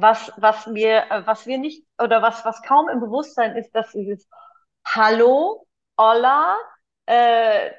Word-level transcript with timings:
was, 0.00 0.32
was 0.36 0.72
wir, 0.74 1.10
äh, 1.10 1.26
was 1.26 1.46
wir 1.46 1.58
nicht, 1.58 1.84
oder 2.02 2.22
was, 2.22 2.44
was 2.44 2.62
kaum 2.62 2.88
im 2.88 3.00
Bewusstsein 3.00 3.56
ist, 3.56 3.72
dass 3.74 3.92
dieses 3.92 4.28
Hallo, 4.84 5.66
Hola, 5.98 6.56
äh, 7.06 7.70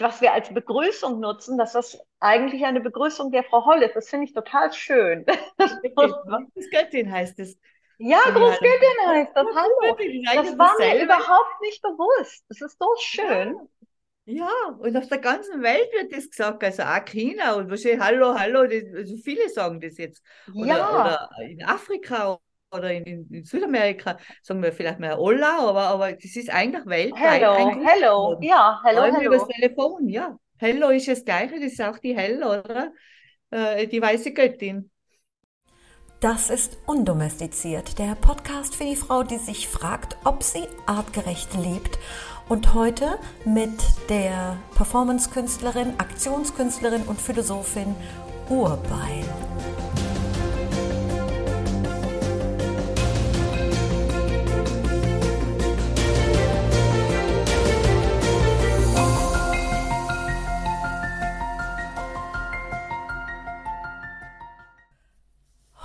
was 0.00 0.20
wir 0.20 0.32
als 0.32 0.52
Begrüßung 0.52 1.20
nutzen, 1.20 1.58
dass 1.58 1.72
das 1.72 1.98
eigentlich 2.18 2.64
eine 2.64 2.80
Begrüßung 2.80 3.30
der 3.30 3.44
Frau 3.44 3.64
Holl 3.64 3.82
ist. 3.82 3.94
Das 3.94 4.08
finde 4.08 4.26
ich 4.26 4.34
total 4.34 4.72
schön. 4.72 5.24
Göttin 6.70 7.12
heißt 7.12 7.38
es. 7.38 7.58
Ja, 7.98 8.18
Großgöttin 8.18 9.06
heißt 9.06 9.32
das. 9.34 9.46
Hallo. 9.54 9.96
Das 10.34 10.58
war 10.58 10.76
mir 10.78 11.02
überhaupt 11.02 11.60
nicht 11.62 11.82
bewusst. 11.82 12.44
Das 12.48 12.60
ist 12.60 12.78
so 12.78 12.88
schön. 12.98 13.56
Ja. 14.28 14.50
und 14.78 14.96
auf 14.96 15.06
der 15.06 15.18
ganzen 15.18 15.62
Welt 15.62 15.88
wird 15.92 16.12
das 16.12 16.28
gesagt, 16.28 16.62
also 16.64 16.82
auch 16.82 17.04
China 17.04 17.54
und 17.54 17.70
wahrscheinlich 17.70 18.00
Hallo, 18.00 18.34
Hallo, 18.36 18.64
das, 18.64 18.82
also 18.94 19.16
viele 19.18 19.48
sagen 19.48 19.80
das 19.80 19.96
jetzt. 19.98 20.22
Oder, 20.52 20.66
ja. 20.66 20.90
oder 20.90 21.28
in 21.48 21.62
Afrika 21.64 22.38
oder 22.72 22.92
in, 22.92 23.28
in, 23.30 23.44
Südamerika 23.44 24.18
sagen 24.42 24.62
wir 24.62 24.72
vielleicht 24.72 24.98
mal 24.98 25.16
Hola, 25.16 25.60
aber, 25.60 25.82
aber 25.82 26.12
das 26.12 26.34
ist 26.36 26.50
eigentlich 26.50 26.84
weltweit. 26.86 27.40
Hello, 27.40 27.80
hello, 27.86 28.38
ja, 28.42 28.80
hello, 28.84 29.02
hello. 29.04 29.20
Über 29.20 29.38
das 29.38 29.46
Telefon, 29.46 30.08
ja. 30.08 30.36
Hello 30.58 30.88
ist 30.88 31.06
das 31.06 31.24
Gleiche, 31.24 31.60
das 31.60 31.72
ist 31.72 31.80
auch 31.80 31.98
die 31.98 32.16
Hell, 32.16 32.42
oder? 32.42 32.92
Äh, 33.50 33.86
die 33.86 34.02
weiße 34.02 34.32
Göttin. 34.32 34.90
Das 36.20 36.48
ist 36.48 36.78
Undomestiziert, 36.86 37.98
der 37.98 38.14
Podcast 38.14 38.74
für 38.74 38.84
die 38.84 38.96
Frau, 38.96 39.22
die 39.22 39.36
sich 39.36 39.68
fragt, 39.68 40.16
ob 40.24 40.42
sie 40.42 40.66
artgerecht 40.86 41.54
lebt. 41.54 41.98
Und 42.48 42.74
heute 42.74 43.18
mit 43.44 43.72
der 44.08 44.56
Performance-Künstlerin, 44.76 45.94
Aktionskünstlerin 45.98 47.02
und 47.02 47.20
Philosophin 47.20 47.96
Urbein. 48.48 49.24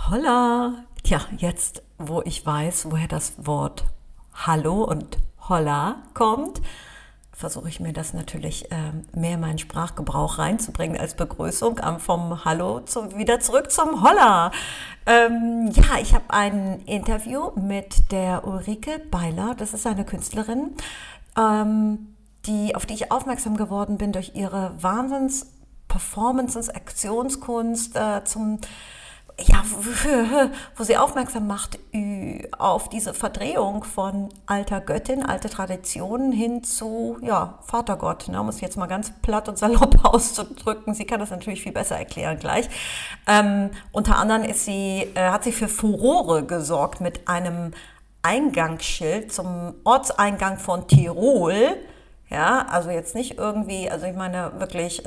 Holla. 0.09 0.83
Tja, 1.03 1.21
jetzt, 1.37 1.81
wo 1.97 2.21
ich 2.21 2.45
weiß, 2.45 2.91
woher 2.91 3.07
das 3.07 3.47
Wort 3.47 3.85
Hallo 4.33 4.83
und 4.83 5.17
Holla 5.49 5.97
kommt, 6.13 6.61
versuche 7.31 7.69
ich 7.69 7.79
mir 7.79 7.93
das 7.93 8.13
natürlich 8.13 8.71
äh, 8.71 8.91
mehr 9.17 9.33
in 9.33 9.39
meinen 9.39 9.57
Sprachgebrauch 9.57 10.37
reinzubringen 10.37 10.99
als 10.99 11.15
Begrüßung. 11.15 11.79
vom 11.99 12.45
Hallo 12.45 12.81
zum, 12.81 13.17
wieder 13.17 13.39
zurück 13.39 13.71
zum 13.71 14.03
Holla. 14.03 14.51
Ähm, 15.05 15.71
ja, 15.73 15.97
ich 15.99 16.13
habe 16.13 16.25
ein 16.29 16.81
Interview 16.85 17.51
mit 17.55 18.11
der 18.11 18.47
Ulrike 18.47 18.99
Beiler. 19.09 19.55
Das 19.57 19.73
ist 19.73 19.87
eine 19.87 20.05
Künstlerin, 20.05 20.75
ähm, 21.37 22.15
die, 22.45 22.75
auf 22.75 22.85
die 22.85 22.93
ich 22.93 23.11
aufmerksam 23.11 23.57
geworden 23.57 23.97
bin 23.97 24.11
durch 24.11 24.35
ihre 24.35 24.71
Wahnsinns-Performances, 24.81 26.69
Aktionskunst 26.69 27.95
äh, 27.95 28.23
zum 28.23 28.59
ja, 29.43 29.63
wo 30.75 30.83
sie 30.83 30.97
aufmerksam 30.97 31.47
macht 31.47 31.79
auf 32.57 32.89
diese 32.89 33.13
Verdrehung 33.13 33.83
von 33.83 34.29
alter 34.45 34.81
Göttin, 34.81 35.23
alte 35.25 35.49
Traditionen 35.49 36.31
hin 36.31 36.63
zu 36.63 37.17
ja, 37.21 37.59
Vatergott, 37.65 38.27
ne, 38.27 38.39
um 38.39 38.49
es 38.49 38.61
jetzt 38.61 38.77
mal 38.77 38.87
ganz 38.87 39.11
platt 39.21 39.49
und 39.49 39.57
salopp 39.57 40.03
auszudrücken. 40.05 40.93
Sie 40.93 41.05
kann 41.05 41.19
das 41.19 41.31
natürlich 41.31 41.61
viel 41.61 41.71
besser 41.71 41.97
erklären 41.97 42.39
gleich. 42.39 42.69
Ähm, 43.27 43.71
unter 43.91 44.17
anderem 44.17 44.43
ist 44.43 44.65
sie, 44.65 45.07
äh, 45.15 45.29
hat 45.29 45.43
sie 45.43 45.51
für 45.51 45.67
Furore 45.67 46.43
gesorgt 46.43 47.01
mit 47.01 47.27
einem 47.27 47.71
Eingangsschild 48.23 49.31
zum 49.31 49.73
Ortseingang 49.83 50.57
von 50.57 50.87
Tirol. 50.87 51.77
Ja, 52.29 52.65
also 52.69 52.89
jetzt 52.91 53.13
nicht 53.13 53.37
irgendwie, 53.37 53.89
also 53.89 54.05
ich 54.05 54.15
meine 54.15 54.53
wirklich, 54.59 55.03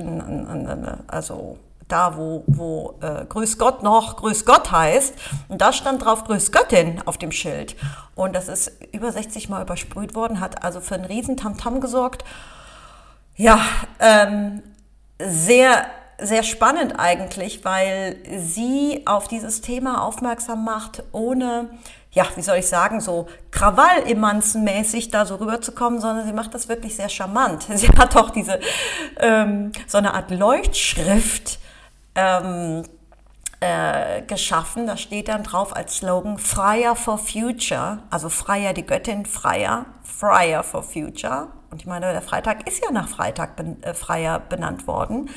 also 1.06 1.59
da 1.94 2.16
wo, 2.16 2.43
wo 2.49 2.99
äh, 3.00 3.25
Grüß 3.25 3.56
Gott 3.56 3.84
noch 3.84 4.16
Grüß 4.16 4.44
Gott 4.44 4.72
heißt. 4.72 5.15
Und 5.49 5.60
da 5.60 5.72
stand 5.72 6.05
drauf 6.05 6.25
Grüß 6.25 6.50
Göttin 6.50 7.00
auf 7.06 7.19
dem 7.19 7.31
Schild. 7.31 7.77
Und 8.16 8.34
das 8.34 8.49
ist 8.49 8.72
über 8.93 9.12
60 9.12 9.49
Mal 9.49 9.62
übersprüht 9.62 10.15
worden, 10.15 10.41
hat 10.41 10.65
also 10.65 10.81
für 10.81 10.97
einen 10.97 11.04
riesen 11.04 11.37
Tamtam 11.37 11.81
gesorgt. 11.81 12.25
Ja, 13.37 13.60
ähm, 14.00 14.62
sehr, 15.21 15.87
sehr 16.21 16.43
spannend 16.43 16.99
eigentlich, 16.99 17.65
weil 17.65 18.16
sie 18.38 19.03
auf 19.06 19.28
dieses 19.28 19.60
Thema 19.60 20.03
aufmerksam 20.03 20.65
macht, 20.65 21.04
ohne, 21.12 21.71
ja, 22.10 22.25
wie 22.34 22.43
soll 22.43 22.59
ich 22.59 22.69
sagen, 22.69 23.00
so 23.00 23.27
Krawall-Emanzen-mäßig 23.53 25.10
da 25.10 25.27
so 25.27 25.37
rüberzukommen, 25.37 26.00
sondern 26.00 26.27
sie 26.27 26.33
macht 26.33 26.54
das 26.54 26.69
wirklich 26.69 26.97
sehr 26.97 27.09
charmant. 27.09 27.66
Sie 27.75 27.88
hat 27.88 28.16
auch 28.16 28.31
diese, 28.31 28.59
ähm, 29.19 29.71
so 29.87 29.99
eine 29.99 30.15
Art 30.15 30.31
Leuchtschrift, 30.31 31.59
ähm, 32.15 32.85
äh, 33.61 34.23
geschaffen. 34.23 34.87
Da 34.87 34.97
steht 34.97 35.29
dann 35.29 35.43
drauf 35.43 35.75
als 35.75 35.97
Slogan 35.97 36.39
Freier 36.39 36.97
for 36.97 37.19
Future, 37.19 38.01
also 38.11 38.29
Freier, 38.29 38.73
die 38.73 38.85
Göttin 38.85 39.27
Freier, 39.27 39.87
Freier 40.03 40.63
for 40.63 40.83
Future. 40.83 41.49
Und 41.71 41.81
ich 41.81 41.87
meine, 41.87 42.13
der 42.13 42.23
Freitag 42.23 42.69
ist 42.69 42.85
ja 42.85 42.91
nach 42.91 43.09
Freitag 43.09 43.57
ben, 43.57 43.83
äh, 43.83 43.95
Freier 43.95 44.39
benannt 44.39 44.87
worden. 44.87 45.31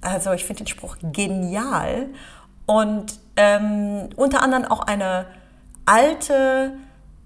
Also 0.00 0.32
ich 0.32 0.44
finde 0.44 0.64
den 0.64 0.68
Spruch 0.68 0.96
genial. 1.02 2.10
Und 2.66 3.18
ähm, 3.36 4.08
unter 4.16 4.42
anderem 4.42 4.64
auch 4.64 4.80
eine 4.80 5.26
alte 5.84 6.74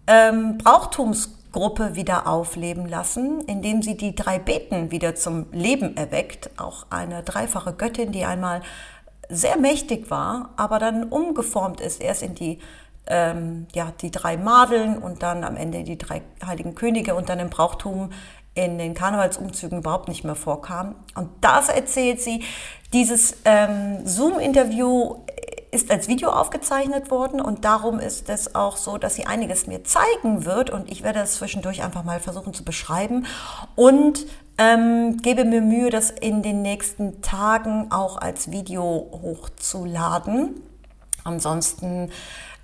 ähm, 0.07 0.59
Brauchtums 0.59 1.38
Gruppe 1.59 1.97
wieder 1.97 2.29
aufleben 2.29 2.87
lassen, 2.87 3.41
indem 3.49 3.83
sie 3.83 3.97
die 3.97 4.15
drei 4.15 4.39
Beten 4.39 4.93
wieder 4.93 5.17
zum 5.17 5.47
Leben 5.51 5.97
erweckt. 5.97 6.51
Auch 6.57 6.87
eine 6.89 7.25
dreifache 7.25 7.73
Göttin, 7.73 8.13
die 8.13 8.25
einmal 8.25 8.61
sehr 9.29 9.59
mächtig 9.59 10.09
war, 10.09 10.51
aber 10.57 10.79
dann 10.79 11.03
umgeformt 11.03 11.81
ist, 11.81 12.01
erst 12.01 12.23
in 12.23 12.37
die, 12.37 12.61
ähm, 13.09 13.67
ja, 13.75 13.93
die 14.01 14.13
drei 14.13 14.37
Madeln 14.37 14.99
und 14.99 15.25
dann 15.25 15.43
am 15.43 15.57
Ende 15.57 15.83
die 15.83 15.99
drei 15.99 16.23
heiligen 16.47 16.77
Könige 16.77 17.17
und 17.17 17.29
dann 17.29 17.41
im 17.41 17.51
Brauchtum 17.51 18.11
in 18.55 18.79
den 18.79 18.95
Karnevalsumzügen 18.95 19.79
überhaupt 19.79 20.07
nicht 20.07 20.23
mehr 20.23 20.37
vorkam. 20.37 20.95
Und 21.17 21.29
das 21.41 21.71
erzählt 21.71 22.21
sie. 22.21 22.45
Dieses 22.93 23.37
ähm, 23.45 24.07
Zoom-Interview 24.07 25.17
ist 25.71 25.91
als 25.91 26.09
Video 26.09 26.31
aufgezeichnet 26.31 27.11
worden 27.11 27.41
und 27.41 27.65
darum 27.65 27.99
ist 27.99 28.29
es 28.29 28.55
auch 28.55 28.77
so, 28.77 28.99
dass 28.99 29.15
sie 29.15 29.27
einiges 29.27 29.67
mir 29.67 29.85
zeigen 29.85 30.45
wird 30.45 30.71
und 30.71 30.91
ich 30.91 31.03
werde 31.03 31.21
das 31.21 31.35
zwischendurch 31.35 31.83
einfach 31.83 32.05
mal 32.05 32.21
versuchen 32.21 32.55
zu 32.55 32.65
beschreiben 32.65 33.27
und 33.77 34.27
ähm, 34.59 35.19
gebe 35.19 35.45
mir 35.45 35.61
Mühe, 35.61 35.91
das 35.91 36.11
in 36.11 36.43
den 36.43 36.63
nächsten 36.63 37.23
Tagen 37.23 37.93
auch 37.93 38.17
als 38.17 38.51
Video 38.51 39.09
hochzuladen. 39.23 40.61
Ansonsten 41.23 42.11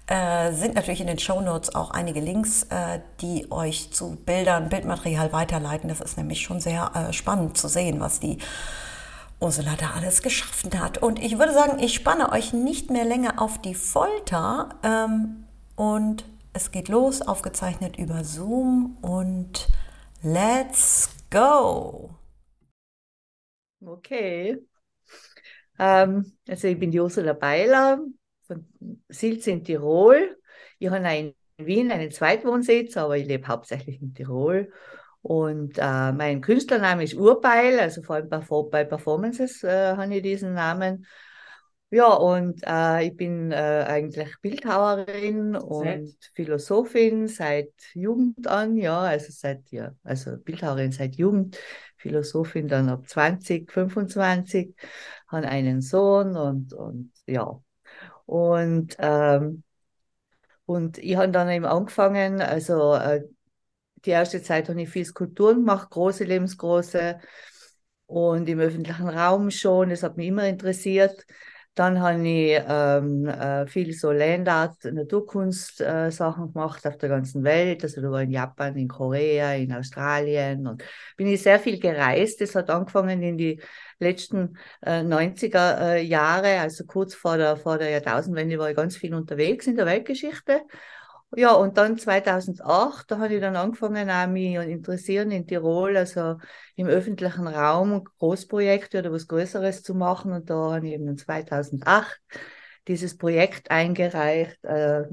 äh, 0.06 0.52
sind 0.52 0.74
natürlich 0.74 1.00
in 1.00 1.06
den 1.06 1.18
Show 1.18 1.40
Notes 1.40 1.74
auch 1.74 1.90
einige 1.90 2.20
Links, 2.20 2.64
äh, 2.64 3.00
die 3.20 3.50
euch 3.50 3.92
zu 3.92 4.16
Bildern, 4.16 4.68
Bildmaterial 4.68 5.32
weiterleiten. 5.32 5.88
Das 5.88 6.00
ist 6.00 6.18
nämlich 6.18 6.42
schon 6.42 6.60
sehr 6.60 6.90
äh, 6.94 7.12
spannend 7.12 7.56
zu 7.56 7.68
sehen, 7.68 8.00
was 8.00 8.20
die 8.20 8.38
Ursula 9.40 9.76
da 9.78 9.90
alles 9.90 10.22
geschaffen 10.22 10.78
hat. 10.80 10.98
Und 10.98 11.22
ich 11.22 11.38
würde 11.38 11.52
sagen, 11.52 11.78
ich 11.78 11.94
spanne 11.94 12.32
euch 12.32 12.52
nicht 12.52 12.90
mehr 12.90 13.04
länger 13.04 13.40
auf 13.40 13.60
die 13.60 13.74
Folter. 13.74 14.78
Ähm, 14.82 15.44
und 15.76 16.24
es 16.52 16.70
geht 16.70 16.88
los, 16.88 17.20
aufgezeichnet 17.22 17.98
über 17.98 18.24
Zoom. 18.24 18.96
Und 19.02 19.68
let's 20.22 21.10
go! 21.30 22.10
Okay. 23.80 24.58
Ähm, 25.78 26.32
also 26.48 26.68
ich 26.68 26.78
bin 26.78 26.90
die 26.90 27.00
Ursula 27.00 27.32
Beiler 27.32 28.00
von 28.46 28.66
Silz 29.08 29.46
in 29.46 29.64
Tirol. 29.64 30.38
Ich 30.78 30.88
habe 30.88 31.06
in 31.08 31.34
Wien 31.58 31.90
einen 31.90 32.10
Zweitwohnsitz, 32.10 32.96
aber 32.96 33.16
ich 33.16 33.26
lebe 33.26 33.46
hauptsächlich 33.48 34.00
in 34.00 34.14
Tirol. 34.14 34.72
Und 35.24 35.78
äh, 35.78 36.12
mein 36.12 36.42
Künstlername 36.42 37.02
ist 37.02 37.14
Urbeil, 37.14 37.80
also 37.80 38.02
vor 38.02 38.16
allem 38.16 38.28
bei 38.28 38.84
Performances 38.84 39.64
äh, 39.64 39.96
habe 39.96 40.14
ich 40.14 40.22
diesen 40.22 40.52
Namen. 40.52 41.06
Ja, 41.88 42.12
und 42.12 42.60
äh, 42.66 43.06
ich 43.06 43.16
bin 43.16 43.50
äh, 43.50 43.86
eigentlich 43.88 44.38
Bildhauerin 44.42 45.56
und 45.56 45.84
seit? 45.84 46.32
Philosophin 46.34 47.26
seit 47.26 47.72
Jugend 47.94 48.46
an, 48.48 48.76
ja, 48.76 49.00
also 49.00 49.28
seit, 49.30 49.70
ja, 49.70 49.92
also 50.02 50.36
Bildhauerin 50.36 50.92
seit 50.92 51.14
Jugend, 51.16 51.56
Philosophin 51.96 52.68
dann 52.68 52.90
ab 52.90 53.08
20, 53.08 53.72
25, 53.72 54.74
habe 55.28 55.48
einen 55.48 55.80
Sohn 55.80 56.36
und, 56.36 56.74
und 56.74 57.12
ja. 57.26 57.62
Und, 58.26 58.94
ähm, 58.98 59.62
und 60.66 60.98
ich 60.98 61.16
habe 61.16 61.32
dann 61.32 61.48
eben 61.48 61.64
angefangen, 61.64 62.42
also 62.42 62.94
äh, 62.94 63.22
die 64.04 64.10
erste 64.10 64.42
Zeit 64.42 64.68
habe 64.68 64.82
ich 64.82 64.88
viel 64.88 65.04
Skulpturen 65.04 65.56
gemacht, 65.56 65.90
große, 65.90 66.24
lebensgroße 66.24 67.18
und 68.06 68.48
im 68.48 68.60
öffentlichen 68.60 69.08
Raum 69.08 69.50
schon. 69.50 69.90
Das 69.90 70.02
hat 70.02 70.16
mich 70.16 70.28
immer 70.28 70.46
interessiert. 70.46 71.24
Dann 71.74 72.00
habe 72.00 72.28
ich 72.28 72.62
ähm, 72.68 73.26
äh, 73.26 73.66
viel 73.66 73.92
so 73.94 74.12
Landart, 74.12 74.84
Naturkunst-Sachen 74.84 76.44
äh, 76.44 76.52
gemacht 76.52 76.86
auf 76.86 76.98
der 76.98 77.08
ganzen 77.08 77.42
Welt. 77.42 77.82
Also 77.82 78.00
da 78.00 78.12
war 78.12 78.22
in 78.22 78.30
Japan, 78.30 78.76
in 78.76 78.86
Korea, 78.86 79.54
in 79.54 79.72
Australien 79.72 80.68
und 80.68 80.84
bin 81.16 81.26
ich 81.26 81.42
sehr 81.42 81.58
viel 81.58 81.80
gereist. 81.80 82.40
Das 82.40 82.54
hat 82.54 82.70
angefangen 82.70 83.20
in 83.22 83.36
die 83.36 83.60
letzten 83.98 84.56
äh, 84.82 85.02
90er 85.02 85.94
äh, 85.94 86.02
Jahre, 86.02 86.60
also 86.60 86.84
kurz 86.84 87.14
vor 87.14 87.38
der, 87.38 87.56
vor 87.56 87.78
der 87.78 87.90
Jahrtausendwende 87.90 88.56
war 88.56 88.70
ich 88.70 88.76
ganz 88.76 88.96
viel 88.96 89.12
unterwegs 89.12 89.66
in 89.66 89.74
der 89.74 89.86
Weltgeschichte 89.86 90.62
ja, 91.36 91.52
und 91.52 91.76
dann 91.76 91.98
2008, 91.98 93.10
da 93.10 93.18
habe 93.18 93.34
ich 93.34 93.40
dann 93.40 93.56
angefangen, 93.56 94.10
auch 94.10 94.26
mich 94.26 94.54
interessieren 94.54 95.30
in 95.30 95.46
Tirol, 95.46 95.96
also 95.96 96.38
im 96.76 96.86
öffentlichen 96.86 97.46
Raum 97.46 98.04
Großprojekte 98.18 98.98
oder 98.98 99.12
was 99.12 99.28
Größeres 99.28 99.82
zu 99.82 99.94
machen. 99.94 100.32
Und 100.32 100.50
da 100.50 100.72
habe 100.74 100.86
ich 100.88 100.94
eben 100.94 101.16
2008 101.16 102.20
dieses 102.88 103.16
Projekt 103.16 103.70
eingereicht, 103.70 104.62
äh, 104.64 105.04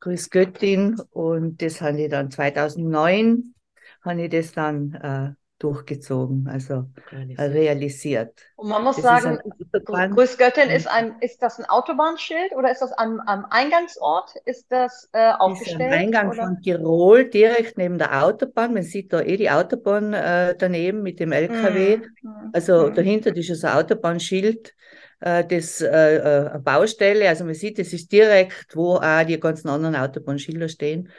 Grüß 0.00 0.30
Göttin. 0.30 1.00
Und 1.10 1.62
das 1.62 1.80
habe 1.80 2.02
ich 2.02 2.10
dann 2.10 2.30
2009, 2.30 3.54
habe 4.02 4.22
ich 4.22 4.30
das 4.30 4.52
dann 4.52 4.94
äh, 4.94 5.43
durchgezogen, 5.58 6.48
also 6.48 6.86
realisiert. 7.12 7.54
realisiert. 7.54 8.40
Und 8.56 8.68
man 8.68 8.82
muss 8.82 8.96
das 8.96 9.04
sagen, 9.04 9.38
Grüß 10.14 10.36
Göttin 10.36 10.68
ist 10.68 10.88
ein, 10.88 11.14
ist 11.20 11.42
das 11.42 11.58
ein 11.58 11.64
Autobahnschild 11.66 12.52
oder 12.56 12.70
ist 12.70 12.82
das 12.82 12.92
am, 12.92 13.20
am 13.20 13.46
Eingangsort? 13.50 14.34
Ist 14.44 14.66
das 14.70 15.08
äh, 15.12 15.32
aufgestellt? 15.38 15.80
Ist 15.80 15.96
am 15.96 16.00
Eingang 16.00 16.28
oder? 16.30 16.42
von 16.42 16.60
Tirol, 16.60 17.30
direkt 17.30 17.78
neben 17.78 17.98
der 17.98 18.24
Autobahn. 18.24 18.74
Man 18.74 18.82
sieht 18.82 19.12
da 19.12 19.20
eh 19.20 19.36
die 19.36 19.50
Autobahn 19.50 20.12
äh, 20.12 20.56
daneben 20.58 21.02
mit 21.02 21.20
dem 21.20 21.32
LKW. 21.32 21.98
Mhm. 21.98 22.50
Also 22.52 22.88
mhm. 22.88 22.94
dahinter 22.94 23.34
ist 23.36 23.50
das 23.50 23.64
Autobahnschild 23.64 24.74
äh, 25.20 25.44
das 25.46 25.80
äh, 25.80 26.16
äh 26.16 26.58
Baustelle. 26.58 27.28
Also 27.28 27.44
man 27.44 27.54
sieht, 27.54 27.78
es 27.78 27.92
ist 27.92 28.12
direkt, 28.12 28.76
wo 28.76 28.96
auch 28.96 29.24
die 29.24 29.40
ganzen 29.40 29.68
anderen 29.68 29.96
Autobahnschilder 29.96 30.68
stehen. 30.68 31.10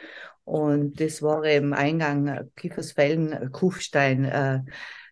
Und 0.46 1.00
das 1.00 1.22
war 1.22 1.44
eben 1.44 1.74
Eingang 1.74 2.28
äh, 2.28 2.44
Kiefersfelden, 2.54 3.32
äh, 3.32 3.48
Kufstein 3.50 4.24
äh, 4.24 4.60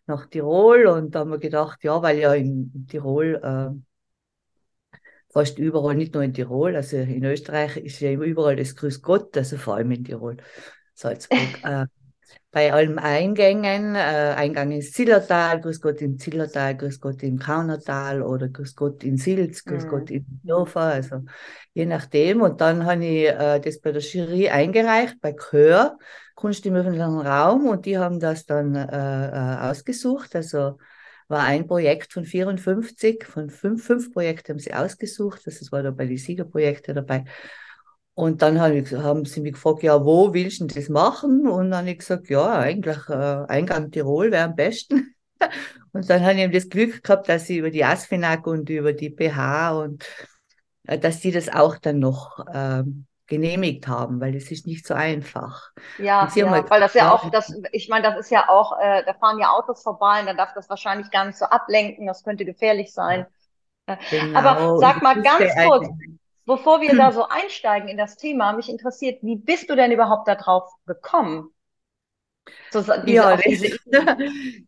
nach 0.06 0.26
Tirol. 0.26 0.86
Und 0.86 1.16
da 1.16 1.20
haben 1.20 1.32
wir 1.32 1.38
gedacht, 1.38 1.82
ja, 1.82 2.00
weil 2.02 2.18
ja 2.20 2.32
in 2.34 2.86
Tirol 2.88 3.40
äh, 3.42 4.96
fast 5.32 5.58
überall, 5.58 5.96
nicht 5.96 6.14
nur 6.14 6.22
in 6.22 6.34
Tirol, 6.34 6.76
also 6.76 6.96
in 6.98 7.24
Österreich 7.24 7.76
ist 7.78 7.98
ja 7.98 8.12
überall 8.12 8.54
das 8.54 8.76
Grüß 8.76 9.02
Gott, 9.02 9.36
also 9.36 9.56
vor 9.56 9.74
allem 9.74 9.90
in 9.90 10.04
Tirol, 10.04 10.36
Salzburg. 10.94 11.40
äh, 11.64 11.86
bei 12.54 12.72
allen 12.72 13.00
Eingängen, 13.00 13.96
äh, 13.96 14.34
Eingang 14.36 14.70
ins 14.70 14.92
Zillertal, 14.92 15.60
Grüß 15.60 15.80
Gott 15.80 16.00
im 16.00 16.20
Zillertal, 16.20 16.76
Grüß 16.76 17.00
Gott 17.00 17.20
im 17.24 17.36
Kaunertal 17.36 18.22
oder 18.22 18.48
Grüß 18.48 18.76
Gott 18.76 19.02
in 19.02 19.16
Silz, 19.16 19.64
Grüß 19.64 19.86
mhm. 19.86 19.88
Gott 19.88 20.10
in 20.10 20.24
Hannover, 20.44 20.82
also 20.82 21.24
je 21.72 21.84
nachdem. 21.84 22.42
Und 22.42 22.60
dann 22.60 22.86
habe 22.86 23.04
ich 23.04 23.26
äh, 23.26 23.58
das 23.58 23.80
bei 23.80 23.90
der 23.90 24.00
Jury 24.00 24.50
eingereicht, 24.50 25.20
bei 25.20 25.34
Chör, 25.34 25.98
Kunst 26.36 26.64
im 26.64 26.76
öffentlichen 26.76 27.18
Raum, 27.20 27.66
und 27.66 27.86
die 27.86 27.98
haben 27.98 28.20
das 28.20 28.46
dann 28.46 28.76
äh, 28.76 28.86
äh 28.86 29.70
ausgesucht. 29.70 30.36
Also 30.36 30.78
war 31.26 31.42
ein 31.42 31.66
Projekt 31.66 32.12
von 32.12 32.24
54, 32.24 33.24
von 33.24 33.50
fünf, 33.50 33.84
fünf 33.84 34.12
Projekte 34.12 34.52
haben 34.52 34.60
sie 34.60 34.72
ausgesucht. 34.72 35.44
Das 35.44 35.72
war 35.72 35.82
da 35.82 35.90
bei 35.90 36.06
den 36.06 36.18
Siegerprojekten 36.18 36.94
dabei. 36.94 37.24
Und 38.14 38.42
dann 38.42 38.60
haben 38.60 39.24
sie 39.24 39.40
mich 39.40 39.54
gefragt, 39.54 39.82
ja, 39.82 40.04
wo 40.04 40.32
willst 40.32 40.60
du 40.60 40.66
das 40.66 40.88
machen? 40.88 41.48
Und 41.48 41.70
dann 41.70 41.80
habe 41.80 41.90
ich 41.90 41.98
gesagt, 41.98 42.28
ja, 42.28 42.58
eigentlich 42.58 43.08
äh, 43.08 43.44
Eingang 43.48 43.90
Tirol 43.90 44.30
wäre 44.30 44.44
am 44.44 44.54
besten. 44.54 45.14
und 45.92 46.08
dann 46.08 46.22
habe 46.22 46.34
ich 46.34 46.40
eben 46.40 46.52
das 46.52 46.68
Glück 46.68 47.02
gehabt, 47.02 47.28
dass 47.28 47.46
sie 47.46 47.58
über 47.58 47.70
die 47.70 47.84
ASFINAG 47.84 48.46
und 48.46 48.70
über 48.70 48.92
die 48.92 49.10
PH 49.10 49.72
und 49.80 50.04
äh, 50.86 50.98
dass 50.98 51.20
die 51.20 51.32
das 51.32 51.48
auch 51.48 51.76
dann 51.78 51.98
noch 51.98 52.44
ähm, 52.54 53.06
genehmigt 53.26 53.88
haben, 53.88 54.20
weil 54.20 54.36
es 54.36 54.50
ist 54.50 54.66
nicht 54.66 54.86
so 54.86 54.94
einfach. 54.94 55.70
Ja, 55.98 56.30
ja 56.34 56.50
halt, 56.50 56.70
weil 56.70 56.80
das 56.80 56.94
ja 56.94 57.12
auch, 57.12 57.30
das, 57.30 57.52
ich 57.72 57.88
meine, 57.88 58.04
das 58.04 58.18
ist 58.18 58.30
ja 58.30 58.48
auch, 58.48 58.78
äh, 58.78 59.02
da 59.04 59.14
fahren 59.14 59.38
ja 59.40 59.50
Autos 59.50 59.82
vorbei 59.82 60.20
und 60.20 60.26
dann 60.26 60.36
darf 60.36 60.52
das 60.54 60.68
wahrscheinlich 60.68 61.10
gar 61.10 61.24
nicht 61.24 61.38
so 61.38 61.46
ablenken, 61.46 62.06
das 62.06 62.22
könnte 62.22 62.44
gefährlich 62.44 62.92
sein. 62.92 63.26
Äh, 63.86 63.96
genau. 64.10 64.38
Aber 64.38 64.78
sag 64.78 65.02
mal 65.02 65.20
ganz 65.22 65.52
kurz, 65.66 65.88
Bevor 66.46 66.80
wir 66.80 66.94
da 66.96 67.12
so 67.12 67.26
einsteigen 67.28 67.88
in 67.88 67.96
das 67.96 68.16
Thema, 68.16 68.52
mich 68.52 68.68
interessiert, 68.68 69.22
wie 69.22 69.36
bist 69.36 69.70
du 69.70 69.76
denn 69.76 69.92
überhaupt 69.92 70.28
darauf 70.28 70.70
gekommen? 70.86 71.50
So, 72.70 72.82
diese, 72.82 73.10
ja, 73.10 73.36
das, 73.36 73.44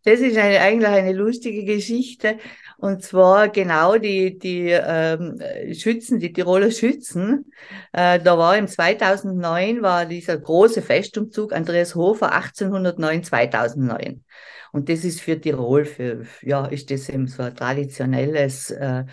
das, 0.05 0.21
ist 0.21 0.39
eine, 0.39 0.61
eigentlich 0.61 0.89
eine 0.89 1.13
lustige 1.13 1.65
Geschichte. 1.65 2.39
Und 2.79 3.03
zwar 3.03 3.49
genau 3.49 3.97
die, 3.99 4.39
die 4.39 4.69
ähm, 4.71 5.41
Schützen, 5.75 6.19
die 6.19 6.33
Tiroler 6.33 6.71
Schützen. 6.71 7.53
Äh, 7.93 8.21
da 8.21 8.39
war 8.39 8.57
im 8.57 8.69
2009 8.69 9.83
war 9.83 10.07
dieser 10.07 10.39
große 10.39 10.83
Festumzug 10.83 11.53
Andreas 11.53 11.95
Hofer 11.95 12.33
1809, 12.33 13.25
2009. 13.25 14.25
Und 14.73 14.89
das 14.89 15.05
ist 15.05 15.21
für 15.21 15.41
Tirol, 15.41 15.85
für, 15.85 16.27
ja, 16.43 16.67
ist 16.67 16.91
das 16.91 17.09
eben 17.09 17.27
so 17.27 17.43
ein 17.43 17.57
traditionelles 17.57 18.71
äh, 18.71 19.05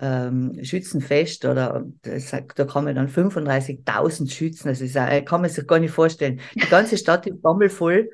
ähm, 0.00 0.58
Schützenfest 0.62 1.44
oder 1.44 1.84
das, 2.02 2.30
da 2.30 2.64
kommen 2.64 2.94
dann 2.94 3.08
35.000 3.08 4.30
Schützen, 4.30 4.68
das 4.68 4.80
ist, 4.80 4.96
äh, 4.96 5.22
kann 5.22 5.40
man 5.40 5.50
sich 5.50 5.66
gar 5.66 5.78
nicht 5.78 5.92
vorstellen. 5.92 6.40
Die 6.54 6.68
ganze 6.68 6.96
Stadt 6.96 7.26
ist 7.26 7.42
bommelvoll. 7.42 8.10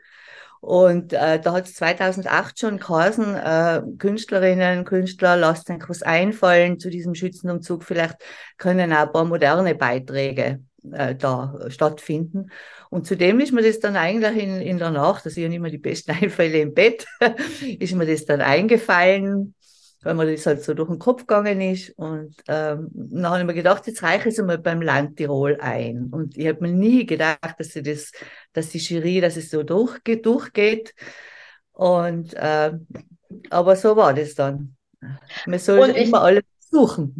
Und 0.60 1.12
äh, 1.12 1.38
da 1.38 1.52
hat 1.52 1.66
es 1.66 1.75
2008 1.75 2.58
schon 2.58 2.78
geheißen, 2.78 3.36
äh, 3.36 3.82
Künstlerinnen, 3.98 4.86
Künstler, 4.86 5.36
lasst 5.36 5.69
euch 5.69 5.86
was 5.88 6.02
einfallen 6.02 6.78
zu 6.78 6.88
diesem 6.88 7.14
Schützenumzug. 7.14 7.84
Vielleicht 7.84 8.16
können 8.56 8.90
auch 8.94 9.00
ein 9.00 9.12
paar 9.12 9.26
moderne 9.26 9.75
Beiträge 9.75 10.62
äh, 10.90 11.14
da 11.16 11.58
stattfinden. 11.69 12.50
Und 12.88 13.06
zudem 13.06 13.40
ist 13.40 13.52
mir 13.52 13.62
das 13.62 13.78
dann 13.78 13.96
eigentlich 13.96 14.42
in, 14.42 14.60
in 14.62 14.78
der 14.78 14.90
Nacht, 14.90 15.26
also 15.26 15.38
ich 15.38 15.44
habe 15.44 15.54
immer 15.54 15.69
die 15.69 15.76
besten 15.76 16.12
Einfälle 16.22 16.60
im 16.60 16.72
Bett, 16.72 17.04
ist 17.78 17.94
mir 17.94 18.06
das 18.06 18.25
dann 18.25 18.40
eingefallen 18.40 19.53
weil 20.04 20.14
mir 20.14 20.30
das 20.30 20.46
halt 20.46 20.62
so 20.62 20.74
durch 20.74 20.88
den 20.88 20.98
Kopf 20.98 21.22
gegangen 21.26 21.60
ist. 21.60 21.90
Und 21.98 22.36
ähm, 22.48 22.88
dann 22.92 23.26
habe 23.26 23.40
ich 23.40 23.46
mir 23.46 23.54
gedacht, 23.54 23.86
jetzt 23.86 24.02
reiche 24.02 24.28
ich 24.28 24.34
es 24.34 24.40
einmal 24.40 24.58
beim 24.58 24.82
Land 24.82 25.16
Tirol 25.16 25.58
ein. 25.60 26.10
Und 26.12 26.36
ich 26.36 26.46
habe 26.46 26.60
mir 26.60 26.72
nie 26.72 27.06
gedacht, 27.06 27.54
dass 27.58 27.68
sie 27.68 27.82
das, 27.82 28.12
dass 28.52 28.70
die 28.70 28.78
Jury, 28.78 29.20
dass 29.20 29.36
es 29.36 29.50
so 29.50 29.62
durchgeht. 29.62 30.26
durchgeht. 30.26 30.94
Und 31.72 32.34
äh, 32.34 32.72
aber 33.50 33.76
so 33.76 33.96
war 33.96 34.14
das 34.14 34.34
dann. 34.34 34.76
Man 35.46 35.58
sollte 35.58 35.98
immer 35.98 36.22
alles 36.22 36.44
suchen. 36.70 37.16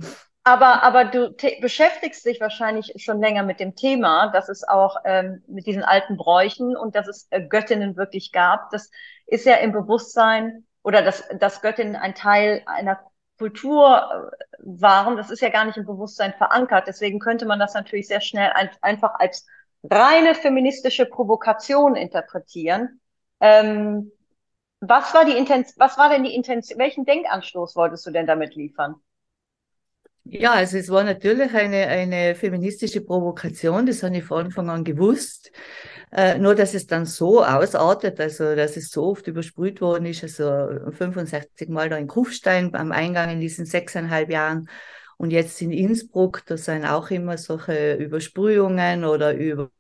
Aber, 0.46 0.82
aber 0.82 1.06
du 1.06 1.34
beschäftigst 1.62 2.26
dich 2.26 2.38
wahrscheinlich 2.38 2.92
schon 2.98 3.19
länger 3.19 3.42
mit 3.44 3.60
dem 3.60 3.75
Thema, 3.75 4.31
dass 4.31 4.50
es 4.50 4.62
auch 4.62 4.96
ähm, 5.06 5.43
mit 5.46 5.67
diesen 5.67 5.82
alten 5.82 6.19
Bräuchen 6.19 6.76
und 6.76 6.94
dass 6.94 7.08
es 7.08 7.26
äh, 7.31 7.41
Göttinnen 7.41 7.96
wirklich 7.96 8.31
gab. 8.31 8.70
Das 8.70 8.91
ist 9.26 9.46
ja 9.46 9.55
im 9.55 9.72
Bewusstsein 9.72 10.67
oder 10.84 11.03
dass, 11.03 11.24
dass 11.41 11.62
Göttinnen 11.62 11.96
ein 11.96 12.14
Teil 12.14 12.62
einer 12.67 13.00
Kultur 13.38 14.31
äh, 14.31 14.56
waren, 14.58 15.17
das 15.17 15.31
ist 15.31 15.41
ja 15.41 15.48
gar 15.48 15.64
nicht 15.64 15.76
im 15.76 15.86
Bewusstsein 15.86 16.34
verankert. 16.34 16.86
Deswegen 16.86 17.19
könnte 17.19 17.46
man 17.46 17.58
das 17.58 17.74
natürlich 17.74 18.06
sehr 18.06 18.20
schnell 18.20 18.50
ein, 18.55 18.70
einfach 18.81 19.14
als 19.19 19.46
reine 19.82 20.34
feministische 20.36 21.06
Provokation 21.06 21.96
interpretieren. 21.96 23.00
Ähm, 23.41 24.12
was 24.81 25.14
war 25.14 25.24
die 25.24 25.36
Intention, 25.36 25.74
was 25.79 25.98
war 25.98 26.10
denn 26.10 26.22
die 26.22 26.34
Intention, 26.34 26.79
welchen 26.79 27.05
Denkanstoß 27.06 27.74
wolltest 27.74 28.06
du 28.06 28.10
denn 28.10 28.26
damit 28.26 28.55
liefern? 28.55 28.96
Ja, 30.26 30.52
also 30.54 30.78
es 30.78 30.88
war 30.88 31.04
natürlich 31.04 31.52
eine, 31.54 31.86
eine 31.86 32.34
feministische 32.34 33.02
Provokation, 33.02 33.84
das 33.86 34.02
habe 34.02 34.16
ich 34.16 34.24
von 34.24 34.46
Anfang 34.46 34.70
an 34.70 34.82
gewusst. 34.84 35.52
Äh, 36.12 36.38
nur, 36.38 36.54
dass 36.54 36.72
es 36.74 36.86
dann 36.86 37.04
so 37.06 37.44
ausartet, 37.44 38.19
also 38.20 38.54
dass 38.56 38.76
es 38.76 38.90
so 38.90 39.04
oft 39.04 39.26
übersprüht 39.26 39.81
worden 39.82 40.06
ist, 40.06 40.22
also 40.22 40.90
65 40.93 41.69
Mal 41.69 41.90
da 41.90 41.96
in 41.98 42.06
Kufstein 42.08 42.74
am 42.74 42.90
Eingang 42.93 43.31
in 43.31 43.40
diesen 43.40 43.66
sechseinhalb 43.66 44.31
Jahren 44.31 44.69
und 45.19 45.31
jetzt 45.31 45.60
in 45.60 45.72
Innsbruck, 45.72 46.43
da 46.46 46.56
sind 46.56 46.86
auch 46.86 47.10
immer 47.10 47.36
solche 47.36 47.94
Übersprühungen 47.94 49.04
oder 49.04 49.34
über 49.34 49.70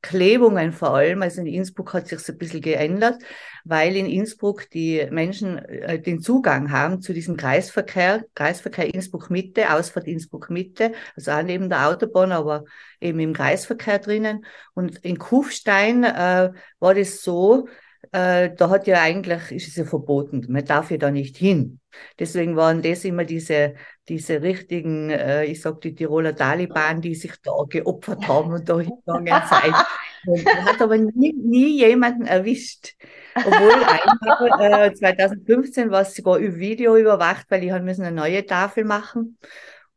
Klebungen 0.00 0.72
vor 0.72 0.94
allem. 0.94 1.22
Also 1.22 1.40
in 1.40 1.46
Innsbruck 1.48 1.92
hat 1.92 2.06
sich 2.08 2.28
ein 2.28 2.38
bisschen 2.38 2.60
geändert, 2.60 3.20
weil 3.64 3.96
in 3.96 4.06
Innsbruck 4.06 4.70
die 4.70 5.06
Menschen 5.10 5.58
äh, 5.58 6.00
den 6.00 6.20
Zugang 6.20 6.70
haben 6.70 7.00
zu 7.00 7.12
diesem 7.12 7.36
Kreisverkehr, 7.36 8.24
Kreisverkehr 8.34 8.92
Innsbruck 8.94 9.30
Mitte, 9.30 9.72
Ausfahrt 9.72 10.06
Innsbruck 10.06 10.50
Mitte, 10.50 10.92
also 11.16 11.32
auch 11.32 11.42
neben 11.42 11.68
der 11.68 11.88
Autobahn, 11.88 12.32
aber 12.32 12.64
eben 13.00 13.18
im 13.18 13.32
Kreisverkehr 13.32 13.98
drinnen. 13.98 14.44
Und 14.74 14.98
in 14.98 15.18
Kufstein 15.18 16.04
äh, 16.04 16.52
war 16.78 16.94
das 16.94 17.22
so, 17.22 17.68
äh, 18.12 18.50
da 18.54 18.70
hat 18.70 18.86
ja 18.86 19.00
eigentlich, 19.00 19.52
ist 19.52 19.68
es 19.68 19.76
ja 19.76 19.84
verboten, 19.84 20.46
man 20.48 20.64
darf 20.64 20.90
ja 20.90 20.96
da 20.96 21.10
nicht 21.10 21.36
hin. 21.36 21.80
Deswegen 22.18 22.56
waren 22.56 22.82
das 22.82 23.04
immer 23.04 23.24
diese, 23.24 23.74
diese 24.08 24.42
richtigen, 24.42 25.10
äh, 25.10 25.44
ich 25.44 25.60
sag 25.60 25.80
die 25.80 25.94
Tiroler 25.94 26.34
Taliban, 26.34 27.00
die 27.00 27.14
sich 27.14 27.32
da 27.42 27.52
geopfert 27.68 28.26
haben 28.28 28.52
und 28.52 28.68
da 28.68 28.78
hingegangen 28.78 29.42
sind. 29.48 29.74
Und 30.26 30.44
hat 30.44 30.82
aber 30.82 30.98
nie, 30.98 31.32
nie 31.32 31.78
jemanden 31.78 32.26
erwischt. 32.26 32.94
Obwohl 33.34 33.72
einmal, 33.72 34.90
äh, 34.90 34.92
2015 34.92 35.90
war 35.90 36.02
es 36.02 36.14
sogar 36.14 36.38
Video 36.40 36.94
überwacht, 36.96 37.46
weil 37.48 37.64
ich 37.64 37.72
müssen 37.80 38.04
eine 38.04 38.14
neue 38.14 38.44
Tafel 38.44 38.84
machen. 38.84 39.38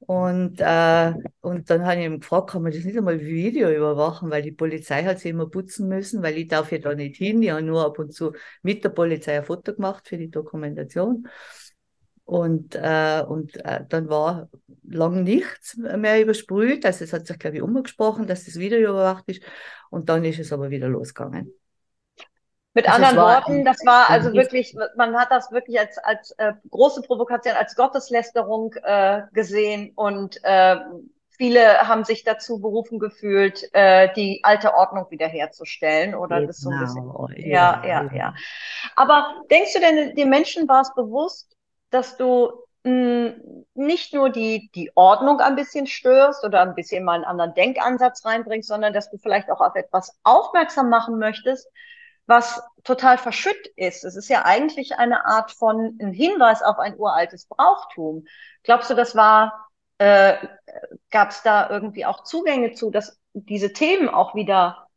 Und, 0.06 0.60
äh, 0.60 1.14
und 1.40 1.70
dann 1.70 1.86
habe 1.86 2.00
ich 2.02 2.06
ihn 2.06 2.20
gefragt, 2.20 2.50
kann 2.50 2.62
man 2.64 2.74
das 2.74 2.84
nicht 2.84 2.98
einmal 2.98 3.22
Video 3.22 3.72
überwachen, 3.72 4.30
weil 4.30 4.42
die 4.42 4.52
Polizei 4.52 5.04
hat 5.04 5.20
sie 5.20 5.30
immer 5.30 5.50
putzen 5.50 5.88
müssen, 5.88 6.22
weil 6.22 6.38
ich 6.38 6.48
darf 6.48 6.72
ja 6.74 6.80
da 6.80 6.94
nicht 6.94 7.16
hin. 7.16 7.42
Ich 7.42 7.52
habe 7.52 7.62
nur 7.62 7.86
ab 7.86 8.00
und 8.00 8.14
zu 8.14 8.34
mit 8.64 8.84
der 8.84 8.90
Polizei 8.90 9.38
ein 9.38 9.46
Foto 9.46 9.74
gemacht 9.74 10.08
für 10.08 10.18
die 10.18 10.30
Dokumentation. 10.30 11.28
Und, 12.26 12.76
äh, 12.76 13.24
und 13.28 13.56
äh, 13.66 13.86
dann 13.88 14.10
war 14.10 14.50
lang 14.84 15.24
nichts 15.24 15.78
mehr 15.78 16.22
übersprüht. 16.22 16.86
Also 16.86 17.06
es 17.06 17.14
hat 17.14 17.28
sich, 17.28 17.40
glaube 17.40 17.58
ich, 17.58 17.64
umgesprochen, 17.64 18.28
dass 18.28 18.46
das 18.46 18.58
Video 18.60 18.80
überwacht 18.80 19.24
ist. 19.28 19.44
Und 19.90 20.10
dann 20.10 20.26
ist 20.26 20.40
es 20.40 20.52
aber 20.52 20.70
wieder 20.70 20.90
losgegangen. 20.90 21.54
Mit 22.74 22.90
also 22.90 23.06
anderen 23.06 23.18
Worten, 23.18 23.66
das 23.66 23.86
war 23.86 24.10
also 24.10 24.34
wirklich, 24.34 24.76
man 24.96 25.16
hat 25.16 25.30
das 25.30 25.52
wirklich 25.52 25.80
als, 25.80 25.98
als 26.00 26.32
äh, 26.38 26.54
große 26.72 27.04
Provokation, 27.04 27.56
als 27.56 27.76
Gotteslästerung 27.76 28.74
äh, 28.84 29.22
gesehen 29.32 29.92
und 29.96 30.40
äh, 30.44 30.78
viele 31.38 31.88
haben 31.88 32.04
sich 32.04 32.24
dazu 32.24 32.60
berufen 32.60 33.00
gefühlt, 33.00 33.70
äh, 33.74 34.12
die 34.16 34.40
alte 34.44 34.74
Ordnung 34.74 35.06
wiederherzustellen 35.10 36.16
oder 36.16 36.38
genau. 36.38 36.48
das 36.48 36.58
so 36.58 36.70
ein 36.70 36.80
bisschen. 36.80 37.50
Ja, 37.50 37.84
ja, 37.86 38.04
ja, 38.04 38.14
ja. 38.14 38.34
Aber 38.96 39.44
denkst 39.52 39.74
du 39.74 39.80
denn, 39.80 40.16
den 40.16 40.30
Menschen 40.30 40.68
war 40.68 40.82
es 40.82 40.94
bewusst, 40.96 41.56
dass 41.90 42.18
du 42.18 42.52
mh, 42.84 43.34
hm, 43.34 43.66
nicht 43.76 44.14
nur 44.14 44.30
die, 44.30 44.70
die 44.74 44.92
Ordnung 44.96 45.40
ein 45.40 45.56
bisschen 45.56 45.88
störst 45.88 46.44
oder 46.44 46.62
ein 46.62 46.76
bisschen 46.76 47.04
mal 47.04 47.16
einen 47.16 47.26
anderen 47.26 47.54
Denkansatz 47.54 48.26
reinbringst, 48.26 48.68
sondern 48.68 48.94
dass 48.94 49.10
du 49.10 49.18
vielleicht 49.18 49.50
auch 49.50 49.62
auf 49.62 49.76
etwas 49.76 50.18
aufmerksam 50.24 50.90
machen 50.90 51.18
möchtest, 51.18 51.68
was 52.26 52.62
total 52.84 53.18
verschütt 53.18 53.68
ist. 53.76 54.04
Es 54.04 54.16
ist 54.16 54.30
ja 54.30 54.46
eigentlich 54.46 54.98
eine 54.98 55.26
Art 55.26 55.52
von 55.52 55.98
ein 56.02 56.14
Hinweis 56.14 56.62
auf 56.62 56.80
ein 56.80 56.98
uraltes 56.98 57.46
Brauchtum. 57.48 58.26
Glaubst 58.64 58.90
du, 58.90 58.96
das 58.96 59.16
war, 59.16 59.68
äh, 59.98 60.36
gab 61.12 61.30
es 61.32 61.42
da 61.44 61.70
irgendwie 61.70 62.06
auch 62.06 62.24
Zugänge 62.24 62.74
zu, 62.74 62.92
dass 62.92 63.20
diese 63.34 63.74
Themen 63.74 64.10
auch 64.10 64.36
wieder 64.36 64.88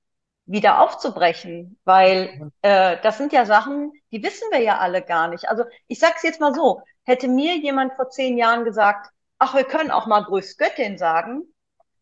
wieder 0.46 0.80
aufzubrechen, 0.80 1.78
weil 1.84 2.52
äh, 2.62 2.98
das 3.02 3.18
sind 3.18 3.32
ja 3.32 3.44
Sachen, 3.46 3.92
die 4.12 4.22
wissen 4.22 4.48
wir 4.52 4.60
ja 4.60 4.78
alle 4.78 5.02
gar 5.02 5.28
nicht. 5.28 5.48
Also 5.48 5.64
ich 5.88 5.98
sag's 5.98 6.22
jetzt 6.22 6.40
mal 6.40 6.54
so: 6.54 6.82
Hätte 7.04 7.28
mir 7.28 7.56
jemand 7.56 7.94
vor 7.94 8.10
zehn 8.10 8.38
Jahren 8.38 8.64
gesagt, 8.64 9.10
ach, 9.38 9.54
wir 9.54 9.64
können 9.64 9.90
auch 9.90 10.06
mal 10.06 10.22
Grüß 10.24 10.56
Göttin 10.56 10.98
sagen, 10.98 11.42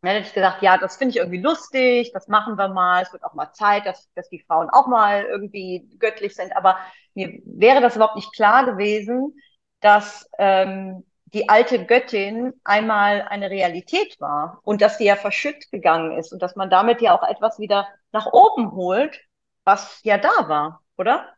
dann 0.04 0.14
hätte 0.16 0.28
ich 0.28 0.34
gesagt, 0.34 0.62
ja, 0.62 0.78
das 0.78 0.96
finde 0.96 1.10
ich 1.10 1.16
irgendwie 1.18 1.40
lustig, 1.40 2.12
das 2.12 2.28
machen 2.28 2.56
wir 2.56 2.68
mal, 2.68 3.02
es 3.02 3.12
wird 3.12 3.24
auch 3.24 3.34
mal 3.34 3.52
Zeit, 3.52 3.86
dass, 3.86 4.10
dass 4.14 4.28
die 4.28 4.40
Frauen 4.46 4.70
auch 4.70 4.86
mal 4.86 5.24
irgendwie 5.24 5.88
göttlich 5.98 6.34
sind. 6.34 6.56
Aber 6.56 6.78
mir 7.14 7.40
wäre 7.44 7.80
das 7.80 7.96
überhaupt 7.96 8.16
nicht 8.16 8.34
klar 8.34 8.64
gewesen, 8.66 9.34
dass 9.80 10.28
ähm, 10.38 11.04
die 11.26 11.48
alte 11.48 11.84
Göttin 11.84 12.54
einmal 12.64 13.22
eine 13.22 13.50
Realität 13.50 14.20
war 14.20 14.60
und 14.62 14.80
dass 14.82 14.98
die 14.98 15.04
ja 15.04 15.16
verschütt 15.16 15.70
gegangen 15.70 16.16
ist 16.18 16.32
und 16.32 16.42
dass 16.42 16.56
man 16.56 16.70
damit 16.70 17.00
ja 17.02 17.14
auch 17.18 17.26
etwas 17.28 17.58
wieder 17.58 17.88
nach 18.12 18.26
oben 18.26 18.72
holt, 18.72 19.20
was 19.64 20.00
ja 20.04 20.18
da 20.18 20.48
war, 20.48 20.82
oder? 20.96 21.28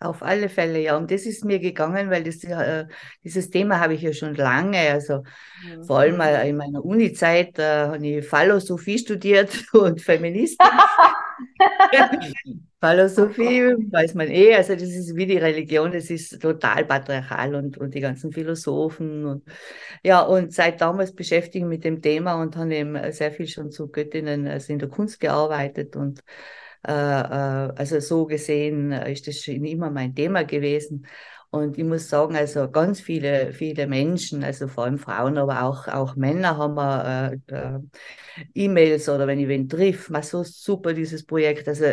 Auf 0.00 0.22
alle 0.22 0.48
Fälle, 0.48 0.80
ja. 0.80 0.96
Und 0.96 1.10
das 1.10 1.24
ist 1.24 1.44
mir 1.44 1.58
gegangen, 1.58 2.10
weil 2.10 2.24
das, 2.24 2.42
äh, 2.44 2.86
dieses 3.22 3.48
Thema 3.48 3.80
habe 3.80 3.94
ich 3.94 4.02
ja 4.02 4.12
schon 4.12 4.34
lange. 4.34 4.78
Also 4.90 5.22
mhm. 5.64 5.84
vor 5.84 6.00
allem 6.00 6.20
äh, 6.20 6.48
in 6.48 6.56
meiner 6.56 6.84
Uni-Zeit 6.84 7.58
äh, 7.58 7.86
habe 7.86 8.06
ich 8.06 8.26
Philosophie 8.26 8.98
studiert 8.98 9.64
und 9.72 10.00
Feministik. 10.00 10.60
Philosophie 12.84 13.62
weiß 13.90 14.14
man 14.14 14.28
eh, 14.28 14.54
also 14.54 14.74
das 14.74 14.82
ist 14.82 15.16
wie 15.16 15.24
die 15.24 15.38
Religion, 15.38 15.90
das 15.90 16.10
ist 16.10 16.40
total 16.42 16.84
patriarchal 16.84 17.54
und, 17.54 17.78
und 17.78 17.94
die 17.94 18.00
ganzen 18.00 18.30
Philosophen. 18.30 19.24
Und, 19.24 19.44
ja, 20.02 20.20
und 20.20 20.52
seit 20.52 20.82
damals 20.82 21.14
beschäftige 21.14 21.64
ich 21.64 21.64
mich 21.64 21.78
mit 21.78 21.84
dem 21.84 22.02
Thema 22.02 22.34
und 22.42 22.56
habe 22.56 22.74
eben 22.74 23.12
sehr 23.12 23.32
viel 23.32 23.48
schon 23.48 23.70
zu 23.70 23.88
Göttinnen 23.88 24.46
also 24.46 24.72
in 24.72 24.80
der 24.80 24.88
Kunst 24.88 25.18
gearbeitet 25.18 25.96
und 25.96 26.20
also 26.92 28.00
so 28.00 28.26
gesehen 28.26 28.92
ist 28.92 29.26
das 29.26 29.42
schon 29.42 29.64
immer 29.64 29.90
mein 29.90 30.14
Thema 30.14 30.44
gewesen. 30.44 31.06
Und 31.54 31.78
ich 31.78 31.84
muss 31.84 32.08
sagen, 32.08 32.34
also 32.34 32.68
ganz 32.68 33.00
viele, 33.00 33.52
viele 33.52 33.86
Menschen, 33.86 34.42
also 34.42 34.66
vor 34.66 34.84
allem 34.84 34.98
Frauen, 34.98 35.38
aber 35.38 35.62
auch, 35.62 35.86
auch 35.86 36.16
Männer 36.16 36.58
haben 36.58 36.74
wir 36.74 37.38
äh, 37.48 37.54
äh, 37.54 37.78
E-Mails 38.54 39.08
oder 39.08 39.28
wenn 39.28 39.38
ich 39.38 39.46
wen 39.46 39.68
triff, 39.68 40.10
mal 40.10 40.24
so 40.24 40.42
super 40.42 40.92
dieses 40.94 41.24
Projekt. 41.24 41.68
Also 41.68 41.84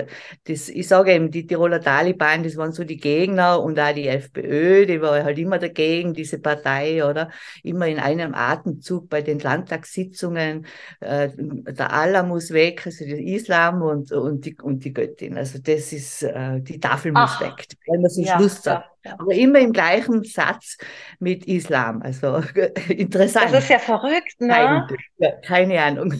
das, 0.45 0.67
ich 0.67 0.87
sage 0.87 1.13
eben, 1.13 1.29
die 1.29 1.45
Tiroler 1.45 1.79
Taliban, 1.79 2.41
das 2.41 2.57
waren 2.57 2.71
so 2.71 2.83
die 2.83 2.97
Gegner 2.97 3.61
und 3.61 3.79
auch 3.79 3.93
die 3.93 4.07
FPÖ, 4.07 4.87
die 4.87 4.99
war 4.99 5.23
halt 5.23 5.37
immer 5.37 5.59
dagegen, 5.59 6.15
diese 6.15 6.39
Partei, 6.39 7.05
oder? 7.05 7.29
Immer 7.61 7.85
in 7.85 7.99
einem 7.99 8.33
Atemzug 8.33 9.09
bei 9.09 9.21
den 9.21 9.37
Landtagssitzungen, 9.37 10.65
äh, 11.01 11.29
der 11.37 11.93
Allah 11.93 12.23
muss 12.23 12.49
weg, 12.49 12.81
also 12.87 13.05
der 13.05 13.19
Islam 13.19 13.83
und, 13.83 14.11
und, 14.11 14.43
die, 14.43 14.57
und 14.59 14.83
die 14.83 14.91
Göttin. 14.91 15.37
Also 15.37 15.59
das 15.59 15.93
ist, 15.93 16.23
äh, 16.23 16.61
die 16.61 16.79
Tafel 16.79 17.11
muss 17.11 17.29
Ach, 17.35 17.41
weg, 17.41 17.67
weil 17.85 17.99
man 17.99 18.09
so 18.09 18.23
ja, 18.23 18.39
Schluss 18.39 18.63
sagt. 18.63 18.85
Ja. 18.85 18.90
Aber 19.03 19.33
immer 19.33 19.59
im 19.59 19.73
gleichen 19.73 20.23
Satz 20.23 20.77
mit 21.19 21.45
Islam. 21.45 22.01
Also 22.01 22.43
interessant. 22.89 23.53
Das 23.53 23.63
ist 23.63 23.69
ja 23.69 23.79
verrückt, 23.79 24.39
ne? 24.39 24.87
Keine, 25.17 25.41
keine 25.41 25.81
Ahnung. 25.81 26.13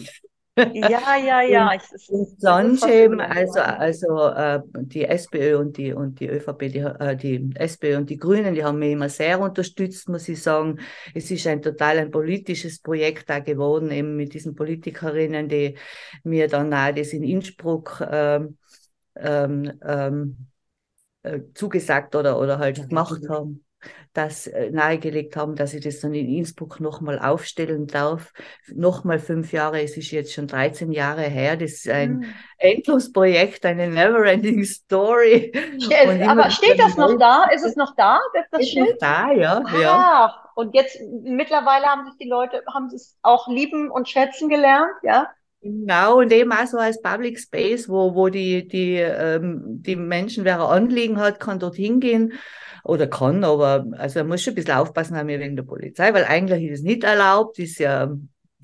Ja, 0.56 1.16
ja, 1.16 1.40
ja. 1.40 1.72
Und, 2.08 2.40
sonst 2.40 2.86
eben, 2.86 3.20
also, 3.20 3.60
also 3.60 4.28
äh, 4.28 4.60
die 4.74 5.04
SPÖ 5.04 5.56
und 5.56 5.78
die, 5.78 5.94
und 5.94 6.20
die 6.20 6.28
ÖVP, 6.28 6.68
die, 6.68 6.78
äh, 6.78 7.16
die 7.16 7.50
SPÖ 7.54 7.96
und 7.96 8.10
die 8.10 8.18
Grünen, 8.18 8.54
die 8.54 8.62
haben 8.62 8.78
mich 8.78 8.92
immer 8.92 9.08
sehr 9.08 9.40
unterstützt, 9.40 10.10
muss 10.10 10.28
ich 10.28 10.42
sagen. 10.42 10.78
Es 11.14 11.30
ist 11.30 11.46
ein 11.46 11.62
total 11.62 11.98
ein 11.98 12.10
politisches 12.10 12.80
Projekt 12.80 13.30
da 13.30 13.38
geworden, 13.38 13.90
eben 13.90 14.14
mit 14.14 14.34
diesen 14.34 14.54
Politikerinnen, 14.54 15.48
die 15.48 15.78
mir 16.22 16.48
dann 16.48 16.68
nahe 16.68 16.92
das 16.92 17.14
in 17.14 17.22
Innsbruck 17.22 18.06
ähm, 18.10 18.58
ähm, 19.16 19.72
ähm, 19.82 20.51
äh, 21.22 21.40
zugesagt 21.54 22.14
oder, 22.14 22.38
oder 22.38 22.58
halt 22.58 22.88
gemacht 22.88 23.22
haben, 23.28 23.64
das 24.12 24.46
äh, 24.46 24.70
nahegelegt 24.70 25.36
haben, 25.36 25.56
dass 25.56 25.74
ich 25.74 25.82
das 25.82 26.00
dann 26.00 26.14
in 26.14 26.28
Innsbruck 26.28 26.80
nochmal 26.80 27.18
aufstellen 27.18 27.86
darf. 27.86 28.32
Nochmal 28.68 29.18
fünf 29.18 29.52
Jahre, 29.52 29.82
es 29.82 29.96
ist 29.96 30.10
jetzt 30.10 30.32
schon 30.32 30.46
13 30.46 30.92
Jahre 30.92 31.22
her, 31.22 31.56
das 31.56 31.72
ist 31.72 31.88
ein 31.88 32.18
mhm. 32.18 32.34
Endlosprojekt, 32.58 33.64
eine 33.64 33.88
never-ending 33.88 34.64
Story. 34.64 35.52
Yes, 35.78 36.28
aber 36.28 36.50
steht 36.50 36.78
das 36.78 36.96
noch 36.96 37.18
da? 37.18 37.44
Ist 37.52 37.64
es 37.64 37.76
noch 37.76 37.94
da, 37.96 38.20
das, 38.34 38.44
das 38.50 38.60
ist 38.60 38.70
Schild? 38.70 38.90
Noch 38.90 38.98
da, 38.98 39.32
ja, 39.32 39.62
ah, 39.64 39.80
ja. 39.80 40.34
Und 40.54 40.74
jetzt 40.74 41.00
mittlerweile 41.22 41.86
haben 41.86 42.04
sich 42.04 42.16
die 42.18 42.28
Leute, 42.28 42.62
haben 42.72 42.86
es 42.86 43.16
auch 43.22 43.48
lieben 43.48 43.90
und 43.90 44.08
schätzen 44.08 44.48
gelernt, 44.48 44.92
ja? 45.02 45.28
Genau, 45.62 46.18
und 46.18 46.32
eben 46.32 46.50
auch 46.52 46.66
so 46.66 46.76
als 46.76 47.00
Public 47.00 47.38
Space, 47.38 47.88
wo, 47.88 48.16
wo 48.16 48.28
die, 48.28 48.66
die, 48.66 48.96
ähm, 48.96 49.62
die 49.64 49.94
Menschen, 49.94 50.44
wer 50.44 50.56
ein 50.56 50.82
Anliegen 50.82 51.20
hat, 51.20 51.38
kann 51.38 51.60
dort 51.60 51.76
hingehen 51.76 52.32
oder 52.82 53.06
kann, 53.06 53.44
aber 53.44 53.86
also 53.96 54.18
er 54.18 54.24
muss 54.24 54.42
schon 54.42 54.54
ein 54.54 54.56
bisschen 54.56 54.74
aufpassen 54.74 55.16
haben 55.16 55.28
wir 55.28 55.38
wegen 55.38 55.54
der 55.54 55.62
Polizei, 55.62 56.12
weil 56.14 56.24
eigentlich 56.24 56.64
ist 56.64 56.80
es 56.80 56.82
nicht 56.82 57.04
erlaubt, 57.04 57.60
ist 57.60 57.78
ja, 57.78 58.12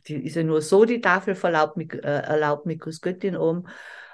die, 0.09 0.27
ist 0.27 0.35
ja 0.35 0.43
nur 0.43 0.61
so 0.61 0.85
die 0.85 1.01
Tafel 1.01 1.37
verlaubt 1.37 1.77
mit, 1.77 1.95
äh, 1.95 1.99
erlaubt 2.23 2.67
mit 2.67 2.81
Großgöttin 2.81 3.37
oben. 3.37 3.69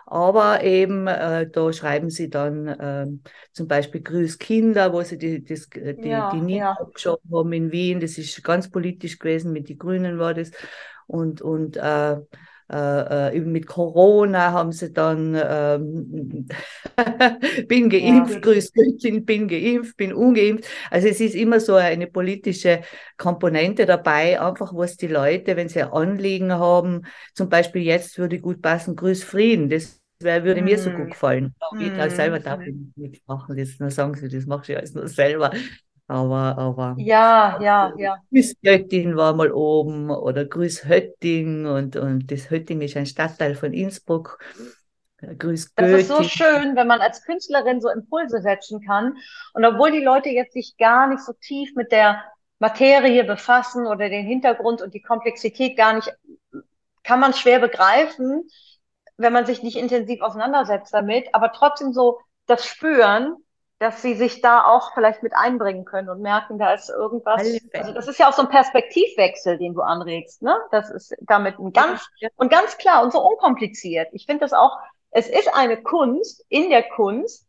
Aber 0.06 0.62
eben, 0.62 1.06
äh, 1.06 1.48
da 1.50 1.72
schreiben 1.72 2.10
sie 2.10 2.28
dann 2.28 2.68
äh, 2.68 3.06
zum 3.52 3.66
Beispiel 3.66 4.02
Grüß 4.02 4.38
Kinder, 4.38 4.92
wo 4.92 5.00
sie 5.00 5.16
die, 5.16 5.42
das, 5.42 5.70
die, 5.70 6.08
ja, 6.08 6.30
die 6.30 6.42
Nina 6.42 6.76
ja. 6.76 7.16
haben 7.32 7.52
in 7.54 7.72
Wien. 7.72 8.00
Das 8.00 8.18
ist 8.18 8.44
ganz 8.44 8.70
politisch 8.70 9.18
gewesen, 9.18 9.52
mit 9.52 9.70
den 9.70 9.78
Grünen 9.78 10.18
war 10.18 10.34
das. 10.34 10.50
Und, 11.06 11.40
und 11.40 11.78
äh, 11.78 12.18
äh, 12.72 13.36
äh 13.36 13.40
mit 13.40 13.66
Corona 13.66 14.52
haben 14.52 14.72
sie 14.72 14.92
dann, 14.92 15.34
ähm, 15.34 16.48
bin 17.68 17.90
geimpft, 17.90 18.34
ja. 18.34 18.40
grüß 18.40 18.72
Göttin, 18.72 19.24
bin 19.24 19.48
geimpft, 19.48 19.96
bin 19.96 20.12
ungeimpft. 20.12 20.68
Also 20.90 21.08
es 21.08 21.20
ist 21.20 21.34
immer 21.34 21.60
so 21.60 21.74
eine 21.74 22.06
politische 22.06 22.82
Komponente 23.16 23.86
dabei, 23.86 24.40
einfach 24.40 24.74
was 24.74 24.96
die 24.96 25.08
Leute, 25.08 25.56
wenn 25.56 25.68
sie 25.68 25.82
ein 25.82 25.92
Anliegen 25.92 26.52
haben, 26.52 27.02
zum 27.34 27.48
Beispiel 27.48 27.82
jetzt 27.82 28.18
würde 28.18 28.40
gut 28.40 28.62
passen, 28.62 28.96
grüß 28.96 29.24
Frieden, 29.24 29.68
das 29.68 30.00
wär, 30.20 30.44
würde 30.44 30.62
mm. 30.62 30.64
mir 30.64 30.78
so 30.78 30.90
gut 30.90 31.06
mhm. 31.06 31.10
gefallen. 31.10 31.54
Mm. 31.72 31.80
Ich 31.80 31.92
mm. 31.92 32.10
selber 32.10 32.40
darf 32.40 32.60
ich 32.62 32.74
nicht 32.96 33.26
machen, 33.28 33.56
das 33.56 33.78
nur 33.78 33.90
sagen 33.90 34.14
sie, 34.14 34.28
das 34.28 34.46
mache 34.46 34.72
ich 34.72 34.78
alles 34.78 34.94
nur 34.94 35.08
selber. 35.08 35.52
Aber, 36.06 36.58
aber. 36.58 36.96
Ja, 36.98 37.58
ja, 37.62 37.92
ja. 37.96 38.16
Grüßgöttin 38.30 39.16
war 39.16 39.34
mal 39.34 39.52
oben 39.52 40.10
oder 40.10 40.44
Grüßhötting 40.44 41.66
und, 41.66 41.96
und 41.96 42.30
das 42.30 42.50
Hötting 42.50 42.82
ist 42.82 42.96
ein 42.96 43.06
Stadtteil 43.06 43.54
von 43.54 43.72
Innsbruck. 43.72 44.38
Grüß 45.38 45.72
Das 45.74 45.90
ist 45.90 46.08
so 46.08 46.22
schön, 46.22 46.76
wenn 46.76 46.86
man 46.86 47.00
als 47.00 47.22
Künstlerin 47.22 47.80
so 47.80 47.88
Impulse 47.88 48.42
setzen 48.42 48.84
kann. 48.86 49.16
Und 49.54 49.64
obwohl 49.64 49.90
die 49.92 50.04
Leute 50.04 50.28
jetzt 50.28 50.52
sich 50.52 50.76
gar 50.76 51.06
nicht 51.06 51.22
so 51.22 51.32
tief 51.32 51.74
mit 51.74 51.90
der 51.92 52.22
Materie 52.58 53.24
befassen 53.24 53.86
oder 53.86 54.08
den 54.08 54.26
Hintergrund 54.26 54.82
und 54.82 54.94
die 54.94 55.02
Komplexität 55.02 55.76
gar 55.76 55.94
nicht, 55.94 56.12
kann 57.02 57.20
man 57.20 57.32
schwer 57.32 57.58
begreifen, 57.60 58.48
wenn 59.16 59.32
man 59.32 59.46
sich 59.46 59.62
nicht 59.62 59.76
intensiv 59.76 60.20
auseinandersetzt 60.20 60.92
damit, 60.92 61.28
aber 61.32 61.52
trotzdem 61.52 61.92
so 61.92 62.20
das 62.46 62.66
Spüren, 62.66 63.36
dass 63.78 64.02
sie 64.02 64.14
sich 64.14 64.40
da 64.40 64.64
auch 64.64 64.94
vielleicht 64.94 65.22
mit 65.22 65.34
einbringen 65.34 65.84
können 65.84 66.08
und 66.08 66.20
merken, 66.20 66.58
da 66.58 66.72
ist 66.72 66.88
irgendwas. 66.88 67.42
Also 67.72 67.92
das 67.92 68.08
ist 68.08 68.18
ja 68.18 68.28
auch 68.28 68.32
so 68.32 68.42
ein 68.42 68.48
Perspektivwechsel, 68.48 69.58
den 69.58 69.74
du 69.74 69.82
anregst, 69.82 70.42
ne? 70.42 70.56
Das 70.70 70.90
ist 70.90 71.14
damit 71.20 71.58
ein 71.58 71.72
ganz 71.72 72.06
ja. 72.18 72.28
und 72.36 72.50
ganz 72.50 72.78
klar 72.78 73.02
und 73.02 73.12
so 73.12 73.20
unkompliziert. 73.20 74.08
Ich 74.12 74.26
finde 74.26 74.40
das 74.40 74.52
auch, 74.52 74.78
es 75.10 75.28
ist 75.28 75.54
eine 75.54 75.82
Kunst 75.82 76.44
in 76.48 76.70
der 76.70 76.82
Kunst, 76.82 77.46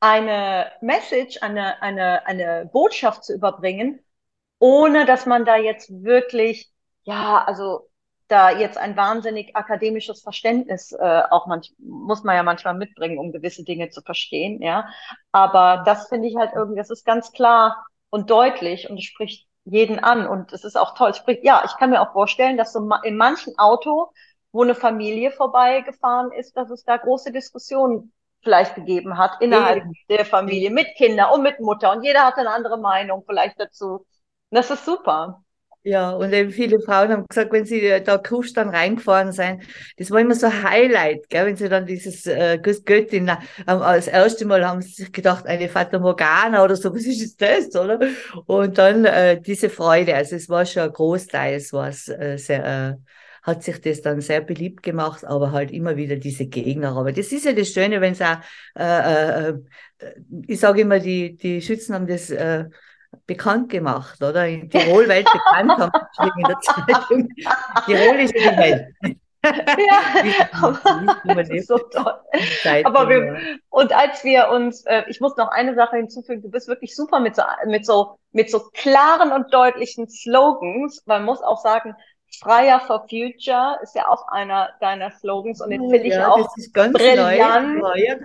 eine 0.00 0.72
Message, 0.80 1.42
eine, 1.42 1.80
eine, 1.82 2.26
eine 2.26 2.68
Botschaft 2.72 3.24
zu 3.24 3.34
überbringen, 3.34 4.00
ohne 4.58 5.04
dass 5.04 5.26
man 5.26 5.44
da 5.44 5.56
jetzt 5.56 5.90
wirklich, 5.90 6.72
ja, 7.02 7.44
also 7.44 7.89
da 8.30 8.50
jetzt 8.50 8.78
ein 8.78 8.96
wahnsinnig 8.96 9.56
akademisches 9.56 10.22
Verständnis 10.22 10.92
äh, 10.92 11.22
auch 11.30 11.46
manch, 11.46 11.72
muss 11.78 12.24
man 12.24 12.36
ja 12.36 12.42
manchmal 12.42 12.74
mitbringen, 12.74 13.18
um 13.18 13.32
gewisse 13.32 13.64
Dinge 13.64 13.90
zu 13.90 14.02
verstehen, 14.02 14.62
ja. 14.62 14.88
Aber 15.32 15.82
das 15.84 16.08
finde 16.08 16.28
ich 16.28 16.36
halt 16.36 16.52
irgendwie, 16.54 16.78
das 16.78 16.90
ist 16.90 17.04
ganz 17.04 17.32
klar 17.32 17.86
und 18.10 18.30
deutlich 18.30 18.88
und 18.90 18.98
es 18.98 19.04
spricht 19.04 19.48
jeden 19.64 19.98
an 19.98 20.26
und 20.26 20.52
es 20.52 20.64
ist 20.64 20.76
auch 20.76 20.94
toll. 20.94 21.10
Es 21.10 21.18
spricht, 21.18 21.44
ja, 21.44 21.62
ich 21.64 21.76
kann 21.76 21.90
mir 21.90 22.00
auch 22.00 22.12
vorstellen, 22.12 22.56
dass 22.56 22.72
so 22.72 22.88
in 23.02 23.16
manchen 23.16 23.58
Auto, 23.58 24.12
wo 24.52 24.62
eine 24.62 24.74
Familie 24.74 25.30
vorbeigefahren 25.30 26.32
ist, 26.32 26.56
dass 26.56 26.70
es 26.70 26.84
da 26.84 26.96
große 26.96 27.32
Diskussionen 27.32 28.12
vielleicht 28.42 28.74
gegeben 28.74 29.18
hat 29.18 29.40
innerhalb 29.40 29.84
Eben. 29.84 29.92
der 30.08 30.24
Familie 30.24 30.70
mit 30.70 30.88
Kindern 30.96 31.32
und 31.32 31.42
mit 31.42 31.60
Mutter 31.60 31.92
und 31.92 32.02
jeder 32.02 32.24
hat 32.24 32.36
eine 32.36 32.50
andere 32.50 32.78
Meinung 32.78 33.22
vielleicht 33.26 33.60
dazu. 33.60 34.06
Das 34.50 34.70
ist 34.70 34.84
super. 34.84 35.42
Ja, 35.82 36.10
und 36.10 36.30
eben 36.34 36.50
viele 36.50 36.78
Frauen 36.78 37.08
haben 37.10 37.26
gesagt, 37.26 37.52
wenn 37.52 37.64
sie 37.64 38.02
da 38.04 38.18
Kusch 38.18 38.52
dann 38.52 38.68
reingefahren 38.68 39.32
sind, 39.32 39.62
das 39.96 40.10
war 40.10 40.20
immer 40.20 40.34
so 40.34 40.44
ein 40.46 40.62
Highlight, 40.62 41.30
gell? 41.30 41.46
wenn 41.46 41.56
sie 41.56 41.70
dann 41.70 41.86
dieses 41.86 42.26
äh, 42.26 42.58
Göttin, 42.58 43.28
äh, 43.28 43.36
als 43.66 44.06
erste 44.06 44.44
Mal 44.44 44.66
haben 44.68 44.82
sie 44.82 44.90
sich 45.04 45.10
gedacht, 45.12 45.46
eine 45.46 45.70
Fata 45.70 45.98
Morgana 45.98 46.62
oder 46.62 46.76
so, 46.76 46.92
was 46.94 47.06
ist 47.06 47.40
das, 47.40 47.74
oder? 47.74 47.98
Und 48.44 48.76
dann 48.76 49.06
äh, 49.06 49.40
diese 49.40 49.70
Freude, 49.70 50.14
also 50.14 50.36
es 50.36 50.50
war 50.50 50.66
schon 50.66 50.82
ein 50.82 50.92
Großteil, 50.92 51.54
es 51.54 51.72
war 51.72 51.88
äh, 51.88 52.36
sehr, 52.36 52.64
äh, 52.66 52.94
hat 53.42 53.62
sich 53.62 53.80
das 53.80 54.02
dann 54.02 54.20
sehr 54.20 54.42
beliebt 54.42 54.82
gemacht, 54.82 55.24
aber 55.24 55.50
halt 55.50 55.70
immer 55.70 55.96
wieder 55.96 56.16
diese 56.16 56.44
Gegner. 56.44 56.94
Aber 56.94 57.10
das 57.10 57.32
ist 57.32 57.46
ja 57.46 57.54
das 57.54 57.68
Schöne, 57.68 58.02
wenn 58.02 58.12
es 58.12 58.20
auch, 58.20 58.36
äh, 58.78 59.48
äh, 59.48 59.54
ich 60.46 60.60
sage 60.60 60.82
immer, 60.82 60.98
die, 60.98 61.36
die 61.36 61.62
Schützen 61.62 61.94
haben 61.94 62.06
das 62.06 62.28
äh, 62.30 62.66
bekannt 63.26 63.70
gemacht, 63.70 64.22
oder? 64.22 64.46
In 64.46 64.70
Tirol 64.70 65.08
Welt 65.08 65.28
bekannt 65.32 65.72
haben 65.78 65.92
in 66.38 66.44
der 66.44 66.60
Zeitung. 66.60 67.28
Tirol 67.86 68.16
ist 68.20 68.34
die 68.34 68.56
Welt. 68.56 68.94
ja, 69.42 70.48
aber, 70.52 71.44
so 71.62 71.78
toll. 71.78 72.14
aber 72.84 73.08
wir, 73.08 73.38
und 73.70 73.90
als 73.90 74.22
wir 74.22 74.50
uns, 74.50 74.84
äh, 74.84 75.04
ich 75.08 75.20
muss 75.20 75.34
noch 75.36 75.48
eine 75.48 75.74
Sache 75.74 75.96
hinzufügen, 75.96 76.42
du 76.42 76.50
bist 76.50 76.68
wirklich 76.68 76.94
super 76.94 77.20
mit 77.20 77.36
so, 77.36 77.42
mit 77.66 77.86
so, 77.86 78.18
mit 78.32 78.50
so 78.50 78.60
klaren 78.74 79.32
und 79.32 79.52
deutlichen 79.54 80.10
Slogans. 80.10 81.02
Man 81.06 81.24
muss 81.24 81.40
auch 81.40 81.62
sagen, 81.62 81.96
Freier 82.38 82.80
for 82.80 83.06
Future 83.08 83.78
ist 83.82 83.94
ja 83.94 84.08
auch 84.08 84.28
einer 84.28 84.70
deiner 84.80 85.10
Slogans 85.10 85.60
und 85.60 85.70
den 85.70 85.88
finde 85.88 86.06
ich 86.06 86.14
ja, 86.14 86.28
auch 86.28 86.48
brillant. 86.74 87.78
Neu, 87.78 88.16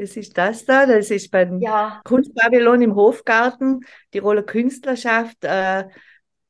das 0.00 0.16
ist 0.16 0.36
das 0.38 0.64
da, 0.64 0.86
das 0.86 1.10
ist 1.10 1.30
beim 1.30 1.60
ja. 1.60 2.00
Kunstpavillon 2.04 2.80
im 2.82 2.94
Hofgarten, 2.94 3.80
Tiroler 4.10 4.42
Künstlerschaft, 4.42 5.44
äh, 5.44 5.84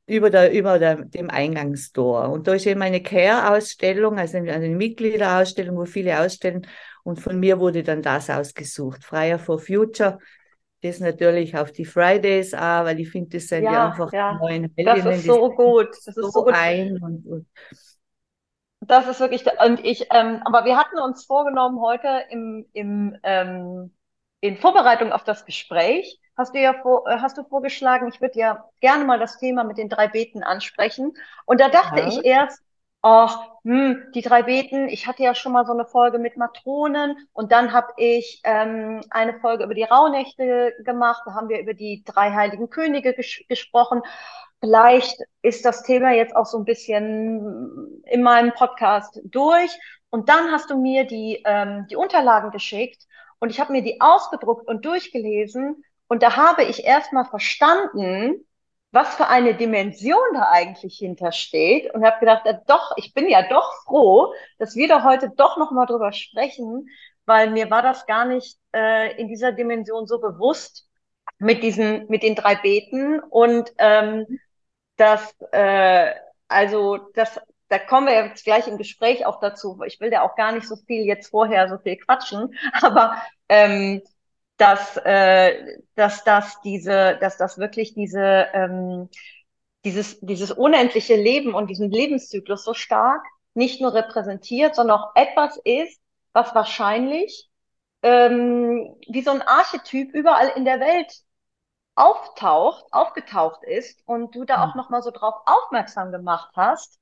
über, 0.07 0.31
der, 0.31 0.53
über 0.53 0.79
der, 0.79 1.05
dem 1.05 1.31
Eingangstor. 1.31 2.29
Und 2.31 2.47
da 2.47 2.55
ist 2.55 2.67
eben 2.67 2.83
eine 2.83 3.03
Care-Ausstellung, 3.03 4.19
also 4.19 4.39
eine 4.39 4.69
Mitgliederausstellung, 4.69 5.77
wo 5.77 5.85
viele 5.85 6.21
ausstellen. 6.21 6.67
Und 7.05 7.21
von 7.21 7.39
mir 7.39 7.59
wurde 7.61 7.83
dann 7.83 8.03
das 8.03 8.31
ausgesucht, 8.31 9.05
Freier 9.05 9.39
for 9.39 9.59
Future. 9.59 10.19
Das 10.83 10.99
natürlich 10.99 11.57
auf 11.57 11.73
die 11.73 11.85
Fridays 11.85 12.55
auch, 12.55 12.85
weil 12.85 13.01
ich 13.01 13.11
finde, 13.11 13.37
das 13.37 13.49
sind 13.49 13.65
ja, 13.65 13.73
ja 13.73 13.89
einfach 13.91 14.13
ja. 14.13 14.39
neuen 14.41 14.73
Heldinnen. 14.77 15.05
Das 15.05 15.19
ist 15.19 15.27
so 15.27 15.51
gut. 15.51 15.89
Das 16.07 16.17
ist 16.17 16.33
so 16.33 16.45
gut. 16.45 16.55
Ein 16.55 16.99
und, 17.03 17.27
und 17.27 17.47
das 18.81 19.07
ist 19.07 19.21
wirklich, 19.21 19.45
und 19.65 19.85
ich, 19.85 20.07
ähm, 20.11 20.41
aber 20.45 20.65
wir 20.65 20.77
hatten 20.77 20.99
uns 20.99 21.25
vorgenommen, 21.25 21.81
heute 21.81 22.25
im, 22.31 22.67
im, 22.73 23.17
ähm, 23.23 23.95
in 24.41 24.57
Vorbereitung 24.57 25.13
auf 25.13 25.25
das 25.25 25.45
Gespräch, 25.45 26.19
hast 26.37 26.55
du 26.55 26.61
ja 26.61 26.75
vor, 26.83 27.07
äh, 27.07 27.19
hast 27.19 27.37
du 27.37 27.45
vorgeschlagen, 27.45 28.09
ich 28.09 28.21
würde 28.21 28.39
ja 28.39 28.65
gerne 28.81 29.05
mal 29.05 29.19
das 29.19 29.39
Thema 29.39 29.65
mit 29.65 29.77
den 29.79 29.91
drei 29.91 30.09
Beten 30.09 30.43
ansprechen. 30.43 31.13
Und 31.45 31.61
da 31.61 31.69
dachte 31.69 32.01
ja. 32.01 32.09
ich 32.09 32.25
erst, 32.25 32.63
ach, 33.03 33.39
hm, 33.65 34.11
die 34.15 34.23
drei 34.23 34.43
Beten, 34.43 34.89
ich 34.89 35.07
hatte 35.07 35.23
ja 35.23 35.35
schon 35.35 35.53
mal 35.53 35.67
so 35.67 35.73
eine 35.73 35.85
Folge 35.85 36.19
mit 36.19 36.37
Matronen 36.37 37.17
und 37.33 37.53
dann 37.53 37.73
habe 37.73 37.93
ich 37.99 38.41
ähm, 38.45 39.03
eine 39.11 39.39
Folge 39.41 39.65
über 39.65 39.75
die 39.75 39.85
Rauhnächte 39.85 40.75
gemacht, 40.85 41.23
da 41.27 41.35
haben 41.35 41.49
wir 41.49 41.61
über 41.61 41.75
die 41.75 42.03
drei 42.05 42.33
heiligen 42.33 42.71
Könige 42.71 43.15
ges 43.15 43.41
gesprochen. 43.49 44.03
Vielleicht 44.61 45.19
ist 45.43 45.65
das 45.65 45.83
Thema 45.83 46.13
jetzt 46.13 46.37
auch 46.37 46.47
so 46.47 46.59
ein 46.59 46.65
bisschen 46.65 48.03
in 48.05 48.23
meinem 48.23 48.53
Podcast 48.53 49.21
durch. 49.25 49.71
Und 50.11 50.29
dann 50.29 50.51
hast 50.51 50.71
du 50.71 50.77
mir 50.77 51.05
die, 51.05 51.43
ähm, 51.47 51.87
die 51.91 51.97
Unterlagen 51.97 52.51
geschickt 52.51 53.07
und 53.39 53.51
ich 53.51 53.61
habe 53.61 53.73
mir 53.73 53.83
die 53.83 54.01
ausgedruckt 54.01 54.69
und 54.69 54.85
durchgelesen. 54.85 55.83
Und 56.09 56.23
da 56.23 56.37
habe 56.37 56.65
ich 56.65 56.85
erstmal 56.85 57.25
verstanden, 57.25 58.45
was 58.93 59.15
für 59.15 59.29
eine 59.29 59.55
Dimension 59.55 60.19
da 60.35 60.49
eigentlich 60.51 60.99
hintersteht 60.99 61.95
und 61.95 62.05
habe 62.05 62.19
gedacht, 62.19 62.43
ja, 62.45 62.55
doch, 62.67 62.93
ich 62.97 63.15
bin 63.15 63.29
ja 63.29 63.49
doch 63.49 63.73
froh, 63.85 64.35
dass 64.59 64.75
wir 64.75 64.89
da 64.89 65.05
heute 65.05 65.31
doch 65.37 65.57
noch 65.57 65.71
mal 65.71 65.87
drüber 65.87 66.13
sprechen, 66.13 66.89
weil 67.25 67.51
mir 67.51 67.71
war 67.71 67.83
das 67.83 68.07
gar 68.07 68.25
nicht 68.25 68.59
äh, 68.75 69.17
in 69.21 69.29
dieser 69.29 69.53
Dimension 69.53 70.07
so 70.07 70.21
bewusst 70.21 70.89
mit 71.39 71.63
diesen 71.63 72.09
mit 72.09 72.23
den 72.23 72.35
drei 72.35 72.57
Beten 72.57 73.21
und 73.21 73.73
ähm, 73.79 74.27
dass, 75.01 75.35
äh, 75.53 76.13
also, 76.49 76.99
das, 77.15 77.41
da 77.69 77.79
kommen 77.79 78.07
wir 78.09 78.27
jetzt 78.27 78.45
gleich 78.45 78.69
im 78.69 78.77
Gespräch 78.77 79.25
auch 79.25 79.41
dazu. 79.41 79.81
Ich 79.87 79.99
will 80.01 80.13
ja 80.13 80.23
auch 80.23 80.37
gar 80.37 80.53
nicht 80.53 80.69
so 80.69 80.77
viel 80.77 81.05
jetzt 81.07 81.31
vorher 81.31 81.69
so 81.69 81.79
viel 81.79 81.97
quatschen, 81.97 82.55
aber 82.83 83.17
ähm, 83.49 84.03
dass, 84.59 84.99
äh, 84.99 85.79
dass 85.95 86.23
das 86.25 86.61
diese, 86.63 87.17
dass 87.21 87.39
das 87.39 87.59
wirklich 87.59 87.95
diese, 87.95 88.49
ähm, 88.53 89.09
dieses, 89.85 90.21
dieses 90.21 90.53
unendliche 90.53 91.17
Leben 91.17 91.55
und 91.55 91.71
diesen 91.71 91.91
Lebenszyklus 91.91 92.65
so 92.65 92.75
stark 92.75 93.23
nicht 93.55 93.81
nur 93.81 93.95
repräsentiert, 93.95 94.75
sondern 94.75 94.99
auch 95.01 95.13
etwas 95.15 95.59
ist, 95.65 95.99
was 96.35 96.55
wahrscheinlich 96.55 97.49
ähm, 98.03 98.97
wie 99.09 99.23
so 99.23 99.31
ein 99.31 99.43
Archetyp 99.43 100.13
überall 100.13 100.53
in 100.57 100.65
der 100.65 100.81
Welt 100.81 101.23
auftaucht, 101.95 102.85
aufgetaucht 102.93 103.63
ist 103.65 104.03
und 104.07 104.35
du 104.35 104.45
da 104.45 104.65
auch 104.65 104.75
hm. 104.75 104.79
nochmal 104.81 105.03
so 105.03 105.11
drauf 105.11 105.35
aufmerksam 105.47 106.13
gemacht 106.13 106.53
hast. 106.57 106.99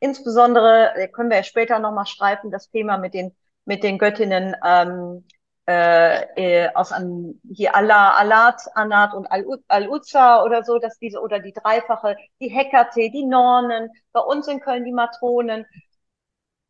Insbesondere, 0.00 0.94
äh, 0.96 1.08
können 1.08 1.30
wir 1.30 1.38
ja 1.38 1.42
später 1.44 1.78
nochmal 1.78 2.06
streifen, 2.06 2.50
das 2.50 2.70
Thema 2.70 2.98
mit 2.98 3.14
den, 3.14 3.36
mit 3.64 3.84
den 3.84 3.98
Göttinnen 3.98 4.56
ähm, 4.64 5.24
äh, 5.68 6.64
äh, 6.64 6.74
aus 6.74 6.90
an, 6.90 7.40
hier 7.52 7.76
Allah, 7.76 8.16
Alat, 8.16 8.62
Anat 8.74 9.14
und 9.14 9.26
Al-Uzza 9.68 10.42
oder 10.42 10.64
so, 10.64 10.78
dass 10.78 10.98
diese, 10.98 11.20
oder 11.20 11.38
die 11.38 11.52
dreifache, 11.52 12.16
die 12.40 12.48
Hekate, 12.48 13.10
die 13.10 13.24
Nornen, 13.24 13.90
bei 14.12 14.20
uns 14.20 14.48
in 14.48 14.60
Köln 14.60 14.84
die 14.84 14.92
Matronen, 14.92 15.66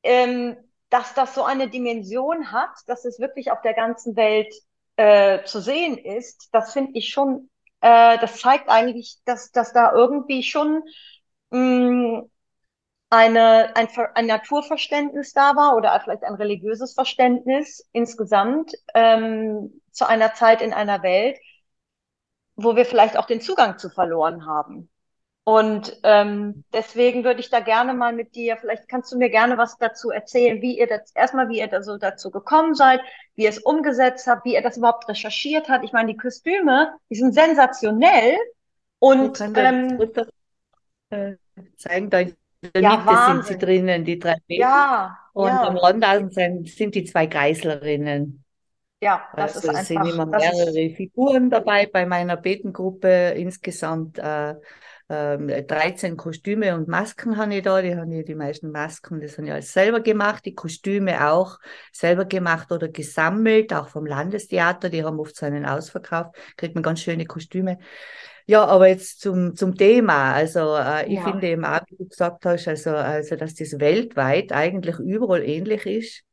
ähm, 0.02 0.56
dass 0.90 1.14
das 1.14 1.34
so 1.34 1.42
eine 1.42 1.68
Dimension 1.68 2.52
hat, 2.52 2.70
dass 2.86 3.06
es 3.06 3.18
wirklich 3.18 3.50
auf 3.50 3.62
der 3.62 3.72
ganzen 3.72 4.14
Welt 4.14 4.52
äh, 4.96 5.42
zu 5.44 5.60
sehen 5.60 5.96
ist, 5.96 6.50
das 6.52 6.74
finde 6.74 6.92
ich 6.94 7.08
schon 7.08 7.48
äh, 7.82 8.18
das 8.18 8.40
zeigt 8.40 8.68
eigentlich, 8.70 9.18
dass, 9.24 9.52
dass 9.52 9.72
da 9.72 9.92
irgendwie 9.92 10.42
schon 10.42 10.82
mh, 11.50 11.58
mm, 11.58 12.30
eine, 13.10 13.76
ein, 13.76 13.88
ein 14.14 14.26
Naturverständnis 14.26 15.34
da 15.34 15.54
war 15.56 15.76
oder 15.76 16.00
vielleicht 16.00 16.24
ein 16.24 16.34
religiöses 16.34 16.94
Verständnis 16.94 17.86
insgesamt 17.92 18.72
ähm, 18.94 19.82
zu 19.90 20.08
einer 20.08 20.34
Zeit 20.34 20.62
in 20.62 20.72
einer 20.72 21.02
Welt, 21.02 21.38
wo 22.56 22.76
wir 22.76 22.86
vielleicht 22.86 23.16
auch 23.18 23.26
den 23.26 23.40
Zugang 23.40 23.78
zu 23.78 23.90
verloren 23.90 24.46
haben. 24.46 24.88
Und 25.44 25.98
ähm, 26.04 26.62
deswegen 26.72 27.24
würde 27.24 27.40
ich 27.40 27.50
da 27.50 27.58
gerne 27.58 27.94
mal 27.94 28.12
mit 28.12 28.36
dir, 28.36 28.56
vielleicht 28.56 28.88
kannst 28.88 29.12
du 29.12 29.18
mir 29.18 29.28
gerne 29.28 29.58
was 29.58 29.76
dazu 29.76 30.10
erzählen, 30.10 30.62
wie 30.62 30.78
ihr 30.78 30.86
das, 30.86 31.10
erstmal, 31.16 31.48
wie 31.48 31.58
ihr 31.58 31.66
da 31.66 31.82
so 31.82 31.98
dazu 31.98 32.30
gekommen 32.30 32.76
seid, 32.76 33.00
wie 33.34 33.42
ihr 33.42 33.48
es 33.48 33.58
umgesetzt 33.58 34.28
habt, 34.28 34.44
wie 34.44 34.54
ihr 34.54 34.62
das 34.62 34.76
überhaupt 34.76 35.08
recherchiert 35.08 35.68
habt. 35.68 35.84
Ich 35.84 35.92
meine, 35.92 36.12
die 36.12 36.16
Kostüme, 36.16 36.92
die 37.10 37.16
sind 37.16 37.34
sensationell 37.34 38.36
und 39.00 39.40
ähm, 39.40 39.98
äh, 41.10 41.34
zeigen 41.76 42.08
da 42.08 42.20
in 42.20 42.36
der 42.72 42.82
ja, 42.82 42.90
Mitte 42.90 43.06
Wahnsinn. 43.06 43.42
sind 43.42 43.46
sie 43.60 43.66
drinnen, 43.66 44.04
die 44.04 44.18
drei 44.20 44.36
Mädchen. 44.46 44.60
Ja, 44.62 45.18
und 45.32 45.48
ja. 45.48 45.66
am 45.66 45.76
Rand 45.76 46.34
sind, 46.34 46.68
sind 46.68 46.94
die 46.94 47.02
zwei 47.02 47.26
Geißlerinnen. 47.26 48.44
Ja, 49.00 49.24
das 49.34 49.56
also 49.56 49.58
ist 49.58 49.68
einfach. 49.68 49.80
Es 49.80 49.88
sind 49.88 50.06
immer 50.06 50.26
mehrere 50.26 50.94
Figuren 50.94 51.50
dabei 51.50 51.86
bei 51.86 52.06
meiner 52.06 52.36
Betengruppe 52.36 53.30
insgesamt. 53.30 54.20
Äh, 54.20 54.54
13 55.12 56.16
Kostüme 56.16 56.74
und 56.74 56.88
Masken 56.88 57.36
habe 57.36 57.54
ich 57.54 57.62
da. 57.62 57.82
Die 57.82 57.94
haben 57.94 58.10
ja 58.12 58.22
die 58.22 58.34
meisten 58.34 58.70
Masken, 58.70 59.20
das 59.20 59.38
haben 59.38 59.46
ja 59.46 59.54
alles 59.54 59.72
selber 59.72 60.00
gemacht. 60.00 60.44
Die 60.44 60.54
Kostüme 60.54 61.30
auch 61.30 61.58
selber 61.92 62.24
gemacht 62.24 62.72
oder 62.72 62.88
gesammelt, 62.88 63.72
auch 63.72 63.88
vom 63.88 64.06
Landestheater. 64.06 64.88
Die 64.88 65.04
haben 65.04 65.20
oft 65.20 65.36
so 65.36 65.46
einen 65.46 65.66
Ausverkauf, 65.66 66.28
kriegt 66.56 66.74
man 66.74 66.82
ganz 66.82 67.00
schöne 67.00 67.26
Kostüme. 67.26 67.78
Ja, 68.46 68.64
aber 68.64 68.88
jetzt 68.88 69.20
zum, 69.20 69.54
zum 69.54 69.76
Thema. 69.76 70.32
Also 70.32 70.76
äh, 70.76 71.06
ich 71.06 71.14
ja. 71.14 71.24
finde 71.24 71.48
eben 71.48 71.64
auch, 71.64 71.80
wie 71.88 71.96
du 71.96 72.08
gesagt 72.08 72.44
hast, 72.44 72.66
also, 72.66 72.90
also 72.90 73.36
dass 73.36 73.54
das 73.54 73.78
weltweit 73.78 74.52
eigentlich 74.52 74.98
überall 74.98 75.42
ähnlich 75.42 75.86
ist. 75.86 76.24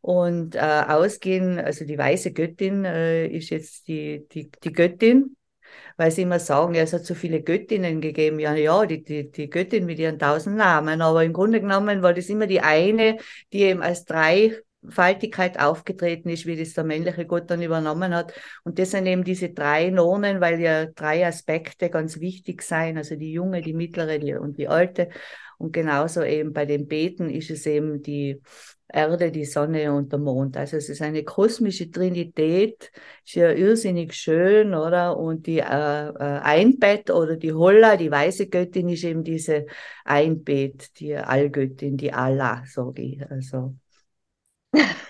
Und 0.00 0.54
äh, 0.54 0.58
ausgehen, 0.58 1.58
also 1.58 1.86
die 1.86 1.96
weiße 1.96 2.32
Göttin 2.32 2.84
äh, 2.84 3.26
ist 3.26 3.48
jetzt 3.48 3.88
die, 3.88 4.26
die, 4.32 4.50
die 4.50 4.72
Göttin, 4.72 5.36
weil 5.96 6.10
sie 6.10 6.22
immer 6.22 6.38
sagen, 6.38 6.74
ja, 6.74 6.82
es 6.82 6.92
hat 6.92 7.04
so 7.04 7.14
viele 7.14 7.42
Göttinnen 7.42 8.00
gegeben. 8.00 8.38
Ja, 8.38 8.54
ja, 8.54 8.84
die, 8.86 9.02
die, 9.02 9.30
die 9.30 9.50
Göttin 9.50 9.86
mit 9.86 9.98
ihren 9.98 10.18
tausend 10.18 10.56
Namen. 10.56 11.02
Aber 11.02 11.24
im 11.24 11.32
Grunde 11.32 11.60
genommen 11.60 12.02
war 12.02 12.14
das 12.14 12.28
immer 12.28 12.46
die 12.46 12.60
eine, 12.60 13.18
die 13.52 13.62
eben 13.62 13.82
als 13.82 14.04
Dreifaltigkeit 14.04 15.58
aufgetreten 15.58 16.28
ist, 16.28 16.46
wie 16.46 16.56
das 16.56 16.74
der 16.74 16.84
männliche 16.84 17.26
Gott 17.26 17.50
dann 17.50 17.62
übernommen 17.62 18.14
hat. 18.14 18.32
Und 18.64 18.78
das 18.78 18.90
sind 18.92 19.06
eben 19.06 19.24
diese 19.24 19.50
drei 19.50 19.90
Nonen, 19.90 20.40
weil 20.40 20.60
ja 20.60 20.86
drei 20.86 21.26
Aspekte 21.26 21.90
ganz 21.90 22.20
wichtig 22.20 22.62
sein, 22.62 22.96
also 22.96 23.16
die 23.16 23.32
junge, 23.32 23.60
die 23.60 23.74
mittlere 23.74 24.40
und 24.40 24.58
die 24.58 24.68
alte. 24.68 25.08
Und 25.58 25.72
genauso 25.72 26.22
eben 26.22 26.52
bei 26.52 26.66
den 26.66 26.88
Beten 26.88 27.30
ist 27.30 27.50
es 27.50 27.66
eben 27.66 28.02
die 28.02 28.40
Erde, 28.88 29.30
die 29.30 29.44
Sonne 29.44 29.92
und 29.92 30.12
der 30.12 30.18
Mond. 30.18 30.56
Also 30.56 30.76
es 30.76 30.88
ist 30.88 31.02
eine 31.02 31.24
kosmische 31.24 31.90
Trinität, 31.90 32.92
ist 33.24 33.34
ja 33.34 33.50
irrsinnig 33.50 34.14
schön, 34.14 34.74
oder? 34.74 35.16
Und 35.16 35.46
die 35.46 35.58
äh, 35.58 36.08
äh, 36.08 36.40
Einbett 36.42 37.10
oder 37.10 37.36
die 37.36 37.52
Holla, 37.52 37.96
die 37.96 38.10
weiße 38.10 38.48
Göttin, 38.48 38.88
ist 38.88 39.04
eben 39.04 39.24
diese 39.24 39.66
Einbett, 40.04 40.98
die 41.00 41.16
Allgöttin, 41.16 41.96
die 41.96 42.12
Allah, 42.12 42.62
sage 42.66 43.02
ich. 43.02 43.30
Also. 43.30 43.74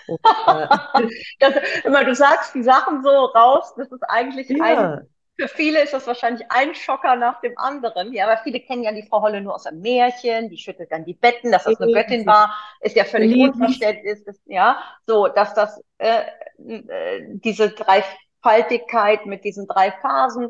Und, 0.07 0.21
äh, 0.47 0.67
das, 1.41 1.55
immer 1.85 2.05
du 2.05 2.15
sagst 2.15 2.55
die 2.55 2.63
Sachen 2.63 3.03
so 3.03 3.09
raus, 3.09 3.75
das 3.77 3.91
ist 3.91 4.03
eigentlich 4.09 4.49
ja. 4.49 4.95
ein 4.95 5.09
für 5.37 5.49
viele 5.49 5.83
ist 5.83 5.93
das 5.93 6.07
wahrscheinlich 6.07 6.47
ein 6.51 6.75
Schocker 6.75 7.17
nach 7.17 7.41
dem 7.41 7.59
anderen. 7.59 8.13
Ja, 8.13 8.27
aber 8.27 8.41
viele 8.43 8.61
kennen 8.61 8.85
ja 8.85 8.93
die 8.93 9.07
Frau 9.07 9.23
Holle 9.23 9.41
nur 9.41 9.55
aus 9.55 9.67
einem 9.67 9.81
Märchen, 9.81 10.49
die 10.49 10.59
schüttelt 10.59 10.93
dann 10.93 11.05
die 11.05 11.15
Betten, 11.15 11.51
dass 11.51 11.65
das 11.65 11.81
eine 11.81 11.93
Göttin 11.93 12.25
war, 12.27 12.55
ist 12.81 12.95
ja 12.95 13.05
völlig 13.05 13.37
unverständlich. 13.37 14.27
Ist, 14.27 14.41
ja, 14.47 14.81
so, 15.07 15.27
dass 15.29 15.55
das, 15.55 15.83
äh, 15.99 16.23
äh, 16.59 17.23
diese 17.29 17.71
Dreifaltigkeit 17.71 19.27
mit 19.27 19.45
diesen 19.45 19.67
drei 19.67 19.91
Phasen, 19.91 20.49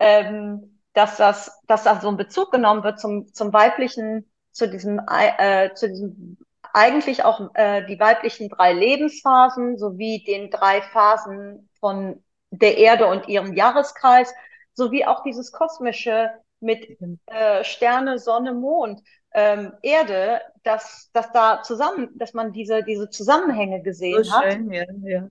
ähm, 0.00 0.80
dass 0.94 1.16
das, 1.16 1.60
dass 1.66 1.84
da 1.84 2.00
so 2.00 2.08
ein 2.08 2.16
Bezug 2.16 2.50
genommen 2.50 2.82
wird 2.82 2.98
zum, 2.98 3.32
zum 3.32 3.52
weiblichen, 3.52 4.28
zu 4.50 4.68
diesem, 4.68 5.00
äh, 5.08 5.72
zu 5.74 5.88
diesem 5.88 6.38
eigentlich 6.72 7.24
auch 7.24 7.54
äh, 7.54 7.86
die 7.86 8.00
weiblichen 8.00 8.48
drei 8.48 8.72
Lebensphasen 8.72 9.78
sowie 9.78 10.24
den 10.24 10.50
drei 10.50 10.82
Phasen 10.82 11.68
von 11.78 12.24
der 12.58 12.78
Erde 12.78 13.06
und 13.06 13.28
ihrem 13.28 13.54
Jahreskreis, 13.54 14.32
sowie 14.72 15.04
auch 15.04 15.22
dieses 15.22 15.52
kosmische 15.52 16.30
mit 16.60 16.98
äh, 17.26 17.62
Sterne, 17.62 18.18
Sonne, 18.18 18.54
Mond, 18.54 19.02
ähm, 19.32 19.72
Erde, 19.82 20.40
dass, 20.62 21.10
dass 21.12 21.30
da 21.32 21.62
zusammen, 21.62 22.10
dass 22.16 22.32
man 22.32 22.52
diese, 22.52 22.82
diese 22.82 23.10
Zusammenhänge 23.10 23.82
gesehen 23.82 24.24
so 24.24 24.32
hat. 24.32 24.52
Schön, 24.52 24.72
ja, 24.72 24.84
ja. 25.02 25.28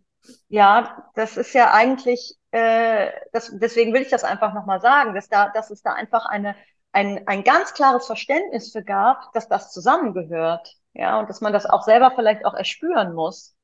ja, 0.50 1.10
das 1.16 1.38
ist 1.38 1.54
ja 1.54 1.72
eigentlich, 1.74 2.38
äh, 2.52 3.10
das, 3.32 3.52
deswegen 3.54 3.94
will 3.94 4.02
ich 4.02 4.10
das 4.10 4.24
einfach 4.24 4.54
nochmal 4.54 4.82
sagen, 4.82 5.16
dass, 5.16 5.30
da, 5.30 5.50
dass 5.50 5.72
es 5.72 5.82
da 5.82 5.94
einfach 5.94 6.26
eine, 6.26 6.56
ein, 6.92 7.28
ein 7.28 7.44
ganz 7.44 7.74
klares 7.74 8.06
Verständnis 8.06 8.72
für 8.72 8.84
gab, 8.84 9.32
dass 9.34 9.48
das 9.48 9.72
zusammengehört. 9.72 10.76
Ja, 10.94 11.20
und 11.20 11.28
dass 11.30 11.42
man 11.42 11.54
das 11.54 11.66
auch 11.66 11.84
selber 11.84 12.12
vielleicht 12.14 12.46
auch 12.46 12.54
erspüren 12.54 13.14
muss. 13.14 13.56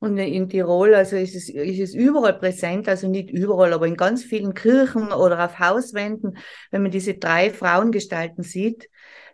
Und 0.00 0.16
in 0.16 0.48
Tirol, 0.48 0.94
also 0.94 1.16
ist 1.16 1.34
es, 1.34 1.48
ist 1.48 1.80
es 1.80 1.94
überall 1.94 2.38
präsent, 2.38 2.88
also 2.88 3.08
nicht 3.08 3.30
überall, 3.30 3.72
aber 3.72 3.86
in 3.86 3.96
ganz 3.96 4.22
vielen 4.22 4.54
Kirchen 4.54 5.12
oder 5.12 5.44
auf 5.44 5.58
Hauswänden, 5.58 6.38
wenn 6.70 6.82
man 6.82 6.92
diese 6.92 7.14
drei 7.14 7.50
Frauengestalten 7.50 8.44
sieht, 8.44 8.88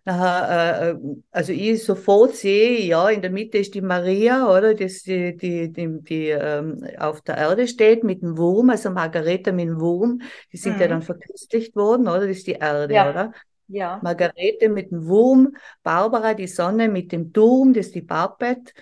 nachher, 0.07 0.83
äh, 0.83 0.90
äh, 0.90 0.96
also 1.31 1.53
ich 1.53 1.85
sofort 1.85 2.35
sehe, 2.35 2.81
ja, 2.81 3.09
in 3.11 3.22
der 3.22 3.31
Mitte 3.31 3.59
ist 3.59 3.74
die 3.74 3.83
Maria, 3.83 4.46
oder, 4.48 4.74
das, 4.74 5.03
die, 5.03 5.37
die, 5.37 5.70
die, 5.70 6.00
die 6.03 6.29
ähm, 6.29 6.87
auf 6.98 7.20
der 7.22 7.37
Erde 7.37 7.66
steht 7.66 8.05
mit 8.05 8.22
dem 8.22 8.38
Wurm, 8.38 8.70
also 8.70 8.90
Margareta 8.90 9.53
mit 9.53 9.68
dem 9.68 9.81
Wurm, 9.81 10.20
die 10.53 10.57
sind 10.57 10.77
mhm. 10.77 10.81
ja 10.81 10.88
dann 10.88 11.03
verkünstlicht 11.03 11.74
worden, 11.77 12.09
oder, 12.09 12.20
das 12.20 12.38
ist 12.38 12.46
die 12.46 12.53
Erde, 12.53 12.94
ja. 12.94 13.11
oder? 13.11 13.33
Ja. 13.66 13.98
Margarete 14.03 14.68
mit 14.68 14.90
dem 14.90 15.07
Wurm, 15.07 15.57
Barbara, 15.83 16.35
die 16.35 16.46
Sonne 16.46 16.88
mit 16.88 17.12
dem 17.12 17.33
Turm, 17.33 17.72
das 17.72 17.87
ist 17.87 17.94
die 17.94 18.03
Barbett, 18.03 18.74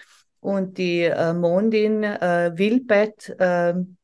und 0.42 0.76
die 0.76 1.04
äh, 1.04 1.32
Mondin 1.32 2.02
äh, 2.02 2.50
Wilbert 2.56 3.34
ähm, 3.38 3.96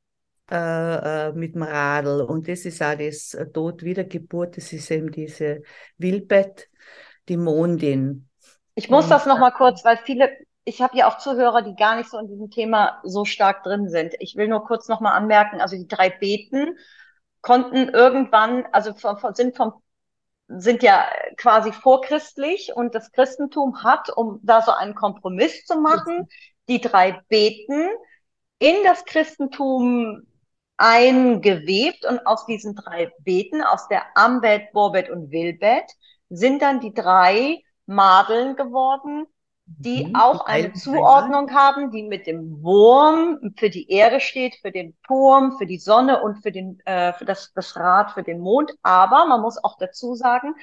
äh, 0.51 1.27
äh, 1.27 1.33
mit 1.33 1.57
dem 1.57 1.65
Radl. 1.65 2.23
Und 2.23 2.47
das 2.47 2.65
ist 2.65 2.81
auch 2.81 2.97
das 2.97 3.35
äh, 3.35 3.51
Tod 3.51 3.83
Wiedergeburt, 3.83 4.57
das 4.57 4.73
ist 4.73 4.91
eben 4.93 5.11
diese 5.11 5.63
Wilbert, 5.99 6.69
die 7.29 7.37
Mondin. 7.37 8.29
Ich 8.77 8.89
muss 8.89 9.05
und, 9.05 9.11
das 9.11 9.27
nochmal 9.27 9.53
kurz, 9.53 9.85
weil 9.85 9.97
viele, 9.97 10.31
ich 10.65 10.81
habe 10.81 10.97
ja 10.97 11.09
auch 11.09 11.19
Zuhörer, 11.19 11.63
die 11.63 11.75
gar 11.75 11.97
nicht 11.97 12.09
so 12.09 12.19
in 12.19 12.29
diesem 12.29 12.51
Thema 12.51 13.01
so 13.03 13.25
stark 13.25 13.65
drin 13.65 13.89
sind. 13.89 14.15
Ich 14.21 14.37
will 14.37 14.47
nur 14.47 14.65
kurz 14.65 14.87
nochmal 14.87 15.15
anmerken, 15.15 15.61
also 15.61 15.77
die 15.77 15.89
drei 15.89 16.09
Beten 16.09 16.79
konnten 17.41 17.89
irgendwann, 17.89 18.65
also 18.71 18.95
von, 18.95 19.19
von, 19.19 19.35
sind 19.35 19.57
vom 19.57 19.73
sind 20.49 20.83
ja 20.83 21.07
quasi 21.37 21.73
vorchristlich 21.73 22.73
und 22.75 22.95
das 22.95 23.13
Christentum 23.13 23.83
hat, 23.83 24.11
um 24.17 24.41
da 24.43 24.63
so 24.63 24.73
einen 24.73 24.95
Kompromiss 24.95 25.65
zu 25.67 25.81
machen, 25.81 26.29
die 26.69 26.81
drei 26.81 27.21
Beten 27.29 27.89
in 28.59 28.77
das 28.85 29.05
Christentum 29.05 30.27
eingewebt 30.77 32.07
und 32.07 32.27
aus 32.27 32.47
diesen 32.47 32.75
drei 32.75 33.13
Beten, 33.21 33.63
aus 33.63 33.89
der 33.89 34.05
Ambet, 34.17 34.73
Borbet 34.73 35.11
und 35.11 35.31
Wilbet, 35.31 35.93
sind 36.31 36.63
dann 36.63 36.81
die 36.81 36.95
drei 36.95 37.63
Madeln 37.87 38.57
geworden, 38.57 39.27
die 39.77 40.07
mhm, 40.07 40.17
auch 40.17 40.47
eine 40.47 40.73
Zuordnung 40.73 41.53
haben, 41.53 41.91
die 41.91 42.03
mit 42.03 42.27
dem 42.27 42.63
Wurm 42.63 43.53
für 43.57 43.71
die 43.71 43.91
Erde 43.91 44.21
steht, 44.21 44.57
für 44.57 44.73
den 44.73 44.97
Turm, 45.07 45.57
für 45.59 45.67
die 45.67 45.79
Sonne 45.79 46.23
und 46.23 46.43
für, 46.43 46.51
den, 46.51 46.81
äh, 46.87 47.13
für 47.13 47.25
das, 47.25 47.53
das 47.53 47.77
Rad, 47.77 48.13
für 48.13 48.23
den 48.23 48.41
Mond. 48.41 48.73
Aber 48.83 49.27
man 49.27 49.41
muss 49.41 49.63
auch 49.63 49.77
dazu 49.79 50.15
sagen, 50.15 50.55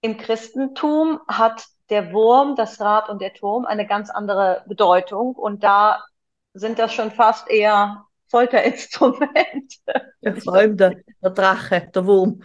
im 0.00 0.16
Christentum 0.16 1.20
hat 1.28 1.66
der 1.88 2.12
Wurm, 2.12 2.56
das 2.56 2.80
Rad 2.80 3.08
und 3.08 3.22
der 3.22 3.32
Turm 3.32 3.64
eine 3.64 3.86
ganz 3.86 4.10
andere 4.10 4.64
Bedeutung. 4.66 5.34
Und 5.34 5.62
da 5.62 6.04
sind 6.52 6.78
das 6.78 6.92
schon 6.92 7.12
fast 7.12 7.48
eher 7.48 8.04
Folterinstrument. 8.28 9.74
Ja, 10.20 10.34
vor 10.34 10.54
allem 10.54 10.76
der, 10.76 10.96
der 11.22 11.30
Drache, 11.30 11.88
der 11.94 12.04
Wurm. 12.04 12.42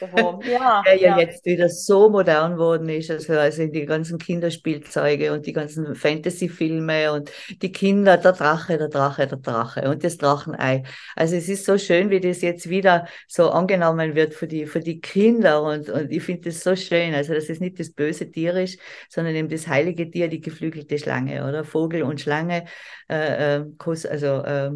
Der 0.00 0.12
Wurm, 0.12 0.40
ja. 0.42 0.82
Der 0.86 0.94
ja, 0.96 1.16
ja, 1.16 1.20
jetzt 1.20 1.44
wieder 1.44 1.68
so 1.68 2.08
modern 2.08 2.56
worden 2.58 2.88
ist, 2.88 3.10
also, 3.10 3.32
also 3.32 3.66
die 3.66 3.84
ganzen 3.84 4.18
Kinderspielzeuge 4.18 5.32
und 5.32 5.44
die 5.46 5.52
ganzen 5.52 5.94
Fantasy-Filme 5.94 7.12
und 7.12 7.32
die 7.62 7.72
Kinder, 7.72 8.16
der 8.16 8.32
Drache, 8.32 8.78
der 8.78 8.88
Drache, 8.88 9.26
der 9.26 9.38
Drache 9.38 9.90
und 9.90 10.04
das 10.04 10.18
Drachenei. 10.18 10.84
Also 11.16 11.34
es 11.34 11.48
ist 11.48 11.64
so 11.64 11.78
schön, 11.78 12.10
wie 12.10 12.20
das 12.20 12.42
jetzt 12.42 12.68
wieder 12.68 13.08
so 13.26 13.50
angenommen 13.50 14.14
wird 14.14 14.34
für 14.34 14.46
die, 14.46 14.66
für 14.66 14.80
die 14.80 15.00
Kinder 15.00 15.62
und, 15.62 15.88
und 15.88 16.12
ich 16.12 16.22
finde 16.22 16.50
das 16.50 16.62
so 16.62 16.76
schön. 16.76 17.14
Also 17.14 17.34
dass 17.34 17.48
es 17.48 17.58
nicht 17.58 17.80
das 17.80 17.90
böse 17.90 18.30
Tier 18.30 18.54
ist, 18.54 18.78
sondern 19.08 19.34
eben 19.34 19.48
das 19.48 19.66
heilige 19.66 20.08
Tier, 20.08 20.28
die 20.28 20.40
geflügelte 20.40 20.98
Schlange, 20.98 21.46
oder? 21.46 21.64
Vogel 21.64 22.02
und 22.04 22.20
Schlange, 22.20 22.66
äh, 23.08 23.56
äh, 23.58 23.64
also 23.84 24.26
äh, 24.44 24.70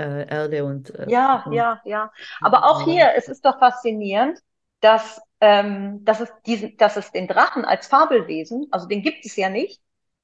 äh, 0.00 0.28
Erde 0.28 0.64
und. 0.64 0.94
Äh, 0.94 1.10
ja, 1.10 1.42
und, 1.46 1.52
ja, 1.52 1.80
ja. 1.84 2.12
Aber 2.40 2.64
auch 2.64 2.84
hier, 2.84 3.12
es 3.16 3.28
ist 3.28 3.44
doch 3.44 3.58
faszinierend, 3.58 4.38
dass, 4.80 5.20
ähm, 5.40 6.04
dass, 6.04 6.20
es 6.20 6.32
diesen, 6.46 6.76
dass 6.76 6.96
es 6.96 7.12
den 7.12 7.28
Drachen 7.28 7.64
als 7.64 7.86
Fabelwesen, 7.86 8.66
also 8.70 8.86
den 8.86 9.02
gibt 9.02 9.24
es 9.24 9.36
ja 9.36 9.48
nicht, 9.48 9.80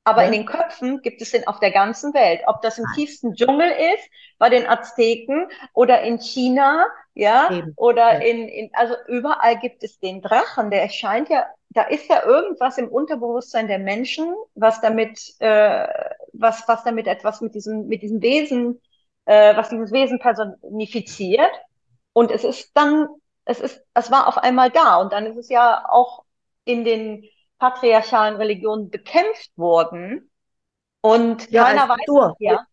aber 0.06 0.22
ja. 0.22 0.28
in 0.28 0.32
den 0.34 0.46
Köpfen 0.46 1.02
gibt 1.02 1.20
es 1.20 1.32
den 1.32 1.48
auf 1.48 1.58
der 1.58 1.72
ganzen 1.72 2.14
Welt. 2.14 2.42
Ob 2.46 2.62
das 2.62 2.78
im 2.78 2.84
Nein. 2.84 2.94
tiefsten 2.94 3.34
Dschungel 3.34 3.68
ist, 3.68 4.08
bei 4.38 4.48
den 4.48 4.64
Azteken 4.66 5.48
oder 5.72 6.02
in 6.02 6.20
China, 6.20 6.86
ja, 7.14 7.50
Eben. 7.50 7.72
oder 7.76 8.14
ja. 8.14 8.18
In, 8.20 8.48
in, 8.48 8.70
also 8.74 8.94
überall 9.08 9.58
gibt 9.58 9.82
es 9.82 9.98
den 9.98 10.22
Drachen. 10.22 10.70
Der 10.70 10.82
erscheint 10.82 11.28
ja, 11.28 11.46
da 11.70 11.82
ist 11.82 12.08
ja 12.08 12.24
irgendwas 12.24 12.78
im 12.78 12.88
Unterbewusstsein 12.88 13.66
der 13.66 13.80
Menschen, 13.80 14.32
was 14.54 14.80
damit, 14.80 15.34
äh, 15.40 15.88
was, 16.32 16.68
was 16.68 16.84
damit 16.84 17.08
etwas 17.08 17.40
mit 17.40 17.56
diesem, 17.56 17.88
mit 17.88 18.02
diesem 18.02 18.22
Wesen 18.22 18.80
äh, 19.26 19.56
was 19.56 19.68
dieses 19.68 19.92
Wesen 19.92 20.18
personifiziert. 20.18 21.52
Und 22.12 22.30
es 22.30 22.44
ist 22.44 22.70
dann, 22.74 23.08
es 23.44 23.60
ist, 23.60 23.82
es 23.94 24.10
war 24.10 24.26
auf 24.28 24.38
einmal 24.38 24.70
da. 24.70 24.96
Und 24.96 25.12
dann 25.12 25.26
ist 25.26 25.36
es 25.36 25.48
ja 25.50 25.84
auch 25.88 26.24
in 26.64 26.84
den 26.84 27.24
patriarchalen 27.58 28.36
Religionen 28.36 28.90
bekämpft 28.90 29.50
worden. 29.56 30.30
Und 31.00 31.50
ja, 31.50 31.64
keiner 31.64 31.88
weiß, 31.88 31.98
durch. 32.06 32.34
ja. 32.40 32.66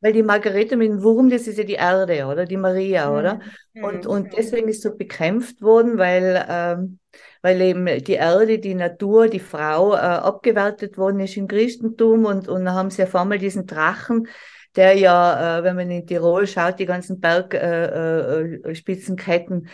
weil 0.00 0.12
die 0.12 0.22
Margarete 0.22 0.76
mit 0.76 0.88
dem 0.88 1.02
Wurm, 1.02 1.30
das 1.30 1.46
ist 1.46 1.58
ja 1.58 1.64
die 1.64 1.74
Erde, 1.74 2.26
oder? 2.26 2.44
Die 2.44 2.56
Maria, 2.56 3.10
oder? 3.10 3.40
Mhm. 3.74 3.84
Und, 3.84 4.04
Mhm. 4.04 4.10
und 4.10 4.32
deswegen 4.36 4.68
ist 4.68 4.82
so 4.82 4.96
bekämpft 4.96 5.62
worden, 5.62 5.98
weil, 5.98 6.44
ähm, 6.48 6.98
weil 7.42 7.60
eben 7.60 7.86
die 8.04 8.14
Erde, 8.14 8.58
die 8.58 8.74
Natur, 8.74 9.28
die 9.28 9.40
Frau 9.40 9.94
äh, 9.94 9.98
abgewertet 9.98 10.98
worden 10.98 11.20
ist 11.20 11.36
im 11.36 11.48
Christentum 11.48 12.24
und, 12.26 12.48
und 12.48 12.64
dann 12.64 12.74
haben 12.74 12.90
sie 12.90 13.02
auf 13.04 13.14
einmal 13.14 13.38
diesen 13.38 13.66
Drachen, 13.66 14.28
der 14.76 14.94
ja, 14.94 15.58
äh, 15.58 15.64
wenn 15.64 15.76
man 15.76 15.90
in 15.90 16.06
Tirol 16.06 16.46
schaut, 16.46 16.78
die 16.78 16.86
ganzen 16.86 17.20
Bergspitzenketten, 17.20 18.64
äh, 18.66 18.70
äh, 18.70 18.74
Spitzenketten, 18.74 19.68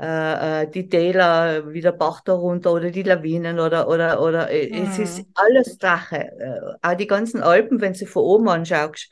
äh, 0.00 0.62
äh, 0.64 0.70
die 0.70 0.88
Täler, 0.88 1.72
wie 1.72 1.80
der 1.80 1.92
Bach 1.92 2.20
da 2.24 2.32
runter 2.34 2.72
oder 2.72 2.90
die 2.90 3.02
Lawinen 3.02 3.60
oder, 3.60 3.88
oder, 3.88 4.20
oder 4.22 4.50
äh, 4.50 4.82
es 4.84 4.98
ist 4.98 5.22
Mhm. 5.22 5.34
alles 5.34 5.78
Drache. 5.78 6.16
Äh, 6.18 6.60
auch 6.82 6.96
die 6.96 7.06
ganzen 7.06 7.42
Alpen, 7.42 7.80
wenn 7.80 7.92
du 7.94 8.06
von 8.06 8.22
oben 8.24 8.48
anschaust, 8.48 9.10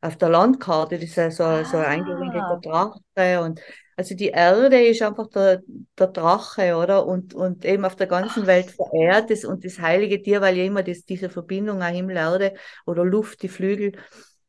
auf 0.00 0.16
der 0.16 0.28
Landkarte, 0.28 0.96
das 0.96 1.04
ist 1.10 1.16
ja 1.16 1.30
so, 1.30 1.64
so 1.64 1.78
ein 1.78 1.84
eingewinkelter 1.86 2.56
Ah. 2.56 2.62
Drache 2.62 3.00
und 3.42 3.60
also 3.96 4.14
die 4.14 4.28
Erde 4.28 4.78
ist 4.86 5.00
einfach 5.02 5.26
der, 5.28 5.62
der 5.98 6.08
Drache, 6.08 6.76
oder? 6.76 7.06
Und, 7.06 7.32
und 7.34 7.64
eben 7.64 7.84
auf 7.86 7.96
der 7.96 8.06
ganzen 8.06 8.46
Ach 8.46 8.46
Welt 8.46 8.70
verehrt 8.70 9.30
das 9.30 9.44
und 9.46 9.64
das 9.64 9.78
heilige 9.80 10.22
Tier, 10.22 10.42
weil 10.42 10.56
ja 10.56 10.64
immer 10.64 10.82
das, 10.82 11.04
diese 11.06 11.30
Verbindung 11.30 11.82
auch 11.82 11.86
Himmel, 11.88 12.16
Erde 12.18 12.52
oder 12.84 13.04
Luft, 13.06 13.42
die 13.42 13.48
Flügel 13.48 13.92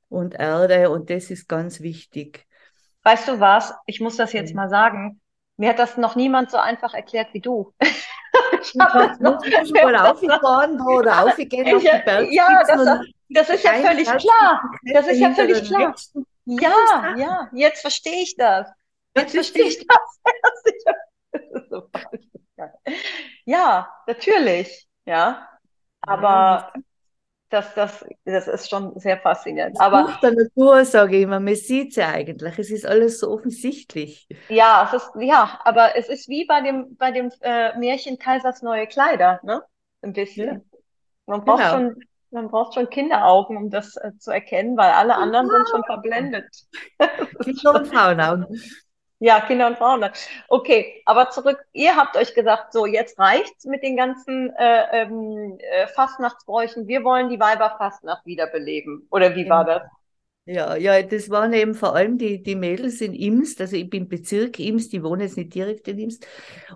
und 0.10 0.36
Erde 0.36 0.90
und 0.90 1.10
das 1.10 1.30
ist 1.32 1.48
ganz 1.48 1.82
wichtig. 1.82 2.46
Weißt 3.04 3.28
du 3.28 3.40
was? 3.40 3.74
Ich 3.86 4.00
muss 4.02 4.18
das 4.18 4.34
jetzt 4.34 4.50
Ja. 4.50 4.56
mal 4.56 4.70
sagen. 4.70 5.22
Mir 5.58 5.70
hat 5.70 5.80
das 5.80 5.98
noch 5.98 6.16
niemand 6.16 6.52
so 6.52 6.58
einfach 6.58 6.94
erklärt 6.94 7.34
wie 7.34 7.42
du. 7.42 7.74
Ich 8.62 8.74
Du 8.74 8.80
hab 8.80 8.94
das 8.94 9.20
noch, 9.20 9.40
mir 9.44 9.84
mal 9.84 9.96
aufgefahren 10.12 10.80
oder 10.88 11.24
aufgehen 11.24 11.74
auf 11.76 11.82
die 11.82 11.88
ja, 11.88 11.98
ja, 12.30 12.64
Bergspitzen 12.64 12.86
das, 12.86 13.00
das 13.30 13.50
ist 13.50 13.64
ja 13.64 13.74
völlig 13.74 14.08
klar. 14.18 14.62
Das 14.94 15.08
ist 15.08 15.20
ja 15.20 15.32
völlig 15.32 15.64
klar. 15.64 15.96
Ja, 16.46 17.16
ja, 17.18 17.50
jetzt 17.54 17.82
verstehe 17.82 18.22
ich 18.24 18.36
das. 18.38 18.68
Jetzt 19.16 19.34
verstehe 19.34 19.66
ich 19.68 19.86
das. 19.88 20.20
Ja, 23.46 23.90
natürlich. 24.08 24.88
Ja, 25.06 25.48
aber 26.02 26.74
das, 27.50 27.74
das, 27.76 28.06
das 28.26 28.48
ist 28.48 28.70
schon 28.70 28.98
sehr 29.00 29.18
faszinierend. 29.20 29.78
Das 29.78 29.82
Aber 29.82 30.06
Buch 30.06 30.18
der 30.18 30.32
Natur, 30.34 30.84
sage 30.86 31.18
ich 31.18 31.24
immer, 31.24 31.40
man 31.40 31.56
sieht 31.56 31.90
es 31.92 31.96
ja 31.98 32.10
eigentlich. 32.10 32.58
Es 32.58 32.72
ist 32.72 32.86
alles 32.86 33.20
so 33.20 33.30
offensichtlich. 33.30 34.28
ja, 34.50 34.86
es 34.86 34.94
ist, 35.04 35.12
ja, 35.20 35.60
aber 35.66 35.96
es 35.98 36.08
ist 36.10 36.30
wie 36.30 36.46
bei 36.46 36.62
dem, 36.62 36.96
bei 36.98 37.12
dem 37.12 37.32
äh, 37.42 37.78
Märchen 37.78 38.18
Kaisers 38.18 38.62
neue 38.62 38.88
Kleider, 38.88 39.40
ne? 39.44 39.64
Ein 40.02 40.14
bisschen. 40.14 40.70
Man 41.26 41.44
braucht 41.46 41.68
Genau. 41.68 41.70
schon, 41.70 41.96
man 42.32 42.50
braucht 42.50 42.76
schon 42.76 42.90
Kinderaugen, 42.90 43.58
um 43.58 43.70
das 43.70 43.98
äh, 43.98 44.12
zu 44.20 44.32
erkennen, 44.32 44.78
weil 44.78 44.92
alle 44.92 45.16
anderen 45.18 45.50
sind 45.50 45.70
schon 45.70 45.84
verblendet. 45.86 46.48
Kinder- 47.42 47.76
und 47.76 47.88
schon, 47.88 47.88
Frauenaugen. 47.88 48.48
Ja, 49.20 49.42
Kinder 49.42 49.68
und 49.68 49.78
Frauen. 49.78 50.06
Okay, 50.48 51.02
aber 51.06 51.30
zurück. 51.32 51.66
Ihr 51.74 51.96
habt 51.96 52.16
euch 52.18 52.34
gesagt, 52.36 52.74
so, 52.74 52.86
jetzt 52.86 53.18
reicht's 53.20 53.66
mit 53.66 53.84
den 53.84 53.98
ganzen 53.98 54.54
äh, 54.56 55.02
ähm, 55.04 55.58
äh, 55.60 55.88
Fastnachtsbräuchen. 55.88 56.88
Wir 56.88 57.04
wollen 57.04 57.30
die 57.30 57.40
Weiberfastnacht 57.40 58.26
wiederbeleben. 58.26 59.08
Oder 59.12 59.36
wie 59.36 59.50
war 59.50 59.66
das? 59.66 59.82
Ja, 60.50 60.78
ja, 60.78 61.02
das 61.04 61.30
waren 61.30 61.52
eben 61.52 61.76
vor 61.76 61.94
allem 61.94 62.18
die, 62.18 62.42
die 62.42 62.56
Mädels 62.56 63.02
in 63.02 63.14
Imst, 63.14 63.60
also 63.60 63.76
ich 63.76 63.90
bin 63.90 64.08
Bezirk 64.08 64.60
Imst, 64.60 64.94
die 64.94 65.04
wohnen 65.04 65.20
jetzt 65.22 65.36
nicht 65.36 65.54
direkt 65.54 65.90
in 65.90 66.00
Imst. 66.00 66.26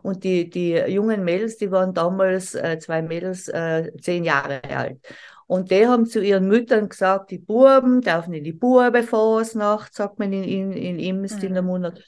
Und 0.04 0.26
die, 0.26 0.50
die 0.50 0.72
jungen 0.74 1.24
Mädels, 1.24 1.56
die 1.58 1.72
waren 1.72 1.94
damals, 1.94 2.54
äh, 2.54 2.80
zwei 2.80 3.02
Mädels, 3.02 3.48
äh, 3.48 3.90
zehn 4.02 4.26
Jahre 4.26 4.62
alt. 4.66 5.00
Und 5.48 5.72
die 5.72 5.88
haben 5.88 6.06
zu 6.06 6.22
ihren 6.22 6.48
Müttern 6.50 6.90
gesagt, 6.90 7.32
die 7.32 7.38
Buben 7.40 8.02
dürfen 8.02 8.34
in 8.34 8.44
die 8.44 8.52
Bubenfasnacht, 8.54 9.94
sagt 9.94 10.20
man 10.20 10.34
in, 10.34 10.44
in, 10.44 10.72
in 10.74 11.00
Imst 11.00 11.42
in 11.44 11.54
der 11.54 11.62
Mhm. 11.62 11.64
Monat. 11.64 12.02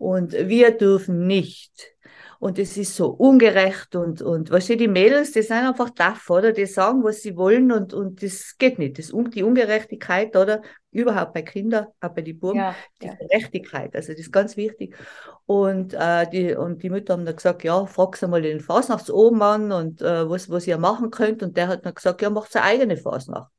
Und 0.00 0.32
wir 0.32 0.70
dürfen 0.70 1.26
nicht. 1.26 1.94
Und 2.38 2.58
es 2.58 2.78
ist 2.78 2.96
so 2.96 3.08
ungerecht 3.10 3.94
und, 3.94 4.22
und 4.22 4.50
weißt 4.50 4.70
du, 4.70 4.76
die 4.78 4.88
Mädels, 4.88 5.32
die 5.32 5.42
sind 5.42 5.58
einfach 5.58 5.90
tough, 5.90 6.30
oder? 6.30 6.52
Die 6.52 6.64
sagen, 6.64 7.04
was 7.04 7.20
sie 7.20 7.36
wollen 7.36 7.70
und, 7.70 7.92
und 7.92 8.22
das 8.22 8.56
geht 8.56 8.78
nicht. 8.78 8.98
Das, 8.98 9.12
die 9.34 9.42
Ungerechtigkeit, 9.42 10.34
oder? 10.36 10.62
Überhaupt 10.92 11.34
bei 11.34 11.42
Kindern, 11.42 11.86
auch 12.00 12.10
bei 12.10 12.22
den 12.22 12.38
Buben, 12.38 12.58
Ja, 12.58 12.74
die 13.00 13.06
ja. 13.06 13.14
Gerechtigkeit, 13.14 13.94
also 13.94 14.12
das 14.12 14.20
ist 14.20 14.32
ganz 14.32 14.56
wichtig. 14.56 14.96
Und, 15.46 15.94
äh, 15.94 16.28
die, 16.30 16.54
und 16.54 16.82
die 16.82 16.90
Mütter 16.90 17.12
haben 17.12 17.24
dann 17.24 17.36
gesagt, 17.36 17.64
ja, 17.64 17.86
frag's 17.86 18.22
einmal 18.24 18.42
den 18.42 18.60
Fasnachtsoben 18.60 19.40
an 19.42 19.72
und 19.72 20.02
äh, 20.02 20.28
was, 20.28 20.50
was 20.50 20.66
ihr 20.66 20.78
machen 20.78 21.10
könnt. 21.10 21.42
Und 21.42 21.56
der 21.56 21.68
hat 21.68 21.86
dann 21.86 21.94
gesagt, 21.94 22.22
ja, 22.22 22.30
macht 22.30 22.54
eine 22.56 22.64
eigene 22.64 22.96
Fasnacht. 22.96 23.50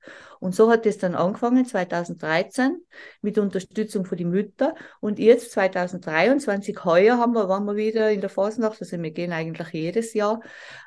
Und 0.42 0.56
so 0.56 0.72
hat 0.72 0.86
es 0.86 0.98
dann 0.98 1.16
angefangen, 1.16 1.66
2013, 1.66 2.82
mit 3.22 3.38
Unterstützung 3.38 4.06
von 4.06 4.18
den 4.18 4.30
Müttern. 4.30 4.74
Und 5.00 5.20
jetzt, 5.20 5.52
2023, 5.52 6.84
heuer, 6.84 7.18
haben 7.18 7.34
wir, 7.34 7.48
waren 7.48 7.66
wir 7.66 7.76
wieder 7.76 8.10
in 8.10 8.22
der 8.22 8.30
Fasnacht, 8.30 8.82
also 8.82 9.00
wir 9.00 9.12
gehen 9.12 9.34
eigentlich 9.34 9.70
jedes 9.70 10.14
Jahr, 10.14 10.42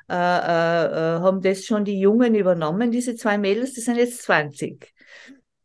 äh, 0.09 0.13
äh, 0.13 0.17
äh, 0.17 1.19
haben 1.21 1.41
das 1.41 1.63
schon 1.63 1.85
die 1.85 1.99
Jungen 1.99 2.35
übernommen, 2.35 2.91
diese 2.91 3.15
zwei 3.15 3.37
Mädels, 3.37 3.73
die 3.73 3.81
sind 3.81 3.95
jetzt 3.95 4.23
20. 4.23 4.94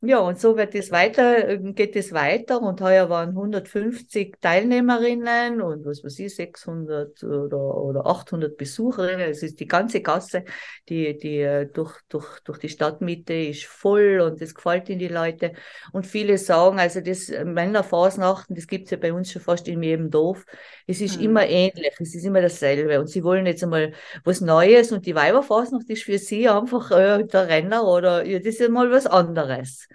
Ja, 0.03 0.21
und 0.21 0.41
so 0.41 0.57
wird 0.57 0.75
es 0.75 0.91
weiter, 0.91 1.47
äh, 1.47 1.59
geht 1.75 1.95
es 1.95 2.13
weiter. 2.15 2.63
Und 2.63 2.81
heuer 2.81 3.11
waren 3.11 3.35
150 3.35 4.41
Teilnehmerinnen 4.41 5.61
und 5.61 5.85
was 5.85 6.03
weiß 6.03 6.19
ich, 6.21 6.35
600 6.35 7.23
oder, 7.23 7.59
oder 7.77 8.07
800 8.07 8.57
Besucherinnen. 8.57 9.29
Es 9.31 9.43
ist 9.43 9.61
die 9.61 9.67
ganze 9.67 10.01
Gasse, 10.01 10.45
die, 10.89 11.19
die 11.19 11.41
äh, 11.41 11.67
durch, 11.71 12.01
durch, 12.09 12.41
durch 12.45 12.59
die 12.59 12.71
Stadtmitte 12.71 13.35
ist 13.35 13.67
voll 13.67 14.21
und 14.21 14.41
das 14.41 14.55
gefällt 14.55 14.89
ihnen 14.89 15.01
die 15.01 15.09
Leute. 15.09 15.53
Und 15.93 16.07
viele 16.07 16.39
sagen, 16.39 16.79
also 16.79 17.03
das 17.03 17.29
äh, 17.29 17.45
Männerfasnachten, 17.45 18.57
das 18.57 18.67
gibt's 18.67 18.91
ja 18.93 18.97
bei 18.97 19.13
uns 19.13 19.31
schon 19.31 19.43
fast 19.43 19.69
in 19.69 19.83
jedem 19.83 20.11
Dorf. 20.11 20.47
Es 20.87 21.03
ist 21.03 21.17
Mhm. 21.17 21.21
immer 21.21 21.47
ähnlich, 21.47 21.93
es 21.99 22.15
ist 22.15 22.25
immer 22.25 22.41
dasselbe. 22.41 22.99
Und 23.01 23.09
sie 23.09 23.23
wollen 23.23 23.45
jetzt 23.47 23.63
einmal 23.63 23.93
was 24.25 24.41
Neues 24.41 24.93
und 24.93 25.05
die 25.07 25.15
Weiberfasnacht 25.15 25.89
ist 25.91 26.05
für 26.05 26.17
sie 26.19 26.49
einfach 26.49 26.91
äh, 26.91 27.25
der 27.25 27.49
Renner 27.49 27.85
oder 27.87 28.25
ja, 28.25 28.39
das 28.39 28.57
ist 28.57 28.71
mal 28.71 28.91
was 28.91 29.07
anderes. 29.07 29.87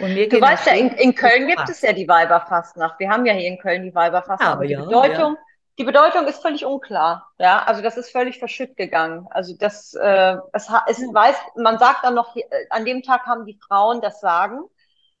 Und 0.00 0.14
wir 0.14 0.28
Du 0.28 0.40
weißt 0.40 0.66
ja, 0.66 0.74
in, 0.74 0.88
in 0.90 1.14
Köln 1.14 1.46
gibt 1.46 1.68
es 1.68 1.80
ja 1.80 1.92
die 1.92 2.08
Weiberfastnacht. 2.08 2.98
Wir 2.98 3.10
haben 3.10 3.26
ja 3.26 3.32
hier 3.32 3.48
in 3.48 3.58
Köln 3.58 3.82
die 3.82 3.94
Weiberfastnacht. 3.94 4.40
Ja, 4.40 4.52
Aber 4.52 4.66
die 4.66 4.72
ja, 4.72 4.84
Bedeutung, 4.84 5.36
die 5.78 5.84
Bedeutung 5.84 6.26
ist 6.26 6.42
völlig 6.42 6.64
unklar. 6.64 7.30
Ja, 7.38 7.62
also 7.64 7.82
das 7.82 7.96
ist 7.96 8.10
völlig 8.10 8.38
verschütt 8.38 8.76
gegangen. 8.76 9.26
Also 9.30 9.54
das, 9.58 9.94
äh, 9.94 10.36
es, 10.52 10.68
es 10.88 10.98
weiß, 11.00 11.36
man 11.56 11.78
sagt 11.78 12.04
dann 12.04 12.14
noch, 12.14 12.34
äh, 12.36 12.42
an 12.70 12.84
dem 12.84 13.02
Tag 13.02 13.26
haben 13.26 13.46
die 13.46 13.58
Frauen 13.66 14.00
das 14.00 14.20
Sagen. 14.20 14.64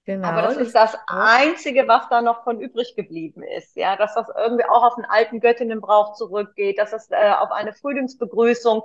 Genau, 0.06 0.28
Aber 0.28 0.42
das 0.42 0.54
das 0.54 0.66
ist 0.66 0.74
das 0.74 0.92
ja. 0.92 1.00
Einzige, 1.06 1.88
was 1.88 2.08
da 2.10 2.20
noch 2.20 2.44
von 2.44 2.60
übrig 2.60 2.94
geblieben 2.94 3.42
ist. 3.42 3.74
Ja, 3.74 3.96
dass 3.96 4.14
das 4.14 4.26
irgendwie 4.36 4.66
auch 4.66 4.82
auf 4.82 4.96
einen 4.96 5.06
alten 5.06 5.40
Göttinnenbrauch 5.40 6.14
zurückgeht, 6.14 6.78
dass 6.78 6.92
es 6.92 7.10
äh, 7.10 7.32
auf 7.38 7.50
eine 7.50 7.72
Frühlingsbegrüßung 7.72 8.82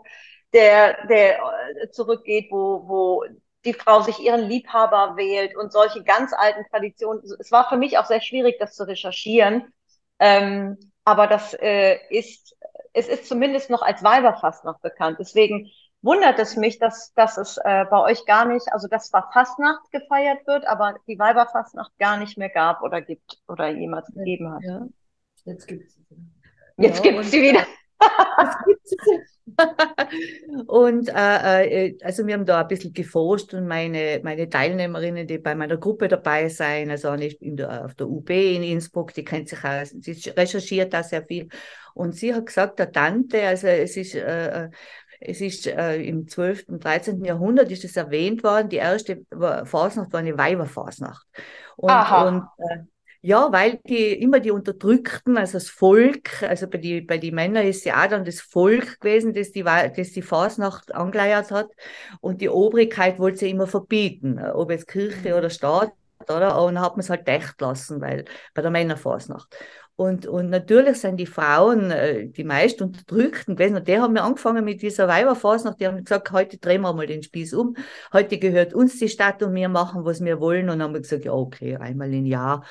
der, 0.54 1.06
der 1.08 1.40
äh, 1.82 1.90
zurückgeht, 1.92 2.48
wo, 2.52 2.88
wo 2.88 3.24
die 3.65 3.74
Frau 3.74 4.02
sich 4.02 4.19
ihren 4.19 4.48
Liebhaber 4.48 5.17
wählt 5.17 5.56
und 5.56 5.72
solche 5.72 6.04
ganz 6.04 6.34
alten 6.34 6.65
Traditionen. 6.69 7.22
Es 7.39 7.52
war 7.52 7.67
für 7.69 7.78
mich 7.78 7.98
auch 7.98 8.06
sehr 8.06 8.22
schwierig, 8.22 8.58
das 8.60 8.76
zu 8.76 8.88
recherchieren. 8.88 9.74
Ähm, 10.19 10.78
aber 11.06 11.28
das 11.28 11.54
äh, 11.56 11.98
ist, 12.10 12.56
es 12.93 13.08
ist 13.08 13.28
zumindest 13.28 13.69
noch 13.69 13.82
als 13.82 14.04
Weiberfastnacht 14.04 14.82
bekannt. 14.82 15.17
Deswegen 15.19 15.69
wundert 16.02 16.39
es 16.39 16.56
mich, 16.56 16.80
dass, 16.80 17.13
dass 17.13 17.38
es 17.38 17.58
äh, 17.58 17.86
bei 17.89 18.00
euch 18.02 18.26
gar 18.26 18.45
nicht, 18.45 18.72
also 18.72 18.88
dass 18.88 19.10
zwar 19.10 19.30
Fastnacht 19.34 19.91
gefeiert 19.91 20.45
wird, 20.48 20.65
aber 20.65 20.95
die 21.08 21.19
Weiberfastnacht 21.19 21.91
gar 22.00 22.17
nicht 22.17 22.38
mehr 22.38 22.50
gab 22.50 22.82
oder 22.82 23.02
gibt 23.02 23.39
oder 23.48 23.69
jemals 23.69 24.08
gegeben 24.13 24.52
hat. 24.54 24.63
Ja, 24.63 24.88
jetzt 25.45 25.67
gibt's 25.67 25.95
sie. 25.95 26.06
Jetzt 26.78 27.04
Ja, 27.04 27.12
gibt's 27.12 27.26
und- 27.26 27.32
sie 27.32 27.41
wieder. 27.41 27.65
Und 30.68 31.10
äh, 31.10 31.88
äh, 31.88 31.98
also 32.04 32.26
wir 32.26 32.34
haben 32.34 32.46
da 32.46 32.62
ein 32.62 32.68
bisschen 32.68 32.94
geforscht 32.94 33.54
und 33.54 33.68
meine, 33.68 34.22
meine 34.24 34.48
Teilnehmerinnen, 34.50 35.28
die 35.28 35.38
bei 35.38 35.56
meiner 35.56 35.78
Gruppe 35.78 36.08
dabei 36.08 36.50
sein, 36.50 36.90
also 36.92 37.12
in 37.14 37.58
der, 37.58 37.86
auf 37.86 37.96
der 37.96 38.08
UB 38.08 38.30
in 38.30 38.64
Innsbruck, 38.64 39.14
die 39.14 39.24
kennt 39.24 39.50
sich 39.50 39.64
aus, 39.64 39.90
sie 39.90 40.30
recherchiert 40.30 40.94
da 40.94 41.04
sehr 41.04 41.24
viel. 41.24 41.50
Und 41.94 42.16
sie 42.16 42.34
hat 42.34 42.46
gesagt, 42.46 42.80
der 42.80 42.92
Tante, 42.92 43.42
also 43.46 43.68
es 43.68 43.98
ist, 43.98 44.16
äh, 44.16 44.66
äh, 44.66 44.70
es 45.20 45.42
ist 45.42 45.68
äh, 45.68 46.02
im 46.02 46.28
12., 46.28 46.66
und 46.70 46.84
13. 46.84 47.26
Jahrhundert 47.26 47.72
ist 47.72 47.84
es 47.84 47.98
erwähnt 47.98 48.44
worden, 48.44 48.70
die 48.70 48.78
erste 48.78 49.26
Fasnacht 49.66 50.14
war 50.14 50.20
eine 50.22 50.38
Weiberfasnacht. 50.38 51.28
Und, 51.76 51.90
Aha. 51.90 52.28
und 52.28 52.44
äh, 52.70 52.78
ja, 53.21 53.51
weil 53.51 53.79
die 53.88 54.13
immer 54.21 54.39
die 54.39 54.51
Unterdrückten, 54.51 55.38
also 55.38 55.53
das 55.53 55.69
Volk, 55.69 56.41
also 56.43 56.67
bei 56.67 56.77
die, 56.77 57.01
bei 57.01 57.17
die 57.17 57.32
Männern 57.32 57.67
ist 57.67 57.84
ja 57.86 58.03
auch 58.03 58.08
dann 58.10 58.23
das 58.25 58.39
Volk 58.41 58.99
gewesen, 59.01 59.34
das 59.34 59.51
die, 59.51 59.63
das 59.63 60.12
die 60.12 60.21
Fasnacht 60.21 60.93
angeleiert 60.95 61.51
hat. 61.51 61.67
Und 62.21 62.41
die 62.41 62.49
Obrigkeit 62.49 63.19
wollte 63.19 63.39
sie 63.39 63.49
immer 63.49 63.67
verbieten, 63.67 64.39
ob 64.39 64.71
jetzt 64.71 64.88
Kirche 64.88 65.29
Mhm. 65.29 65.36
oder 65.38 65.49
Staat. 65.49 65.91
oder? 66.29 66.62
Und 66.63 66.79
hat 66.79 66.93
man 66.93 67.01
es 67.01 67.10
halt 67.10 67.27
dicht 67.27 67.60
lassen, 67.62 68.01
weil 68.01 68.25
bei 68.53 68.62
der 68.62 68.71
Männerfasnacht. 68.71 69.55
Und, 69.95 70.25
und 70.27 70.49
natürlich 70.49 70.99
sind 70.99 71.17
die 71.17 71.25
Frauen 71.25 71.91
äh, 71.91 72.27
die 72.29 72.45
meist 72.45 72.82
unterdrückten 72.82 73.55
gewesen. 73.58 73.75
Und 73.75 73.88
die 73.88 73.99
haben 73.99 74.13
wir 74.13 74.23
angefangen 74.23 74.63
mit 74.63 74.82
dieser 74.82 75.08
Weiberfasnacht. 75.10 75.79
Die 75.79 75.88
haben 75.88 76.03
gesagt, 76.03 76.32
heute 76.32 76.58
drehen 76.58 76.82
wir 76.82 76.93
mal 76.93 77.05
den 77.08 77.21
Spieß 77.23 77.53
um. 77.53 77.75
Heute 78.13 78.38
gehört 78.39 78.73
uns 78.73 78.97
die 78.97 79.10
Stadt 79.10 79.43
und 79.43 79.53
wir 79.55 79.67
machen, 79.67 80.05
was 80.05 80.23
wir 80.23 80.39
wollen. 80.39 80.63
Und 80.69 80.79
dann 80.79 80.84
haben 80.84 80.93
wir 80.93 81.01
gesagt, 81.01 81.25
ja, 81.25 81.34
okay, 81.34 81.75
einmal 81.75 82.13
im 82.13 82.25
Jahr 82.25 82.63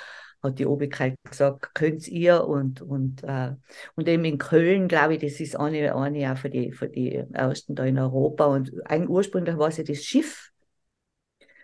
hat 0.42 0.58
die 0.58 0.66
Obrigkeit 0.66 1.14
gesagt, 1.28 1.74
könnt 1.74 2.06
ihr 2.08 2.44
und, 2.44 2.80
und, 2.80 3.24
äh, 3.24 3.54
und 3.96 4.08
eben 4.08 4.24
in 4.24 4.38
Köln, 4.38 4.88
glaube 4.88 5.14
ich, 5.14 5.20
das 5.20 5.40
ist 5.40 5.56
eine, 5.56 5.94
eine 5.94 6.32
auch 6.32 6.38
für 6.38 6.50
die, 6.50 6.72
für 6.72 6.88
die 6.88 7.24
ersten 7.32 7.74
da 7.74 7.84
in 7.84 7.98
Europa 7.98 8.46
und 8.46 8.72
eigentlich 8.86 9.10
ursprünglich 9.10 9.56
war 9.58 9.68
es 9.68 9.78
ja 9.78 9.84
das 9.84 10.04
Schiff, 10.04 10.50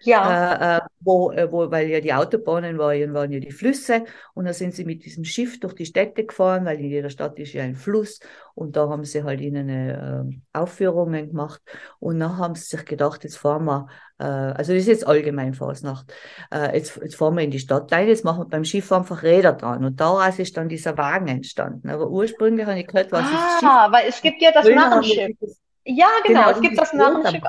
ja. 0.07 0.77
Äh, 0.77 0.77
äh, 0.77 0.81
wo, 1.01 1.33
äh, 1.33 1.51
wo, 1.51 1.71
weil 1.71 1.89
ja 1.89 2.01
die 2.01 2.15
Autobahnen 2.15 2.79
waren, 2.79 3.15
waren 3.15 3.33
ja 3.33 3.41
die 3.41 3.53
Flüsse 3.53 4.05
und 4.35 4.45
dann 4.47 4.55
sind 4.55 4.75
sie 4.75 4.85
mit 4.85 5.05
diesem 5.05 5.25
Schiff 5.25 5.61
durch 5.61 5.75
die 5.75 5.87
Städte 5.87 6.25
gefahren, 6.25 6.65
weil 6.65 6.81
in 6.81 6.91
jeder 6.91 7.11
Stadt 7.11 7.39
ist 7.39 7.53
ja 7.53 7.63
ein 7.63 7.75
Fluss 7.75 8.21
und 8.55 8.77
da 8.77 8.89
haben 8.89 9.05
sie 9.05 9.23
halt 9.23 9.41
ihnen 9.41 9.69
äh, 9.69 10.59
Aufführungen 10.59 11.29
gemacht 11.29 11.61
und 11.99 12.21
dann 12.21 12.39
haben 12.39 12.55
sie 12.55 12.65
sich 12.65 12.85
gedacht, 12.85 13.25
jetzt 13.25 13.37
fahren 13.37 13.65
wir, 13.65 13.87
äh, 14.19 14.25
also 14.25 14.73
das 14.73 14.83
ist 14.83 14.89
jetzt 14.89 15.07
allgemein 15.07 15.55
Fasnacht, 15.55 16.13
äh, 16.53 16.77
jetzt, 16.77 16.97
jetzt 17.03 17.17
fahren 17.17 17.37
wir 17.37 17.43
in 17.43 17.51
die 17.51 17.59
Stadt 17.59 17.93
rein, 17.93 18.09
jetzt 18.09 18.25
machen 18.25 18.41
wir 18.41 18.49
beim 18.49 18.65
Schiff 18.65 18.91
einfach 18.93 19.23
Räder 19.23 19.53
dran 19.53 19.85
und 19.85 20.01
daraus 20.01 20.39
ist 20.39 20.57
dann 20.57 20.69
dieser 20.69 20.97
Wagen 20.97 21.29
entstanden. 21.29 21.91
Aber 21.91 22.09
ursprünglich 22.09 22.67
habe 22.67 22.79
ich 22.79 22.87
gehört, 22.87 23.13
was 23.13 23.27
ah, 23.27 23.33
das 23.33 23.61
Schiff. 23.61 23.69
Ah, 23.69 23.93
weil 23.93 24.09
es 24.09 24.23
gibt 24.23 24.41
ja 24.41 24.53
das 24.53 24.67
Narrenschiff. 24.67 25.37
Ja, 25.87 26.07
genau, 26.27 26.45
genau 26.47 26.51
es 26.51 26.61
gibt 26.61 26.79
das 26.79 26.93
Narrenschiff 26.93 27.43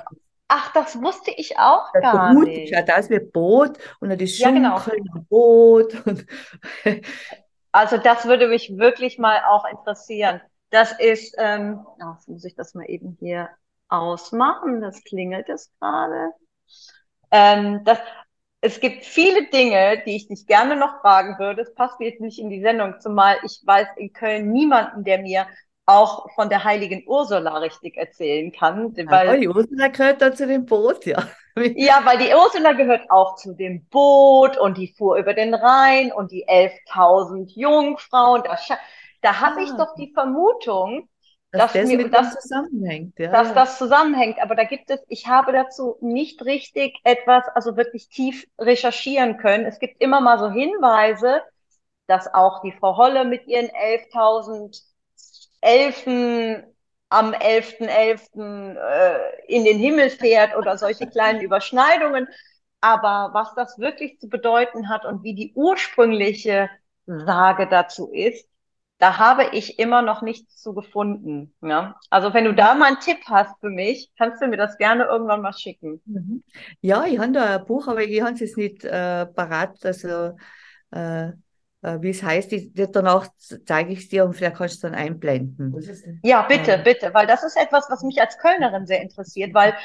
Ach, 0.48 0.72
das 0.74 1.02
wusste 1.02 1.32
ich 1.32 1.58
auch 1.58 1.92
das 1.94 2.02
gar 2.04 2.34
Boot, 2.34 2.48
nicht. 2.48 2.72
Ja, 2.72 2.82
da 2.84 2.98
ist 2.98 3.10
mir 3.10 3.20
Boot 3.20 3.78
und 4.00 4.10
dann 4.10 4.20
ist 4.20 4.38
ja, 4.38 4.52
genau. 4.52 4.80
Boot. 5.30 5.96
Also 7.72 7.98
das 7.98 8.26
würde 8.26 8.48
mich 8.48 8.78
wirklich 8.78 9.20
mal 9.20 9.42
auch 9.50 9.66
interessieren. 9.66 10.40
Das 10.70 10.98
ist, 10.98 11.36
ähm, 11.38 11.86
oh, 11.86 12.14
jetzt 12.14 12.30
muss 12.30 12.46
ich 12.46 12.56
das 12.56 12.74
mal 12.74 12.86
eben 12.86 13.18
hier 13.20 13.50
ausmachen. 13.90 14.80
Das 14.80 15.04
klingelt 15.04 15.50
es 15.50 15.74
gerade. 15.82 16.32
Ähm, 17.32 17.84
das, 17.84 18.00
es 18.62 18.80
gibt 18.80 19.04
viele 19.04 19.50
Dinge, 19.50 20.02
die 20.06 20.16
ich 20.16 20.30
dich 20.30 20.48
gerne 20.48 20.78
noch 20.78 21.02
fragen 21.02 21.38
würde. 21.38 21.64
Es 21.64 21.76
passt 21.76 22.00
jetzt 22.00 22.22
nicht 22.22 22.40
in 22.40 22.50
die 22.50 22.62
Sendung, 22.62 22.96
zumal 23.02 23.36
ich 23.44 23.62
weiß 23.66 23.88
in 23.98 24.14
Köln 24.14 24.54
niemanden, 24.54 25.04
der 25.04 25.20
mir 25.20 25.46
auch 25.86 26.32
von 26.34 26.50
der 26.50 26.64
heiligen 26.64 27.04
Ursula 27.06 27.58
richtig 27.58 27.98
erzählen 27.98 28.52
kann. 28.52 28.96
Weil, 28.96 29.28
ja, 29.28 29.38
die 29.38 29.48
Ursula 29.48 29.88
gehört 29.90 30.22
da 30.22 30.34
zu 30.34 30.48
dem 30.48 30.66
Boot, 30.66 31.06
ja. 31.06 31.24
Ja, 31.76 32.02
weil 32.04 32.18
die 32.18 32.34
Ursula 32.34 32.74
gehört 32.74 33.10
auch 33.10 33.36
zu 33.36 33.54
dem 33.54 33.86
Boot 33.86 34.58
und 34.58 34.78
die 34.78 34.94
fuhr 34.98 35.18
über 35.18 35.34
den 35.34 35.54
Rhein 35.54 36.12
und 36.12 36.32
die 36.32 36.46
11.000 36.48 37.50
Jungfrauen. 37.56 38.44
Da, 38.44 38.58
da 39.22 39.40
habe 39.40 39.62
ah. 39.62 39.64
ich 39.64 39.72
doch 39.72 39.96
die 39.96 40.12
Vermutung, 40.14 41.08
dass, 41.52 41.72
dass, 41.72 41.88
mir, 41.88 42.10
dass, 42.10 42.40
zusammenhängt, 42.40 43.18
ja. 43.18 43.32
dass 43.32 43.54
das 43.54 43.78
zusammenhängt. 43.78 44.42
Aber 44.42 44.56
da 44.56 44.66
gibt 44.66 44.90
es, 44.90 45.00
ich 45.08 45.28
habe 45.28 45.54
dazu 45.54 45.98
nicht 46.02 46.44
richtig 46.44 47.00
etwas, 47.04 47.46
also 47.54 47.78
wirklich 47.78 48.10
tief 48.10 48.46
recherchieren 48.60 49.38
können. 49.38 49.66
Es 49.66 49.80
gibt 49.80 50.02
immer 50.02 50.20
mal 50.20 50.40
so 50.40 50.50
Hinweise, 50.50 51.42
dass 52.08 52.34
auch 52.34 52.62
die 52.62 52.74
Frau 52.74 52.98
Holle 52.98 53.24
mit 53.24 53.48
ihren 53.48 53.68
11.000 53.68 54.95
Elfen 55.66 56.64
am 57.10 57.34
11.11. 57.34 57.88
.11., 57.88 58.78
äh, 58.78 59.46
in 59.48 59.66
den 59.66 59.78
Himmel 59.78 60.10
fährt 60.10 60.56
oder 60.56 60.78
solche 60.78 61.08
kleinen 61.08 61.42
Überschneidungen. 61.42 62.28
Aber 62.82 63.32
was 63.34 63.54
das 63.56 63.80
wirklich 63.80 64.20
zu 64.20 64.30
bedeuten 64.30 64.90
hat 64.90 65.06
und 65.06 65.24
wie 65.24 65.34
die 65.34 65.54
ursprüngliche 65.56 66.70
Sage 67.08 67.68
dazu 67.68 68.12
ist, 68.12 68.48
da 68.98 69.18
habe 69.18 69.50
ich 69.52 69.80
immer 69.80 70.02
noch 70.02 70.22
nichts 70.22 70.62
zu 70.62 70.74
gefunden. 70.74 71.54
Ja? 71.62 72.00
Also 72.10 72.34
wenn 72.34 72.46
du 72.46 72.54
da 72.54 72.76
mal 72.76 72.88
einen 72.88 73.00
Tipp 73.00 73.18
hast 73.28 73.60
für 73.60 73.70
mich, 73.70 74.12
kannst 74.18 74.42
du 74.42 74.48
mir 74.48 74.58
das 74.58 74.78
gerne 74.78 75.06
irgendwann 75.06 75.42
mal 75.42 75.54
schicken. 75.54 76.02
Mhm. 76.06 76.44
Ja, 76.82 77.06
ich 77.06 77.20
habe 77.20 77.32
da 77.32 77.58
ein 77.58 77.66
Buch, 77.66 77.88
aber 77.88 78.04
ich 78.04 78.22
habe 78.22 78.34
es 78.34 78.40
jetzt 78.40 78.58
nicht 78.58 78.86
äh, 78.86 79.26
parat. 79.26 79.84
Also 79.84 80.38
äh, 80.92 81.32
wie 82.02 82.10
es 82.10 82.24
heißt, 82.24 82.52
die, 82.52 82.72
danach 82.92 83.28
zeige 83.66 83.94
ich 83.94 84.00
es 84.00 84.10
dir 84.10 84.26
und 84.26 84.34
vielleicht 84.34 84.58
kannst 84.58 84.76
du 84.76 84.88
es 84.88 84.92
dann 84.92 85.00
einblenden. 85.00 85.74
Ja, 86.24 86.42
bitte, 86.44 86.80
bitte, 86.80 87.14
weil 87.14 87.28
das 87.28 87.44
ist 87.44 87.58
etwas, 87.58 87.90
was 87.90 88.02
mich 88.04 88.20
als 88.22 88.38
Kölnerin 88.38 88.86
sehr 88.86 89.02
interessiert, 89.02 89.54
weil 89.54 89.76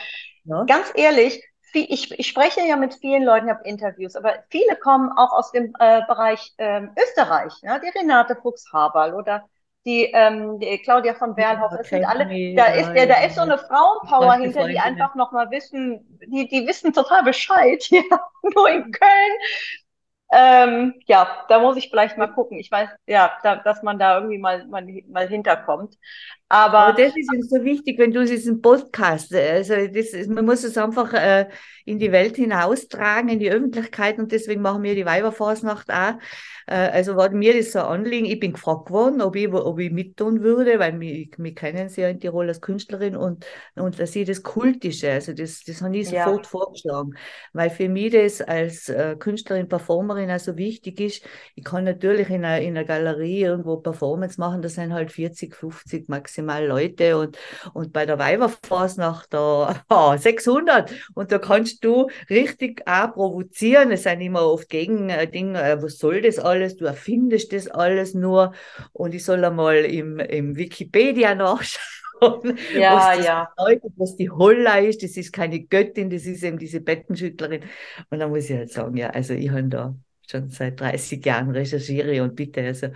ja. 0.45 0.65
ganz 0.65 0.93
ehrlich, 0.95 1.43
ich, 1.73 2.19
ich 2.19 2.27
spreche 2.27 2.63
ja 2.67 2.77
mit 2.77 2.95
vielen 2.95 3.23
Leuten, 3.23 3.47
ich 3.47 3.55
habe 3.55 3.69
Interviews, 3.69 4.17
aber 4.17 4.35
viele 4.49 4.77
kommen 4.77 5.11
auch 5.17 5.33
aus 5.33 5.53
dem 5.53 5.73
äh, 5.79 6.01
Bereich 6.09 6.53
äh, 6.57 6.83
Österreich, 7.01 7.53
ja, 7.63 7.79
die 7.79 7.97
Renate 7.97 8.37
Fuchs-Haberl 8.37 9.15
oder 9.15 9.45
die, 9.87 10.11
ähm, 10.13 10.59
die 10.59 10.79
Claudia 10.79 11.15
von 11.15 11.37
Werlhoff, 11.37 11.73
das 11.77 11.89
sind 11.89 12.05
alle, 12.05 12.25
da 12.55 12.67
ist, 12.67 12.91
ja, 12.95 13.07
da 13.07 13.25
ist 13.25 13.37
so 13.37 13.43
eine 13.43 13.57
Frauenpower 13.57 14.35
hinter, 14.35 14.69
die 14.69 14.79
einfach 14.79 15.15
nochmal 15.15 15.51
wissen, 15.51 16.19
die, 16.27 16.49
die 16.49 16.67
wissen 16.67 16.93
total 16.93 17.23
Bescheid, 17.23 17.83
ja, 17.91 18.03
nur 18.43 18.69
in 18.69 18.91
Köln 18.91 19.33
ähm, 20.33 20.95
ja, 21.07 21.45
da 21.49 21.59
muss 21.59 21.77
ich 21.77 21.91
vielleicht 21.91 22.17
mal 22.17 22.29
gucken. 22.29 22.59
Ich 22.59 22.71
weiß, 22.71 22.89
ja, 23.07 23.33
da, 23.43 23.57
dass 23.57 23.83
man 23.83 23.99
da 23.99 24.17
irgendwie 24.17 24.39
mal, 24.39 24.67
mal, 24.69 24.87
mal 25.09 25.29
hinterkommt. 25.29 25.97
Aber, 26.49 26.79
Aber 26.79 27.01
das 27.01 27.17
ist 27.17 27.33
uns 27.33 27.49
so 27.49 27.63
wichtig, 27.65 27.99
wenn 27.99 28.13
du 28.13 28.25
diesen 28.25 28.61
Podcast, 28.61 29.33
also 29.33 29.75
das 29.75 30.07
ist, 30.09 30.31
man 30.31 30.45
muss 30.45 30.65
es 30.65 30.77
einfach 30.77 31.13
äh, 31.15 31.49
in 31.85 32.01
die 32.01 32.11
Welt 32.11 32.37
hinaustragen, 32.37 33.29
in 33.29 33.39
die 33.39 33.51
Öffentlichkeit 33.51 34.19
und 34.19 34.33
deswegen 34.33 34.61
machen 34.61 34.83
wir 34.83 34.97
die 34.97 35.07
Weiberfasnacht 35.07 35.91
auch. 35.93 36.15
Äh, 36.67 36.75
also 36.75 37.17
war 37.17 37.31
mir 37.31 37.57
das 37.57 37.73
so 37.73 37.81
ein 37.81 37.87
Anliegen. 37.87 38.27
Ich 38.27 38.41
bin 38.41 38.53
gefragt 38.53 38.91
worden, 38.91 39.21
ob 39.21 39.37
ich, 39.37 39.53
ob 39.53 39.79
ich 39.79 39.91
mittun 39.91 40.43
würde, 40.43 40.79
weil 40.79 40.99
wir, 41.01 41.27
wir 41.37 41.55
kennen 41.55 41.89
sie 41.89 42.03
ja 42.03 42.09
in 42.09 42.21
Tirol 42.21 42.49
als 42.49 42.61
Künstlerin 42.61 43.17
und, 43.17 43.45
und 43.75 43.99
dass 43.99 44.15
ich 44.17 44.27
das 44.27 44.43
Kultische, 44.43 45.11
also 45.11 45.33
das, 45.33 45.63
das 45.65 45.83
habe 45.83 45.97
ich 45.97 46.09
sofort 46.09 46.47
ja. 46.47 46.51
vorgeschlagen, 46.51 47.15
weil 47.53 47.71
für 47.71 47.89
mich 47.89 48.13
das 48.13 48.41
als 48.41 48.89
äh, 48.89 49.17
Künstlerin, 49.19 49.69
Performerin 49.69 50.20
also 50.29 50.57
wichtig 50.57 51.01
ist. 51.01 51.25
Ich 51.55 51.65
kann 51.65 51.85
natürlich 51.85 52.29
in 52.29 52.45
einer, 52.45 52.61
in 52.61 52.77
einer 52.77 52.85
Galerie 52.85 53.43
irgendwo 53.43 53.77
Performance 53.77 54.39
machen, 54.39 54.61
das 54.61 54.75
sind 54.75 54.93
halt 54.93 55.13
40, 55.13 55.55
50 55.55 56.09
maximal 56.09 56.67
Leute 56.67 57.17
und, 57.17 57.39
und 57.73 57.93
bei 57.93 58.05
der 58.05 58.19
Weiberfasnacht 58.19 59.33
da 59.33 59.83
oh, 59.89 60.17
600 60.17 60.93
und 61.15 61.33
da 61.33 61.39
kannst 61.39 61.85
du 61.85 62.09
richtig 62.29 62.83
auch 62.87 63.15
provozieren. 63.15 63.93
Es 63.93 64.03
sind 64.03 64.21
immer 64.21 64.45
oft 64.45 64.69
Gegen 64.69 65.09
äh, 65.09 65.27
Dinge, 65.31 65.63
äh, 65.63 65.83
was 65.83 65.99
soll 65.99 66.21
das 66.21 66.39
alles? 66.39 66.77
Du 66.77 66.85
erfindest 66.85 67.53
das 67.53 67.69
alles 67.69 68.15
nur 68.15 68.53
und 68.93 69.15
ich 69.15 69.25
soll 69.25 69.45
einmal 69.45 69.77
im, 69.77 70.19
im 70.19 70.57
Wikipedia 70.57 71.35
nachschauen. 71.35 71.81
Ja, 72.75 73.17
was 73.17 73.25
ja. 73.25 73.53
bedeutet, 73.57 73.93
was 73.97 74.17
die 74.17 74.31
Holla 74.31 74.79
ist, 74.79 75.03
das 75.03 75.17
ist 75.17 75.33
keine 75.33 75.61
Göttin, 75.61 76.11
das 76.11 76.27
ist 76.27 76.43
eben 76.43 76.59
diese 76.59 76.81
Bettenschüttlerin. 76.81 77.63
Und 78.11 78.19
dann 78.19 78.31
muss 78.31 78.51
ich 78.51 78.57
halt 78.57 78.71
sagen, 78.71 78.97
ja, 78.97 79.11
also 79.11 79.33
ich 79.35 79.51
habe 79.51 79.65
da 79.65 79.95
schon 80.31 80.51
seit 80.51 80.81
30 80.81 81.25
Jahren 81.25 81.51
recherchiere 81.51 82.23
und 82.23 82.37
bitte, 82.37 82.63
also 82.63 82.89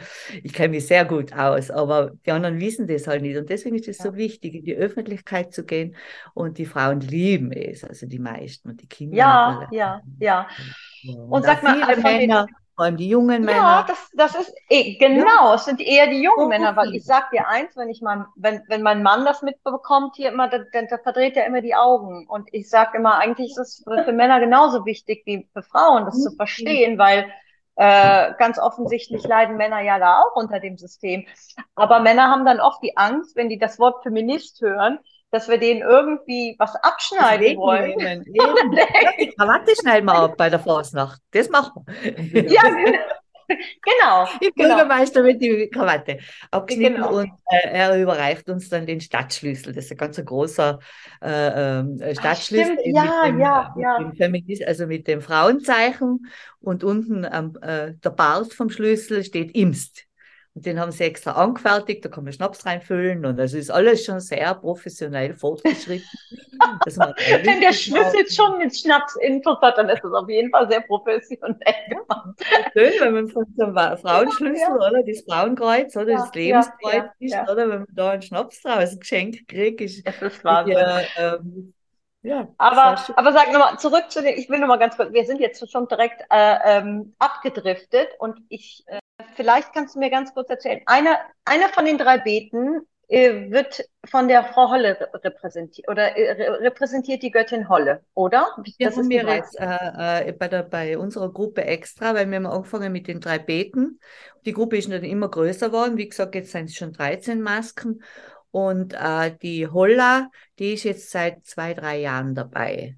ich 0.42 0.52
kenne 0.52 0.70
mich 0.70 0.86
sehr 0.86 1.04
gut 1.04 1.32
aus, 1.32 1.70
aber 1.70 2.12
die 2.24 2.30
anderen 2.30 2.60
wissen 2.60 2.86
das 2.86 3.06
halt 3.06 3.22
nicht 3.22 3.36
und 3.36 3.48
deswegen 3.50 3.76
ist 3.76 3.88
es 3.88 3.98
ja. 3.98 4.04
so 4.04 4.16
wichtig, 4.16 4.54
in 4.54 4.64
die 4.64 4.74
Öffentlichkeit 4.74 5.52
zu 5.52 5.64
gehen 5.64 5.96
und 6.34 6.58
die 6.58 6.66
Frauen 6.66 7.00
lieben 7.00 7.52
es, 7.52 7.84
also 7.84 8.06
die 8.06 8.18
meisten 8.18 8.70
und 8.70 8.80
die 8.80 8.88
Kinder. 8.88 9.16
Ja, 9.16 9.68
ja, 9.70 10.00
ja. 10.18 10.48
Und, 11.06 11.32
und 11.32 11.44
sag 11.44 11.62
mal, 11.62 11.84
viele 11.84 12.02
Männer, 12.02 12.46
vor 12.74 12.86
allem 12.86 12.96
die 12.96 13.08
jungen 13.08 13.44
Männer. 13.44 13.58
Ja, 13.58 13.84
das, 13.86 14.10
das 14.14 14.34
ist 14.34 14.54
eh, 14.68 14.96
genau, 14.98 15.48
ja. 15.48 15.54
es 15.54 15.64
sind 15.64 15.80
eher 15.80 16.08
die 16.08 16.22
jungen 16.22 16.46
oh, 16.46 16.48
Männer, 16.48 16.74
weil 16.76 16.94
ich 16.94 17.04
sag 17.04 17.30
dir 17.30 17.46
eins, 17.46 17.76
wenn 17.76 17.88
ich 17.88 18.02
mein, 18.02 18.26
wenn, 18.36 18.62
wenn 18.68 18.82
mein 18.82 19.02
Mann 19.02 19.24
das 19.24 19.42
mitbekommt 19.42 20.16
hier 20.16 20.32
immer, 20.32 20.48
dann, 20.48 20.66
dann 20.72 20.88
verdreht 20.88 21.36
er 21.36 21.46
immer 21.46 21.60
die 21.60 21.74
Augen. 21.74 22.26
Und 22.28 22.48
ich 22.52 22.68
sag 22.68 22.94
immer, 22.94 23.18
eigentlich 23.18 23.52
ist 23.52 23.58
es 23.58 23.84
für, 23.84 24.04
für 24.04 24.12
Männer 24.12 24.40
genauso 24.40 24.84
wichtig 24.84 25.22
wie 25.24 25.48
für 25.52 25.62
Frauen, 25.62 26.04
das 26.04 26.20
zu 26.20 26.30
mhm. 26.32 26.36
verstehen, 26.36 26.98
weil 26.98 27.26
äh, 27.76 28.32
ganz 28.38 28.58
offensichtlich 28.58 29.24
leiden 29.24 29.56
Männer 29.56 29.80
ja 29.80 29.98
da 29.98 30.22
auch 30.22 30.36
unter 30.36 30.60
dem 30.60 30.76
System. 30.76 31.26
Aber 31.74 32.00
Männer 32.00 32.30
haben 32.30 32.44
dann 32.44 32.60
oft 32.60 32.82
die 32.82 32.96
Angst, 32.96 33.36
wenn 33.36 33.48
die 33.48 33.58
das 33.58 33.78
Wort 33.78 34.02
Feminist 34.02 34.60
hören, 34.60 34.98
dass 35.34 35.48
wir 35.48 35.58
denen 35.58 35.82
irgendwie 35.82 36.54
was 36.60 36.76
abschneiden 36.76 37.56
wollen. 37.58 37.96
Nehmen. 37.96 38.24
die 39.20 39.34
Krawatte 39.36 39.74
schneiden 39.74 40.06
wir 40.06 40.14
ab 40.14 40.36
bei 40.36 40.48
der 40.48 40.60
Fasnacht. 40.60 41.20
Das 41.32 41.48
machen 41.48 41.84
wir. 41.86 42.48
Ja, 42.48 42.62
genau. 43.48 44.28
Die 44.40 44.52
genau. 44.54 44.76
Bürgermeister 44.76 45.24
mit 45.24 45.42
die 45.42 45.68
Krawatte 45.70 46.18
abgeschnitten 46.52 47.02
genau. 47.02 47.18
und 47.18 47.32
äh, 47.50 47.68
er 47.68 48.00
überreicht 48.00 48.48
uns 48.48 48.68
dann 48.68 48.86
den 48.86 49.00
Stadtschlüssel. 49.00 49.72
Das 49.72 49.86
ist 49.86 49.90
ein 49.90 49.96
ganz 49.96 50.24
großer 50.24 50.78
äh, 51.20 51.80
äh, 51.80 52.14
Stadtschlüssel. 52.14 52.78
Ach, 52.78 52.94
ja, 52.94 53.26
dem, 53.26 53.40
ja, 53.40 53.74
ja. 53.76 53.98
Mit 54.28 54.48
dem 54.48 54.68
also 54.68 54.86
mit 54.86 55.08
dem 55.08 55.20
Frauenzeichen 55.20 56.26
und 56.60 56.84
unten 56.84 57.26
ähm, 57.30 57.58
äh, 57.60 57.94
der 57.94 58.10
Bart 58.10 58.54
vom 58.54 58.70
Schlüssel 58.70 59.24
steht 59.24 59.56
Imst. 59.56 60.06
Und 60.54 60.66
den 60.66 60.78
haben 60.78 60.92
sie 60.92 61.02
extra 61.02 61.32
angefertigt, 61.32 62.04
da 62.04 62.08
kann 62.08 62.22
man 62.22 62.32
Schnaps 62.32 62.64
reinfüllen 62.64 63.26
und 63.26 63.36
das 63.36 63.54
ist 63.54 63.70
alles 63.70 64.04
schon 64.04 64.20
sehr 64.20 64.54
professionell 64.54 65.34
fortgeschritten. 65.34 66.06
Wenn 66.86 67.60
der 67.60 67.72
Schlüssel 67.72 68.30
schon 68.30 68.58
mit 68.58 68.76
Schnaps 68.76 69.16
Intus 69.16 69.60
hat, 69.60 69.78
dann 69.78 69.88
ist 69.88 70.04
das 70.04 70.12
auf 70.12 70.28
jeden 70.28 70.50
Fall 70.50 70.70
sehr 70.70 70.82
professionell 70.82 71.58
gemacht. 71.88 72.40
Schön, 72.72 72.92
wenn 73.00 73.14
man 73.14 73.28
von 73.28 73.44
so 73.56 73.64
einem 73.64 73.98
Frauenschlüssel, 73.98 74.68
ja. 74.68 74.74
oder 74.76 75.02
das 75.02 75.24
Frauenkreuz 75.28 75.96
oder 75.96 76.12
ja, 76.12 76.18
das 76.18 76.34
Lebenskreuz 76.34 77.04
ja, 77.18 77.42
ist, 77.42 77.50
oder 77.50 77.68
wenn 77.68 77.78
man 77.80 77.86
da 77.90 78.10
einen 78.10 78.22
Schnaps 78.22 78.62
draus 78.62 78.76
als 78.76 79.00
Geschenk 79.00 79.48
kriegt, 79.48 79.80
ist, 79.80 80.06
das 80.06 80.22
ist 80.22 80.44
Wahnsinn. 80.44 80.76
Ähm, 81.16 81.74
ja, 82.24 82.48
aber, 82.56 83.04
aber 83.16 83.32
sag 83.32 83.52
nochmal, 83.52 83.78
zurück 83.78 84.10
zu 84.10 84.22
den, 84.22 84.38
ich 84.38 84.48
will 84.48 84.58
nochmal 84.58 84.78
ganz 84.78 84.96
kurz, 84.96 85.12
wir 85.12 85.26
sind 85.26 85.40
jetzt 85.40 85.70
schon 85.70 85.86
direkt 85.88 86.22
äh, 86.30 86.56
ähm, 86.64 87.14
abgedriftet 87.18 88.08
und 88.18 88.40
ich, 88.48 88.82
äh, 88.86 88.98
vielleicht 89.36 89.74
kannst 89.74 89.94
du 89.94 89.98
mir 89.98 90.08
ganz 90.08 90.32
kurz 90.32 90.48
erzählen, 90.48 90.80
einer, 90.86 91.18
einer 91.44 91.68
von 91.68 91.84
den 91.84 91.98
drei 91.98 92.16
Beten 92.16 92.80
äh, 93.08 93.50
wird 93.50 93.84
von 94.06 94.28
der 94.28 94.44
Frau 94.44 94.70
Holle 94.70 94.96
repräsentiert 95.22 95.86
oder 95.90 96.16
äh, 96.16 96.50
repräsentiert 96.62 97.22
die 97.22 97.30
Göttin 97.30 97.68
Holle, 97.68 98.02
oder? 98.14 98.46
Wir 98.78 98.88
das 98.88 98.96
haben 98.96 99.10
wir 99.10 99.22
jetzt 99.24 99.60
äh, 99.60 100.28
äh, 100.28 100.32
bei, 100.32 100.48
der, 100.48 100.62
bei 100.62 100.96
unserer 100.96 101.30
Gruppe 101.30 101.64
extra, 101.64 102.14
weil 102.14 102.30
wir 102.30 102.36
haben 102.36 102.46
angefangen 102.46 102.90
mit 102.90 103.06
den 103.06 103.20
drei 103.20 103.38
Beten. 103.38 104.00
Die 104.46 104.54
Gruppe 104.54 104.78
ist 104.78 104.90
dann 104.90 105.04
immer 105.04 105.28
größer 105.28 105.68
geworden. 105.68 105.98
Wie 105.98 106.08
gesagt, 106.08 106.34
jetzt 106.34 106.52
sind 106.52 106.70
es 106.70 106.76
schon 106.76 106.92
13 106.92 107.42
Masken. 107.42 108.02
Und 108.54 108.94
äh, 108.94 109.36
die 109.42 109.66
Holla, 109.66 110.30
die 110.60 110.74
ist 110.74 110.84
jetzt 110.84 111.10
seit 111.10 111.44
zwei, 111.44 111.74
drei 111.74 111.98
Jahren 111.98 112.36
dabei. 112.36 112.96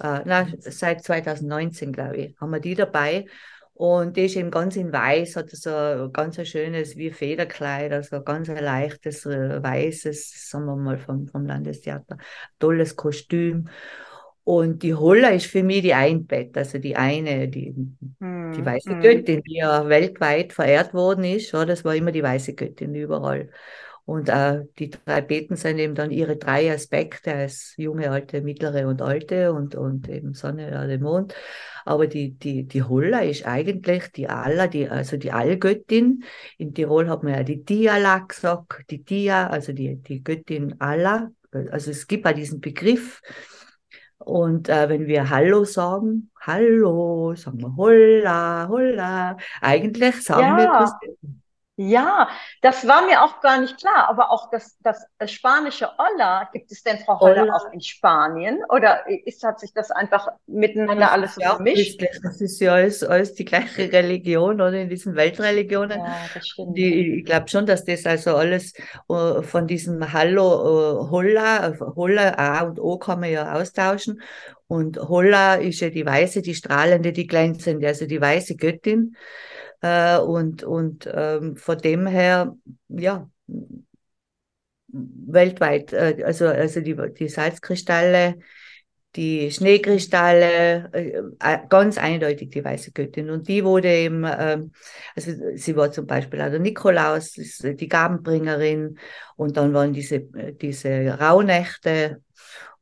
Äh, 0.00 0.20
na, 0.26 0.46
seit 0.58 1.02
2019, 1.02 1.94
glaube 1.94 2.16
ich, 2.18 2.36
haben 2.38 2.50
wir 2.50 2.60
die 2.60 2.74
dabei. 2.74 3.24
Und 3.72 4.18
die 4.18 4.26
ist 4.26 4.36
eben 4.36 4.50
ganz 4.50 4.76
in 4.76 4.92
weiß, 4.92 5.36
hat 5.36 5.48
so 5.48 5.70
ein 5.70 6.12
ganz 6.12 6.38
ein 6.38 6.44
schönes 6.44 6.94
wie 6.98 7.10
Federkleid, 7.10 7.90
also 7.90 8.22
ganz 8.22 8.50
ein 8.50 8.62
leichtes, 8.62 9.24
äh, 9.24 9.62
weißes, 9.62 10.50
sagen 10.50 10.66
wir 10.66 10.76
mal, 10.76 10.98
vom, 10.98 11.26
vom 11.26 11.46
Landestheater, 11.46 12.18
tolles 12.58 12.94
Kostüm. 12.94 13.70
Und 14.44 14.82
die 14.82 14.94
Holla 14.94 15.30
ist 15.30 15.46
für 15.46 15.62
mich 15.62 15.80
die 15.80 15.94
Einbett, 15.94 16.54
also 16.58 16.76
die 16.76 16.96
eine, 16.96 17.48
die, 17.48 17.74
hm, 18.20 18.52
die 18.52 18.66
weiße 18.66 18.90
hm. 18.90 19.00
Göttin, 19.00 19.42
die 19.42 19.56
ja 19.56 19.88
weltweit 19.88 20.52
verehrt 20.52 20.92
worden 20.92 21.24
ist. 21.24 21.52
Ja, 21.52 21.64
das 21.64 21.82
war 21.82 21.94
immer 21.94 22.12
die 22.12 22.22
weiße 22.22 22.52
Göttin 22.52 22.94
überall. 22.94 23.48
Und 24.08 24.30
äh, 24.30 24.64
die 24.78 24.88
drei 24.88 25.20
Beten 25.20 25.56
sind 25.56 25.78
eben 25.78 25.94
dann 25.94 26.10
ihre 26.10 26.38
drei 26.38 26.72
Aspekte 26.72 27.30
als 27.34 27.74
junge, 27.76 28.10
alte, 28.10 28.40
mittlere 28.40 28.88
und 28.88 29.02
alte 29.02 29.52
und, 29.52 29.74
und 29.74 30.08
eben 30.08 30.32
Sonne, 30.32 30.70
Erde, 30.70 30.98
Mond. 30.98 31.34
Aber 31.84 32.06
die, 32.06 32.30
die, 32.30 32.64
die 32.64 32.82
Holla 32.82 33.18
ist 33.18 33.46
eigentlich 33.46 34.10
die 34.12 34.26
Alla, 34.26 34.66
die, 34.66 34.88
also 34.88 35.18
die 35.18 35.30
Allgöttin. 35.30 36.24
In 36.56 36.72
Tirol 36.72 37.10
hat 37.10 37.22
man 37.22 37.34
ja 37.34 37.42
die 37.42 37.62
Diala 37.62 38.20
gesagt, 38.20 38.90
die 38.90 39.04
Dia, 39.04 39.48
also 39.48 39.74
die, 39.74 39.96
die 39.96 40.24
Göttin 40.24 40.76
Alla. 40.80 41.30
Also 41.70 41.90
es 41.90 42.06
gibt 42.06 42.24
ja 42.24 42.32
diesen 42.32 42.62
Begriff. 42.62 43.20
Und 44.16 44.70
äh, 44.70 44.88
wenn 44.88 45.06
wir 45.06 45.28
Hallo 45.28 45.64
sagen, 45.64 46.30
Hallo, 46.40 47.34
sagen 47.34 47.60
wir 47.60 47.76
Holla, 47.76 48.68
Holla. 48.70 49.36
Eigentlich 49.60 50.22
sagen 50.22 50.40
ja. 50.40 50.56
wir 50.56 50.66
das 50.66 50.92
ja, 51.80 52.28
das 52.60 52.88
war 52.88 53.06
mir 53.06 53.22
auch 53.22 53.40
gar 53.40 53.60
nicht 53.60 53.78
klar, 53.78 54.08
aber 54.08 54.32
auch 54.32 54.50
das, 54.50 54.76
das 54.82 55.06
spanische 55.26 55.88
Olla, 55.96 56.48
gibt 56.52 56.72
es 56.72 56.82
denn 56.82 56.98
Frau 56.98 57.20
Holler 57.20 57.54
auch 57.54 57.72
in 57.72 57.80
Spanien 57.80 58.58
oder 58.68 59.08
ist, 59.08 59.44
hat 59.44 59.60
sich 59.60 59.72
das 59.72 59.92
einfach 59.92 60.26
miteinander 60.48 61.04
das 61.04 61.12
alles 61.12 61.34
so 61.36 61.40
ja 61.40 61.54
vermischt? 61.54 62.04
Das 62.24 62.40
ist 62.40 62.60
ja 62.60 62.74
alles, 62.74 63.04
alles 63.04 63.34
die 63.34 63.44
gleiche 63.44 63.92
Religion 63.92 64.60
oder 64.60 64.72
in 64.72 64.88
diesen 64.88 65.14
Weltreligionen. 65.14 66.00
Ja, 66.00 66.16
das 66.34 66.48
stimmt. 66.48 66.76
Die, 66.76 67.18
ich 67.18 67.24
glaube 67.24 67.48
schon, 67.48 67.64
dass 67.64 67.84
das 67.84 68.04
also 68.06 68.34
alles 68.34 68.72
uh, 69.08 69.42
von 69.42 69.68
diesem 69.68 70.12
Hallo 70.12 71.04
uh, 71.04 71.10
Holla, 71.12 71.74
Holla 71.94 72.34
A 72.36 72.62
und 72.64 72.80
O 72.80 72.98
kann 72.98 73.20
man 73.20 73.30
ja 73.30 73.54
austauschen 73.54 74.20
und 74.66 74.98
Holla 74.98 75.54
ist 75.54 75.78
ja 75.78 75.90
die 75.90 76.04
weiße, 76.04 76.42
die 76.42 76.54
strahlende, 76.56 77.12
die 77.12 77.28
glänzende, 77.28 77.86
also 77.86 78.04
die 78.06 78.20
weiße 78.20 78.56
Göttin. 78.56 79.16
Äh, 79.80 80.18
und 80.18 80.64
und 80.64 81.08
ähm, 81.12 81.56
von 81.56 81.78
dem 81.78 82.06
her, 82.06 82.56
ja, 82.88 83.28
weltweit, 84.88 85.92
äh, 85.92 86.22
also, 86.24 86.46
also 86.46 86.80
die, 86.80 86.96
die 87.18 87.28
Salzkristalle, 87.28 88.38
die 89.16 89.50
Schneekristalle, 89.50 90.90
äh, 90.92 91.22
äh, 91.38 91.58
ganz 91.68 91.98
eindeutig 91.98 92.50
die 92.50 92.64
weiße 92.64 92.92
Göttin. 92.92 93.30
Und 93.30 93.48
die 93.48 93.64
wurde 93.64 93.88
eben, 93.88 94.24
äh, 94.24 94.58
also 95.16 95.32
sie 95.54 95.76
war 95.76 95.90
zum 95.92 96.06
Beispiel 96.06 96.40
auch 96.40 96.50
der 96.50 96.58
Nikolaus, 96.58 97.32
die 97.32 97.88
Gabenbringerin, 97.88 98.98
und 99.36 99.56
dann 99.56 99.72
waren 99.74 99.92
diese, 99.92 100.20
diese 100.20 101.18
Rauhnächte 101.18 102.22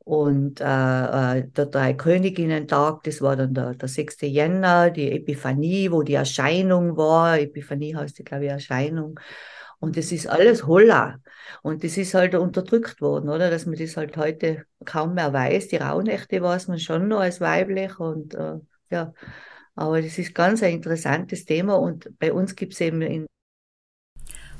und 0.07 0.61
äh, 0.61 0.63
äh, 0.63 1.43
der 1.49 1.65
Drei-Königinnen-Tag, 1.65 3.03
das 3.03 3.21
war 3.21 3.35
dann 3.35 3.53
der, 3.53 3.73
der 3.73 3.89
6. 3.89 4.21
Jänner, 4.21 4.89
die 4.89 5.11
Epiphanie, 5.11 5.91
wo 5.91 6.01
die 6.01 6.13
Erscheinung 6.13 6.95
war. 6.95 7.37
Epiphanie 7.37 7.93
heißt, 7.93 8.23
glaube 8.23 8.45
ich, 8.45 8.51
Erscheinung. 8.51 9.19
Und 9.79 9.97
das 9.97 10.13
ist 10.13 10.27
alles 10.27 10.65
Holla. 10.65 11.17
Und 11.61 11.83
das 11.83 11.97
ist 11.97 12.13
halt 12.13 12.35
unterdrückt 12.35 13.01
worden, 13.01 13.27
oder? 13.27 13.49
Dass 13.51 13.65
man 13.65 13.75
das 13.77 13.97
halt 13.97 14.15
heute 14.15 14.63
kaum 14.85 15.13
mehr 15.13 15.33
weiß. 15.33 15.67
Die 15.67 15.75
Rauhnächte 15.75 16.41
weiß 16.41 16.69
man 16.69 16.79
schon 16.79 17.09
noch 17.09 17.19
als 17.19 17.41
weiblich 17.41 17.99
und 17.99 18.33
äh, 18.33 18.59
ja. 18.89 19.11
Aber 19.75 20.01
das 20.01 20.17
ist 20.17 20.33
ganz 20.33 20.63
ein 20.63 20.71
interessantes 20.71 21.43
Thema 21.43 21.75
und 21.75 22.17
bei 22.17 22.31
uns 22.31 22.55
gibt 22.55 22.71
es 22.71 22.79
eben 22.79 23.01
in 23.01 23.25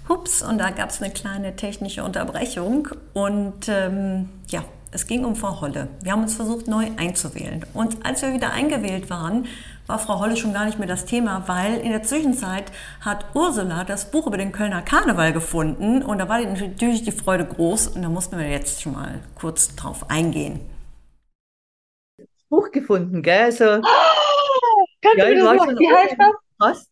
Hups, 0.10 0.42
und 0.42 0.58
da 0.58 0.72
gab 0.72 0.90
es 0.90 1.02
eine 1.02 1.14
kleine 1.14 1.56
technische 1.56 2.04
Unterbrechung. 2.04 2.90
Und 3.14 3.68
ähm, 3.68 4.30
ja, 4.48 4.64
es 4.92 5.08
ging 5.08 5.26
um 5.26 5.36
Frau 5.36 5.62
Holle. 5.62 5.90
Wir 6.02 6.12
haben 6.12 6.24
uns 6.24 6.36
versucht, 6.36 6.68
neu 6.68 6.88
einzuwählen. 6.98 7.66
Und 7.74 8.06
als 8.06 8.22
wir 8.22 8.34
wieder 8.34 8.52
eingewählt 8.52 9.10
waren, 9.10 9.48
war 9.86 10.00
Frau 10.00 10.20
Holle 10.20 10.38
schon 10.38 10.54
gar 10.54 10.66
nicht 10.66 10.80
mehr 10.80 10.88
das 10.88 11.06
Thema, 11.06 11.44
weil 11.48 11.78
in 11.78 11.92
der 11.92 12.04
Zwischenzeit 12.04 12.72
hat 13.02 13.26
Ursula 13.34 13.84
das 13.84 14.12
Buch 14.12 14.28
über 14.28 14.38
den 14.38 14.52
Kölner 14.52 14.82
Karneval 14.82 15.34
gefunden 15.34 16.04
und 16.04 16.18
da 16.20 16.28
war 16.28 16.40
natürlich 16.42 17.04
die 17.04 17.12
Freude 17.12 17.46
groß 17.46 17.88
und 17.90 18.02
da 18.02 18.10
mussten 18.10 18.38
wir 18.38 18.50
jetzt 18.50 18.82
schon 18.82 18.94
mal 18.94 19.20
kurz 19.36 19.76
drauf 19.76 20.10
eingehen. 20.10 20.60
Buch 22.50 22.72
gefunden, 22.72 23.22
gell? 23.22 23.46
Also, 23.46 23.66
oh, 23.66 24.86
ja, 25.18 25.30
ich 25.30 25.44
war 25.44 25.58
schon 25.58 25.78
Wie 25.78 25.94
heißt 25.94 26.16
das? 26.60 26.90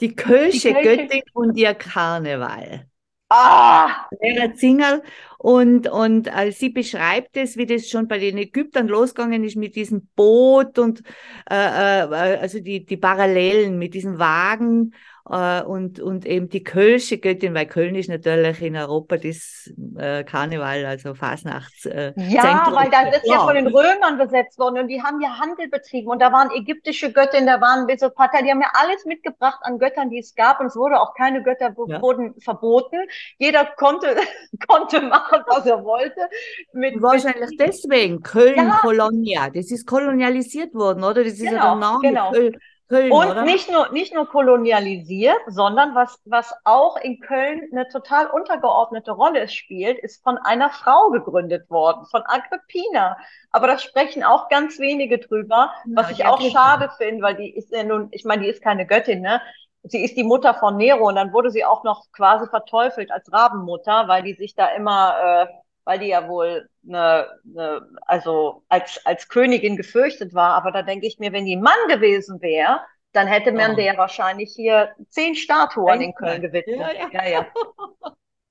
Die 0.00 0.14
Kölsche 0.14 0.72
Göttin 0.74 1.22
und 1.32 1.56
ihr 1.56 1.74
Karneval. 1.74 2.86
Ah! 3.30 4.08
Lehrer 4.20 4.54
Zingerl. 4.54 5.02
Und, 5.38 5.86
und 5.88 6.26
äh, 6.26 6.50
sie 6.50 6.70
beschreibt 6.70 7.36
es, 7.36 7.56
wie 7.56 7.66
das 7.66 7.88
schon 7.88 8.08
bei 8.08 8.18
den 8.18 8.38
Ägyptern 8.38 8.88
losgegangen 8.88 9.44
ist 9.44 9.56
mit 9.56 9.76
diesem 9.76 10.08
Boot 10.16 10.78
und 10.78 11.02
äh, 11.48 11.54
äh, 11.54 12.38
also 12.38 12.58
die, 12.58 12.84
die 12.84 12.96
Parallelen 12.96 13.78
mit 13.78 13.94
diesem 13.94 14.18
Wagen 14.18 14.94
äh, 15.30 15.62
und, 15.62 16.00
und 16.00 16.26
eben 16.26 16.48
die 16.48 16.62
Kölsche 16.64 17.18
Göttin, 17.18 17.54
weil 17.54 17.66
Köln 17.66 17.94
ist 17.94 18.08
natürlich 18.08 18.62
in 18.62 18.76
Europa 18.76 19.16
das 19.16 19.72
äh, 19.96 20.24
Karneval, 20.24 20.86
also 20.86 21.14
Fasnachts. 21.14 21.86
Äh, 21.86 22.12
ja, 22.16 22.42
Zentrum. 22.42 22.74
weil 22.74 22.90
das 22.90 23.16
ist 23.16 23.26
ja. 23.26 23.34
ja 23.34 23.44
von 23.44 23.54
den 23.54 23.66
Römern 23.66 24.18
besetzt 24.18 24.58
worden 24.58 24.78
und 24.78 24.88
die 24.88 25.02
haben 25.02 25.20
ja 25.20 25.38
Handel 25.38 25.68
betrieben 25.68 26.08
und 26.08 26.20
da 26.20 26.32
waren 26.32 26.50
ägyptische 26.50 27.12
Göttinnen, 27.12 27.46
da 27.46 27.60
waren 27.60 27.86
Mesopater, 27.86 28.42
die 28.42 28.50
haben 28.50 28.60
ja 28.60 28.70
alles 28.74 29.04
mitgebracht 29.04 29.58
an 29.62 29.78
Göttern, 29.78 30.10
die 30.10 30.18
es 30.18 30.34
gab 30.34 30.60
und 30.60 30.66
es 30.66 30.76
wurde 30.76 31.00
auch 31.00 31.14
keine 31.14 31.42
Götter 31.42 31.74
ja. 31.86 32.02
wurden 32.02 32.34
verboten. 32.40 32.98
Jeder 33.38 33.66
konnte, 33.76 34.16
konnte 34.66 35.00
machen, 35.02 35.42
was 35.46 35.66
er 35.66 35.84
wollte. 35.84 36.28
Mit, 36.72 37.00
Wahrscheinlich 37.02 37.50
mit, 37.50 37.60
deswegen 37.60 38.22
Köln, 38.22 38.56
ja. 38.56 38.78
Kolonia, 38.80 39.50
das 39.50 39.70
ist 39.70 39.86
kolonialisiert 39.86 40.74
worden, 40.74 41.04
oder? 41.04 41.24
Das 41.24 41.34
ist 41.34 41.40
genau, 41.40 41.54
ja 41.54 41.70
der 41.70 41.74
Name 41.76 42.00
genau. 42.02 42.30
Köln. 42.32 42.56
Köln, 42.88 43.12
und 43.12 43.28
oder? 43.28 43.42
nicht 43.42 43.70
nur 43.70 43.90
nicht 43.92 44.14
nur 44.14 44.26
kolonialisiert, 44.26 45.40
sondern 45.46 45.94
was 45.94 46.18
was 46.24 46.54
auch 46.64 46.96
in 46.96 47.20
Köln 47.20 47.68
eine 47.70 47.86
total 47.88 48.28
untergeordnete 48.28 49.12
Rolle 49.12 49.48
spielt, 49.48 49.98
ist 49.98 50.22
von 50.22 50.38
einer 50.38 50.70
Frau 50.70 51.10
gegründet 51.10 51.68
worden, 51.68 52.06
von 52.06 52.22
Agrippina. 52.24 53.18
Aber 53.50 53.66
da 53.66 53.78
sprechen 53.78 54.24
auch 54.24 54.48
ganz 54.48 54.78
wenige 54.78 55.18
drüber, 55.18 55.72
ja, 55.84 55.96
was 55.96 56.10
ich 56.10 56.24
auch 56.24 56.40
schade 56.40 56.90
finde, 56.96 57.22
weil 57.22 57.36
die 57.36 57.54
ist 57.54 57.70
ja 57.70 57.84
nun, 57.84 58.08
ich 58.10 58.24
meine, 58.24 58.42
die 58.42 58.48
ist 58.48 58.62
keine 58.62 58.86
Göttin, 58.86 59.20
ne? 59.20 59.42
Sie 59.82 60.02
ist 60.02 60.16
die 60.16 60.24
Mutter 60.24 60.54
von 60.54 60.76
Nero 60.76 61.08
und 61.08 61.14
dann 61.14 61.32
wurde 61.32 61.50
sie 61.50 61.64
auch 61.64 61.84
noch 61.84 62.10
quasi 62.12 62.46
verteufelt 62.48 63.10
als 63.12 63.32
Rabenmutter, 63.32 64.08
weil 64.08 64.22
die 64.22 64.34
sich 64.34 64.54
da 64.54 64.68
immer 64.68 65.46
äh, 65.46 65.46
weil 65.88 66.00
die 66.00 66.08
ja 66.08 66.28
wohl 66.28 66.68
eine, 66.86 67.30
eine, 67.46 67.88
also 68.02 68.62
als, 68.68 69.00
als 69.06 69.26
Königin 69.26 69.78
gefürchtet 69.78 70.34
war. 70.34 70.52
Aber 70.52 70.70
da 70.70 70.82
denke 70.82 71.06
ich 71.06 71.18
mir, 71.18 71.32
wenn 71.32 71.46
die 71.46 71.56
ein 71.56 71.62
Mann 71.62 71.78
gewesen 71.88 72.42
wäre, 72.42 72.82
dann 73.12 73.26
hätte 73.26 73.52
man 73.52 73.72
oh. 73.72 73.76
der 73.76 73.96
wahrscheinlich 73.96 74.52
hier 74.54 74.94
zehn 75.08 75.34
Statuen 75.34 76.02
in 76.02 76.14
Köln 76.14 76.42
gewidmet. 76.42 76.78
Ja, 76.78 76.92
ja. 76.92 77.08
ja, 77.10 77.26
ja. 77.26 77.46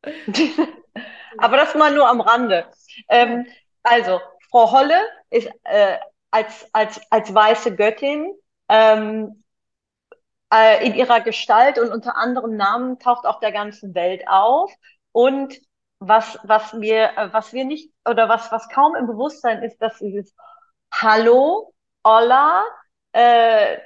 Aber 1.38 1.58
das 1.58 1.76
mal 1.76 1.94
nur 1.94 2.10
am 2.10 2.22
Rande. 2.22 2.66
Ähm, 3.08 3.46
also, 3.84 4.20
Frau 4.50 4.72
Holle 4.72 5.00
ist 5.30 5.48
äh, 5.66 5.98
als, 6.32 6.68
als, 6.74 7.00
als 7.12 7.32
weiße 7.32 7.76
Göttin 7.76 8.34
ähm, 8.68 9.44
äh, 10.52 10.84
in 10.84 10.96
ihrer 10.96 11.22
Gestalt 11.22 11.78
und 11.78 11.92
unter 11.92 12.16
anderem 12.16 12.56
Namen 12.56 12.98
taucht 12.98 13.28
auf 13.28 13.40
der 13.42 13.52
ganzen 13.52 13.94
Welt 13.94 14.28
auf. 14.28 14.74
Und 15.12 15.60
was, 16.00 16.38
was 16.44 16.80
wir, 16.80 17.18
äh, 17.18 17.34
was 17.34 17.54
wir 17.54 17.66
nicht, 17.66 17.92
oder 18.08 18.30
was, 18.30 18.52
was 18.52 18.70
kaum 18.70 18.96
im 18.96 19.08
Bewusstsein 19.08 19.64
ist, 19.64 19.82
dass 19.82 20.00
dieses 20.00 20.36
Hallo, 20.92 21.74
Hola, 22.06 22.64
äh, 23.12 23.78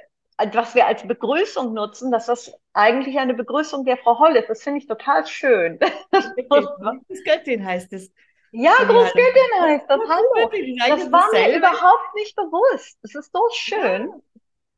was 0.52 0.74
wir 0.74 0.86
als 0.86 1.06
Begrüßung 1.06 1.72
nutzen, 1.72 2.10
dass 2.10 2.26
das 2.26 2.52
eigentlich 2.72 3.18
eine 3.18 3.34
Begrüßung 3.34 3.84
der 3.84 3.96
Frau 3.96 4.18
Holl 4.18 4.36
ist. 4.36 4.48
Das 4.48 4.62
finde 4.62 4.78
ich 4.78 4.86
total 4.86 5.26
schön. 5.26 5.78
Großgöttin 6.10 7.64
heißt 7.64 7.92
es. 7.92 8.10
Ja, 8.52 8.72
Großgöttin 8.84 9.60
heißt 9.60 9.88
das. 9.88 10.00
Hallo. 10.08 10.50
Das 10.88 11.12
war 11.12 11.30
mir 11.32 11.56
überhaupt 11.56 12.14
nicht 12.14 12.34
bewusst. 12.36 12.98
Das 13.02 13.14
ist 13.14 13.32
so 13.32 13.40
schön. 13.52 14.22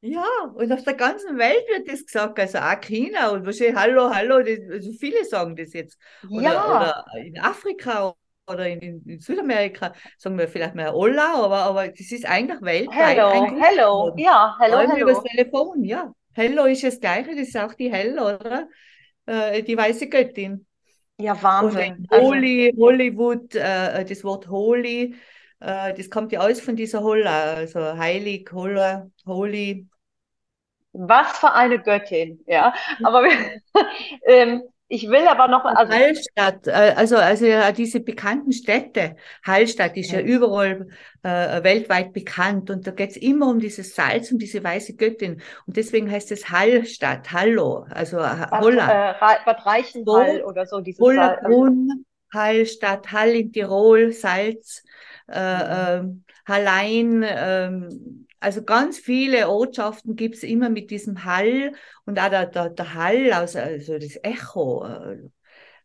Ja. 0.04 0.26
Und 0.54 0.70
auf 0.70 0.84
der 0.84 0.94
ganzen 0.94 1.38
Welt 1.38 1.64
wird 1.68 1.88
das 1.88 2.04
gesagt, 2.04 2.38
also 2.38 2.58
auch 2.58 2.80
China 2.82 3.30
und 3.30 3.46
wahrscheinlich 3.46 3.74
Hallo, 3.74 4.10
Hallo, 4.14 4.42
das, 4.42 4.58
also 4.70 4.92
viele 4.92 5.24
sagen 5.24 5.56
das 5.56 5.72
jetzt. 5.72 5.98
Oder, 6.30 6.42
ja. 6.42 6.66
oder 6.66 7.04
in 7.24 7.40
Afrika 7.40 8.14
oder 8.46 8.68
in, 8.68 9.02
in, 9.06 9.18
Südamerika 9.18 9.94
sagen 10.18 10.36
wir 10.38 10.46
vielleicht 10.46 10.74
mal 10.74 10.92
Hola, 10.92 11.42
aber, 11.42 11.56
aber 11.62 11.88
das 11.88 12.12
ist 12.12 12.26
eigentlich 12.26 12.60
weltweit. 12.60 13.16
Hello, 13.16 13.56
hello, 13.58 14.14
ja, 14.18 14.54
hello, 14.60 14.78
hello. 14.80 14.96
über 14.96 15.12
das 15.14 15.22
Telefon, 15.22 15.84
ja. 15.84 16.12
Hello 16.34 16.66
ist 16.66 16.84
das 16.84 17.00
Gleiche, 17.00 17.30
das 17.30 17.48
ist 17.48 17.56
auch 17.56 17.72
die 17.72 17.90
Hello, 17.90 18.26
oder? 18.26 18.68
Äh, 19.24 19.62
die 19.62 19.76
weiße 19.76 20.10
Göttin. 20.10 20.66
Ja, 21.16 21.40
Wahnsinn. 21.42 22.06
Und 22.10 22.20
Holy, 22.20 22.72
also, 22.72 22.82
Hollywood, 22.82 23.54
äh, 23.54 24.04
das 24.04 24.22
Wort 24.22 24.50
Holy, 24.50 25.14
äh, 25.60 25.94
das 25.94 26.10
kommt 26.10 26.30
ja 26.32 26.40
alles 26.40 26.60
von 26.60 26.76
dieser 26.76 27.02
Holla, 27.02 27.54
also 27.54 27.96
heilig, 27.96 28.50
Holla, 28.52 29.08
Holy, 29.24 29.88
was 30.94 31.38
für 31.38 31.52
eine 31.52 31.80
Göttin, 31.80 32.40
ja. 32.46 32.72
Aber 33.02 33.26
ähm, 34.26 34.62
ich 34.88 35.08
will 35.08 35.26
aber 35.26 35.48
noch. 35.48 35.64
Also, 35.64 35.92
Hallstatt, 35.92 36.66
äh, 36.66 36.94
also, 36.96 37.16
also 37.16 37.46
ja, 37.46 37.72
diese 37.72 38.00
bekannten 38.00 38.52
Städte, 38.52 39.16
Hallstatt 39.44 39.96
ist 39.96 40.12
ja, 40.12 40.20
ja 40.20 40.24
überall 40.24 40.88
äh, 41.22 41.64
weltweit 41.64 42.12
bekannt 42.12 42.70
und 42.70 42.86
da 42.86 42.92
geht's 42.92 43.16
immer 43.16 43.48
um 43.48 43.58
dieses 43.58 43.94
Salz, 43.94 44.30
um 44.30 44.38
diese 44.38 44.62
weiße 44.62 44.94
Göttin. 44.94 45.42
Und 45.66 45.76
deswegen 45.76 46.10
heißt 46.10 46.30
es 46.32 46.50
Hallstatt, 46.50 47.32
Hallo, 47.32 47.86
also 47.90 48.18
Bad, 48.18 48.50
Holland. 48.52 48.90
Äh, 48.90 49.14
Bad 49.44 49.66
Reichenhall 49.66 50.38
so, 50.38 50.44
oder 50.46 50.66
so. 50.66 50.82
Hollerbrunn, 51.00 52.04
Hallstatt, 52.32 53.10
Hall 53.10 53.30
in 53.30 53.52
Tirol, 53.52 54.12
Salz, 54.12 54.84
äh, 55.28 56.02
mhm. 56.02 56.22
äh, 56.46 56.52
Hallein, 56.52 57.24
ähm, 57.26 58.26
also 58.44 58.62
ganz 58.62 58.98
viele 58.98 59.48
Ortschaften 59.48 60.16
gibt 60.16 60.36
es 60.36 60.42
immer 60.42 60.68
mit 60.68 60.90
diesem 60.90 61.24
Hall 61.24 61.72
und 62.04 62.18
auch 62.20 62.28
der, 62.28 62.46
der, 62.46 62.68
der 62.68 62.94
Hall, 62.94 63.32
also, 63.32 63.58
also 63.58 63.98
das 63.98 64.18
Echo. 64.22 64.86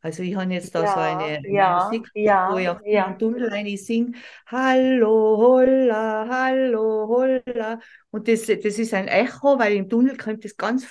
Also 0.02 0.24
ich 0.24 0.36
habe 0.36 0.54
jetzt 0.54 0.76
da 0.76 0.84
ja, 0.84 0.94
so 0.94 1.00
eine, 1.00 1.50
ja, 1.50 1.84
Musik, 1.86 2.10
ja, 2.14 2.52
wo 2.52 2.58
ich 2.58 2.70
auf 2.70 2.80
ja. 2.86 3.12
Tunnel 3.14 3.50
rein 3.50 3.76
singe, 3.78 4.14
Hallo, 4.48 5.38
holla, 5.38 6.28
hallo, 6.30 7.08
holla. 7.08 7.80
Und 8.12 8.28
das, 8.28 8.46
das 8.46 8.80
ist 8.80 8.94
ein 8.94 9.08
Echo, 9.08 9.60
weil 9.60 9.74
im 9.74 9.90
Tunnel 9.90 10.16
kommt 10.16 10.46
das 10.46 10.56
ganz 10.56 10.86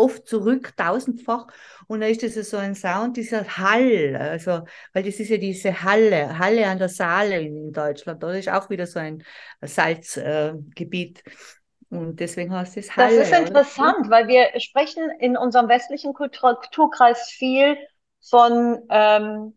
oft 0.00 0.26
zurück, 0.26 0.76
tausendfach. 0.76 1.46
Und 1.86 2.00
da 2.00 2.06
ist 2.06 2.22
das 2.22 2.34
so 2.50 2.56
ein 2.56 2.74
Sound, 2.74 3.16
dieser 3.16 3.44
Hall. 3.58 4.16
Also, 4.16 4.62
weil 4.92 5.02
das 5.02 5.20
ist 5.20 5.28
ja 5.28 5.36
diese 5.36 5.82
Halle, 5.82 6.38
Halle 6.38 6.66
an 6.66 6.78
der 6.78 6.88
Saale 6.88 7.40
in, 7.40 7.72
Deutschland. 7.72 8.22
Da 8.22 8.32
ist 8.32 8.48
auch 8.48 8.70
wieder 8.70 8.86
so 8.86 8.98
ein 8.98 9.22
Salzgebiet. 9.60 11.22
Äh, 11.26 11.96
und 11.96 12.20
deswegen 12.20 12.54
heißt 12.54 12.76
es 12.76 12.96
Halle. 12.96 13.18
Das 13.18 13.30
ist 13.30 13.38
interessant, 13.38 14.00
oder? 14.06 14.10
weil 14.10 14.28
wir 14.28 14.60
sprechen 14.60 15.10
in 15.18 15.36
unserem 15.36 15.68
westlichen 15.68 16.14
Kulturkreis 16.14 17.30
viel 17.30 17.76
von 18.20 18.78
ähm, 18.90 19.56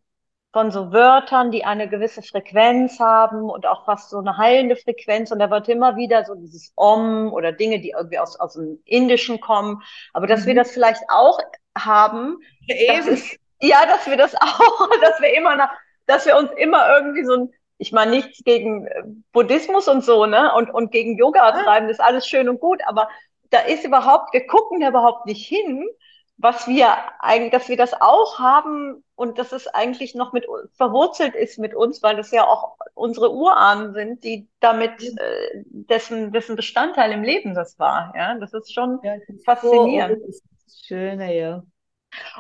von 0.54 0.70
so 0.70 0.94
Wörtern, 0.94 1.50
die 1.50 1.66
eine 1.66 1.90
gewisse 1.90 2.22
Frequenz 2.22 3.00
haben 3.00 3.50
und 3.50 3.66
auch 3.66 3.86
fast 3.86 4.12
so 4.12 4.20
eine 4.20 4.38
heilende 4.38 4.76
Frequenz. 4.76 5.32
Und 5.32 5.40
da 5.40 5.50
wird 5.50 5.68
immer 5.68 5.96
wieder 5.96 6.24
so 6.26 6.36
dieses 6.36 6.72
Om 6.76 7.34
oder 7.34 7.52
Dinge, 7.52 7.80
die 7.80 7.90
irgendwie 7.90 8.20
aus, 8.20 8.40
aus 8.40 8.54
dem 8.54 8.80
Indischen 8.86 9.42
kommen. 9.42 9.82
Aber 10.14 10.28
dass 10.28 10.42
mhm. 10.42 10.46
wir 10.48 10.56
das 10.56 10.72
vielleicht 10.72 11.02
auch 11.10 11.40
haben, 11.76 12.38
ja, 12.68 12.98
das 12.98 13.08
ist, 13.08 13.40
ja, 13.62 13.84
dass 13.88 14.06
wir 14.06 14.16
das 14.16 14.36
auch, 14.42 14.90
dass 15.02 15.20
wir 15.20 15.36
immer 15.36 15.56
nach, 15.56 15.72
dass 16.06 16.28
wir 16.28 16.38
uns 16.38 16.52
immer 16.56 16.88
irgendwie 16.98 17.26
so 17.26 17.34
ein, 17.34 17.54
ich 17.80 17.92
meine 17.92 18.12
nichts 18.12 18.44
gegen 18.44 18.86
äh, 18.86 19.04
Buddhismus 19.32 19.88
und 19.88 20.06
so, 20.06 20.28
ne, 20.28 20.54
und, 20.54 20.70
und 20.70 20.92
gegen 20.92 21.18
Yoga 21.18 21.52
treiben, 21.64 21.88
das 21.88 21.98
ist 21.98 22.04
alles 22.04 22.28
schön 22.28 22.48
und 22.48 22.60
gut, 22.60 22.82
aber 22.86 23.10
da 23.50 23.60
ist 23.60 23.86
überhaupt, 23.86 24.34
wir 24.34 24.46
gucken 24.46 24.82
da 24.82 24.90
überhaupt 24.90 25.26
nicht 25.26 25.48
hin, 25.48 25.88
was 26.44 26.68
wir 26.68 26.94
eigentlich, 27.22 27.52
dass 27.52 27.70
wir 27.70 27.78
das 27.78 27.94
auch 27.94 28.38
haben 28.38 29.02
und 29.16 29.40
dass 29.40 29.54
es 29.54 29.66
eigentlich 29.68 30.14
noch 30.14 30.34
mit 30.34 30.46
verwurzelt 30.74 31.36
ist 31.36 31.58
mit 31.58 31.74
uns, 31.74 32.04
weil 32.04 32.18
das 32.18 32.32
ja 32.32 32.46
auch 32.46 32.76
unsere 32.96 33.34
Urahnen 33.34 33.94
sind, 33.94 34.26
die 34.26 34.50
damit 34.60 35.02
äh, 35.02 35.64
dessen, 35.66 36.34
dessen 36.34 36.58
Bestandteil 36.58 37.14
im 37.14 37.24
Leben 37.24 37.56
das 37.56 37.80
war. 37.80 38.14
Ja, 38.16 38.38
das 38.38 38.54
ist 38.54 38.74
schon 38.74 39.00
ja, 39.04 39.16
das 39.26 39.44
faszinierend. 39.46 40.22
das 40.28 40.42
ist 40.68 40.86
schöne, 40.86 41.34
ja. 41.34 41.64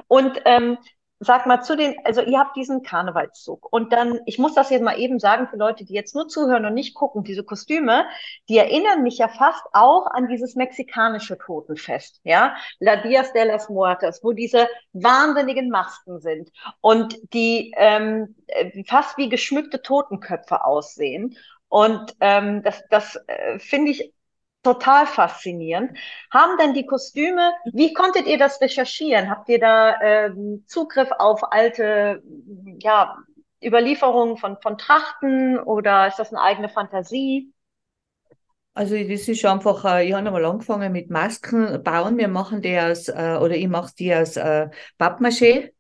Und 0.08 0.40
ähm, 0.44 0.78
sag 1.24 1.46
mal 1.46 1.62
zu 1.62 1.76
den, 1.76 1.96
also 2.04 2.22
ihr 2.22 2.40
habt 2.40 2.56
diesen 2.56 2.84
Karnevalszug 2.84 3.68
und 3.72 3.94
dann, 3.94 4.20
ich 4.26 4.40
muss 4.40 4.54
das 4.54 4.70
jetzt 4.70 4.84
mal 4.84 5.00
eben 5.00 5.20
sagen 5.20 5.48
für 5.48 5.58
Leute, 5.58 5.86
die 5.86 5.94
jetzt 5.94 6.16
nur 6.16 6.28
zuhören 6.28 6.66
und 6.66 6.74
nicht 6.74 6.96
gucken, 6.96 7.24
diese 7.24 7.44
Kostüme, 7.44 8.06
die 8.50 8.58
erinnern 8.58 9.04
mich 9.04 9.18
ja 9.18 9.28
fast 9.28 9.64
auch 9.74 10.08
an 10.08 10.28
dieses 10.28 10.56
mexikanische 10.56 11.38
Totenfest, 11.38 12.22
ja, 12.24 12.56
La 12.80 12.98
Dias 12.98 13.34
de 13.34 13.44
las 13.46 13.70
Muertas, 13.70 14.24
wo 14.24 14.32
diese 14.32 14.68
wahnsinnigen 14.94 15.70
Masken 15.70 16.20
sind 16.20 16.52
und 16.82 17.18
die 17.34 17.74
ähm, 17.78 18.36
fast 18.88 19.18
wie 19.18 19.30
geschmückte 19.30 19.82
Totenköpfe 19.82 20.64
aussehen. 20.64 21.36
Und 21.70 22.16
ähm, 22.20 22.62
das, 22.62 22.84
das 22.92 23.20
äh, 23.26 23.58
finde 23.58 23.92
ich 23.92 24.13
total 24.64 25.06
faszinierend. 25.06 25.98
Haben 26.32 26.58
denn 26.58 26.74
die 26.74 26.86
Kostüme, 26.86 27.52
wie 27.66 27.94
konntet 27.94 28.26
ihr 28.26 28.38
das 28.38 28.62
recherchieren? 28.62 29.30
Habt 29.30 29.50
ihr 29.50 29.60
da 29.60 30.00
ähm, 30.02 30.64
Zugriff 30.68 31.10
auf 31.12 31.52
alte 31.52 32.24
ja, 32.80 33.18
Überlieferungen 33.64 34.38
von, 34.38 34.58
von 34.62 34.78
Trachten 34.78 35.60
oder 35.60 36.08
ist 36.08 36.18
das 36.18 36.34
eine 36.34 36.42
eigene 36.42 36.70
Fantasie? 36.70 37.54
Also 38.76 38.96
das 38.96 39.28
ist 39.28 39.46
einfach, 39.46 39.86
äh, 39.86 40.08
ich 40.08 40.14
habe 40.14 40.26
einmal 40.26 40.46
angefangen 40.46 40.92
mit 40.92 41.12
Masken 41.12 41.84
bauen. 41.84 42.18
Wir 42.18 42.28
machen 42.28 42.62
die 42.62 42.80
aus, 42.80 43.08
äh, 43.08 43.38
oder 43.40 43.56
ich 43.56 43.68
mache 43.68 43.94
die 43.98 44.16
aus 44.16 44.36
äh, 44.36 44.70
Pappmaché 44.98 45.73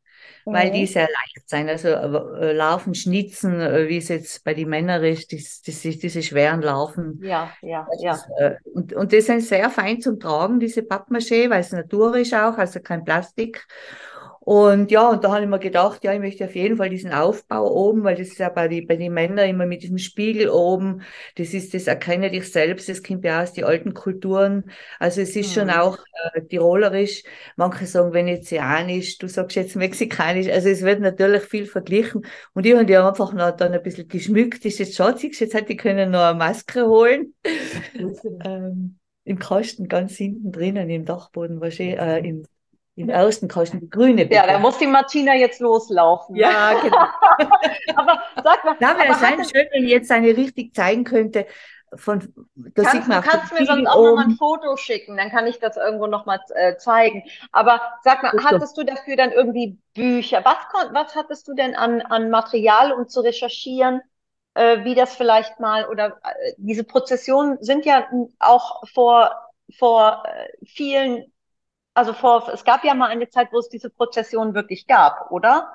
weil 0.45 0.71
die 0.71 0.81
mhm. 0.81 0.87
sehr 0.87 1.07
leicht 1.07 1.49
sein. 1.49 1.69
Also 1.69 1.89
äh, 1.89 2.53
Laufen, 2.53 2.95
Schnitzen, 2.95 3.59
äh, 3.59 3.87
wie 3.87 3.97
es 3.97 4.09
jetzt 4.09 4.43
bei 4.43 4.53
den 4.53 4.69
Männern 4.69 5.03
ist, 5.03 5.31
das, 5.33 5.61
das 5.61 5.85
ist 5.85 6.03
diese 6.03 6.21
schweren 6.21 6.61
Laufen. 6.61 7.19
Ja, 7.21 7.51
ja, 7.61 7.87
ja. 7.99 8.13
Ist, 8.13 8.27
äh, 8.37 8.55
und, 8.73 8.93
und 8.93 9.13
das 9.13 9.25
sind 9.25 9.41
sehr 9.41 9.69
fein 9.69 10.01
zum 10.01 10.19
Tragen, 10.19 10.59
diese 10.59 10.81
Pappmaché, 10.81 11.49
weil 11.49 11.61
es 11.61 11.71
Natur 11.71 12.15
ist 12.17 12.33
auch, 12.33 12.57
also 12.57 12.79
kein 12.79 13.03
Plastik. 13.03 13.65
Und 14.45 14.91
ja, 14.91 15.09
und 15.09 15.23
da 15.23 15.31
habe 15.31 15.43
ich 15.43 15.49
mir 15.49 15.57
gedacht, 15.57 16.03
ja, 16.03 16.11
ich 16.11 16.19
möchte 16.19 16.43
auf 16.43 16.53
jeden 16.53 16.75
Fall 16.75 16.89
diesen 16.89 17.13
Aufbau 17.13 17.65
oben, 17.65 18.03
weil 18.03 18.17
das 18.17 18.27
ist 18.27 18.39
ja 18.39 18.49
bei, 18.49 18.67
die, 18.67 18.81
bei 18.81 18.97
den 18.97 19.13
Männern 19.13 19.47
immer 19.47 19.65
mit 19.65 19.83
diesem 19.83 19.97
Spiegel 19.97 20.49
oben, 20.49 21.01
das 21.37 21.53
ist 21.53 21.73
das 21.73 21.87
Erkenne 21.87 22.29
dich 22.29 22.51
selbst, 22.51 22.89
das 22.89 23.01
kommt 23.01 23.23
ja 23.23 23.41
aus 23.41 23.53
den 23.53 23.63
alten 23.63 23.93
Kulturen. 23.93 24.69
Also 24.99 25.21
es 25.21 25.33
ist 25.37 25.55
mhm. 25.55 25.61
schon 25.61 25.69
auch 25.69 25.97
äh, 26.33 26.41
tirolerisch, 26.41 27.23
manche 27.55 27.85
sagen 27.85 28.11
venezianisch, 28.11 29.17
du 29.17 29.29
sagst 29.29 29.55
jetzt 29.55 29.77
mexikanisch, 29.77 30.49
also 30.49 30.67
es 30.67 30.81
wird 30.81 30.99
natürlich 30.99 31.43
viel 31.43 31.65
verglichen. 31.65 32.25
Und 32.53 32.65
ich 32.65 32.73
habe 32.73 32.85
die 32.85 32.97
einfach 32.97 33.31
noch 33.31 33.51
dann 33.51 33.71
ein 33.71 33.81
bisschen 33.81 34.09
geschmückt, 34.09 34.65
ist 34.65 34.79
jetzt 34.79 34.95
schatzig, 34.95 35.39
jetzt 35.39 35.53
hätte 35.53 35.71
ich 35.71 35.79
können 35.79 36.11
noch 36.11 36.19
eine 36.19 36.37
Maske 36.37 36.85
holen. 36.85 37.33
ähm, 38.43 38.99
Im 39.23 39.39
Kasten 39.39 39.87
ganz 39.87 40.17
hinten 40.17 40.51
drinnen, 40.51 40.89
im 40.89 41.05
Dachboden, 41.05 41.61
wahrscheinlich, 41.61 41.97
äh, 41.97 42.27
im 42.27 42.43
im 42.95 43.09
ersten 43.09 43.47
Kasten 43.47 43.79
die 43.79 43.89
grüne 43.89 44.25
Bitte. 44.25 44.35
Ja, 44.35 44.45
da 44.45 44.59
muss 44.59 44.77
die 44.77 44.87
Martina 44.87 45.35
jetzt 45.35 45.59
loslaufen. 45.59 46.35
Ja, 46.35 46.73
genau. 46.79 46.97
aber 47.95 48.21
sag 48.43 48.63
mal. 48.63 48.75
Da 48.79 48.97
wäre 48.97 49.41
es 49.41 49.51
schön, 49.51 49.67
wenn 49.71 49.83
ich 49.83 49.89
jetzt 49.89 50.11
eine 50.11 50.27
richtig 50.27 50.75
zeigen 50.75 51.03
könnte. 51.03 51.47
Von, 51.95 52.33
das 52.55 52.87
kannst, 52.87 53.07
du 53.07 53.21
kannst 53.21 53.53
mir 53.53 53.65
sonst 53.67 53.87
auch 53.87 53.97
oben. 53.97 54.07
noch 54.07 54.15
mal 54.15 54.25
ein 54.25 54.35
Foto 54.35 54.75
schicken, 54.77 55.15
dann 55.15 55.29
kann 55.29 55.45
ich 55.45 55.59
das 55.59 55.77
irgendwo 55.77 56.07
noch 56.07 56.25
mal 56.25 56.39
äh, 56.55 56.75
zeigen. 56.77 57.23
Aber 57.51 57.81
sag 58.03 58.23
mal, 58.23 58.33
hattest 58.43 58.75
du 58.77 58.83
dafür 58.83 59.15
dann 59.15 59.31
irgendwie 59.31 59.77
Bücher? 59.93 60.43
Was, 60.43 60.57
was 60.91 61.15
hattest 61.15 61.47
du 61.47 61.53
denn 61.53 61.75
an, 61.75 62.01
an 62.01 62.31
Material, 62.31 62.93
um 62.93 63.07
zu 63.07 63.21
recherchieren, 63.21 64.01
äh, 64.55 64.83
wie 64.85 64.95
das 64.95 65.15
vielleicht 65.15 65.59
mal 65.59 65.87
oder 65.87 66.19
äh, 66.23 66.53
diese 66.57 66.83
Prozessionen 66.83 67.57
sind 67.61 67.85
ja 67.85 68.07
auch 68.39 68.87
vor 68.87 69.31
vor 69.77 70.23
äh, 70.25 70.65
vielen 70.65 71.32
also 71.93 72.13
vor, 72.13 72.49
es 72.53 72.63
gab 72.63 72.83
ja 72.83 72.93
mal 72.93 73.09
eine 73.09 73.29
Zeit, 73.29 73.49
wo 73.51 73.59
es 73.59 73.69
diese 73.69 73.89
Prozession 73.89 74.53
wirklich 74.53 74.87
gab, 74.87 75.31
oder? 75.31 75.73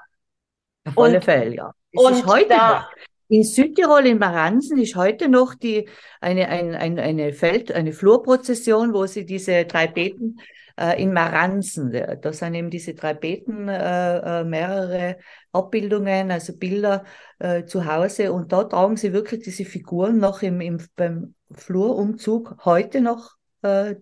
Auf 0.85 0.99
alle 0.99 1.21
Fälle, 1.21 1.55
ja. 1.55 1.75
Es 1.93 2.03
und 2.03 2.27
heute 2.27 2.49
da, 2.49 2.81
noch. 2.81 2.91
In 3.29 3.45
Südtirol, 3.45 4.07
in 4.07 4.19
Baransen, 4.19 4.79
ist 4.79 4.97
heute 4.97 5.29
noch 5.29 5.55
die, 5.55 5.89
eine, 6.21 6.49
ein, 6.49 6.75
ein, 6.75 6.99
eine 6.99 7.33
Feld-, 7.33 7.73
eine 7.73 7.93
Flurprozession, 7.93 8.95
wo 8.95 9.05
sie 9.07 9.27
diese 9.27 9.67
drei 9.67 9.87
Beten 9.87 10.39
äh, 10.79 11.03
in 11.03 11.13
Maranzen. 11.13 11.93
Da 11.93 12.33
sind 12.33 12.55
eben 12.55 12.71
diese 12.71 12.95
drei 12.95 13.13
Beten, 13.13 13.69
äh, 13.69 14.41
äh, 14.41 14.45
mehrere 14.45 15.19
Abbildungen, 15.53 16.31
also 16.31 16.57
Bilder 16.57 17.05
äh, 17.39 17.65
zu 17.65 17.85
Hause. 17.85 18.33
Und 18.33 18.53
da 18.53 18.65
tragen 18.65 18.97
sie 18.97 19.13
wirklich 19.13 19.43
diese 19.43 19.67
Figuren 19.67 20.19
noch 20.19 20.41
im, 20.41 20.63
im, 20.63 20.79
beim 20.97 21.35
Flurumzug 21.51 22.65
heute 22.65 23.03
noch 23.03 23.33
äh, 23.63 23.97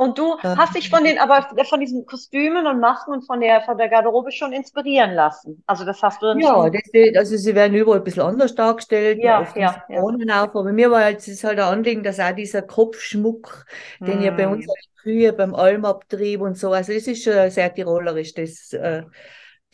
und 0.00 0.16
du 0.16 0.38
hast 0.42 0.74
dich 0.74 0.88
von 0.88 1.04
den, 1.04 1.18
aber 1.18 1.46
von 1.68 1.78
diesen 1.78 2.06
Kostümen 2.06 2.66
und 2.66 2.80
Masken 2.80 3.12
und 3.12 3.26
von 3.26 3.38
der, 3.38 3.60
von 3.60 3.76
der 3.76 3.90
Garderobe 3.90 4.32
schon 4.32 4.54
inspirieren 4.54 5.12
lassen. 5.12 5.62
Also 5.66 5.84
das 5.84 6.02
hast 6.02 6.22
du 6.22 6.26
dann 6.26 6.38
ja, 6.38 6.54
schon. 6.54 6.72
Das, 6.72 7.16
also 7.18 7.36
sie 7.36 7.54
werden 7.54 7.74
überall 7.74 7.98
ein 7.98 8.04
bisschen 8.04 8.22
anders 8.22 8.54
dargestellt. 8.54 9.18
Ja, 9.22 9.46
ja, 9.54 9.84
ja. 9.90 10.02
Auf. 10.02 10.56
Aber 10.56 10.72
mir 10.72 10.90
war 10.90 11.10
jetzt 11.10 11.28
ist 11.28 11.44
halt 11.44 11.58
ein 11.58 11.66
Anliegen, 11.66 12.02
dass 12.02 12.18
auch 12.18 12.34
dieser 12.34 12.62
Kopfschmuck, 12.62 13.66
mm. 13.98 14.04
den 14.06 14.22
ja 14.22 14.30
bei 14.30 14.48
uns 14.48 14.64
früher 15.02 15.32
beim 15.32 15.54
Almabtrieb 15.54 16.40
und 16.40 16.56
so, 16.56 16.72
also 16.72 16.94
das 16.94 17.06
ist 17.06 17.22
schon 17.22 17.50
sehr 17.50 17.74
tirolerisch, 17.74 18.32
das, 18.32 18.72
äh, 18.72 19.02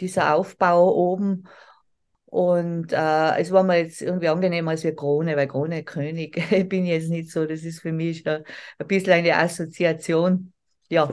dieser 0.00 0.34
Aufbau 0.34 0.92
oben. 0.92 1.44
Und 2.36 2.92
äh, 2.92 3.38
es 3.38 3.50
war 3.50 3.62
mir 3.62 3.78
jetzt 3.78 4.02
irgendwie 4.02 4.28
angenehmer 4.28 4.72
als 4.72 4.84
wie 4.84 4.94
Krone, 4.94 5.38
weil 5.38 5.48
Krone 5.48 5.82
König 5.84 6.34
bin 6.68 6.84
ich 6.84 6.90
jetzt 6.90 7.08
nicht 7.08 7.30
so. 7.30 7.46
Das 7.46 7.62
ist 7.62 7.80
für 7.80 7.92
mich 7.92 8.18
schon 8.18 8.44
ein 8.78 8.86
bisschen 8.86 9.14
eine 9.14 9.38
Assoziation. 9.38 10.52
Ja, 10.90 11.08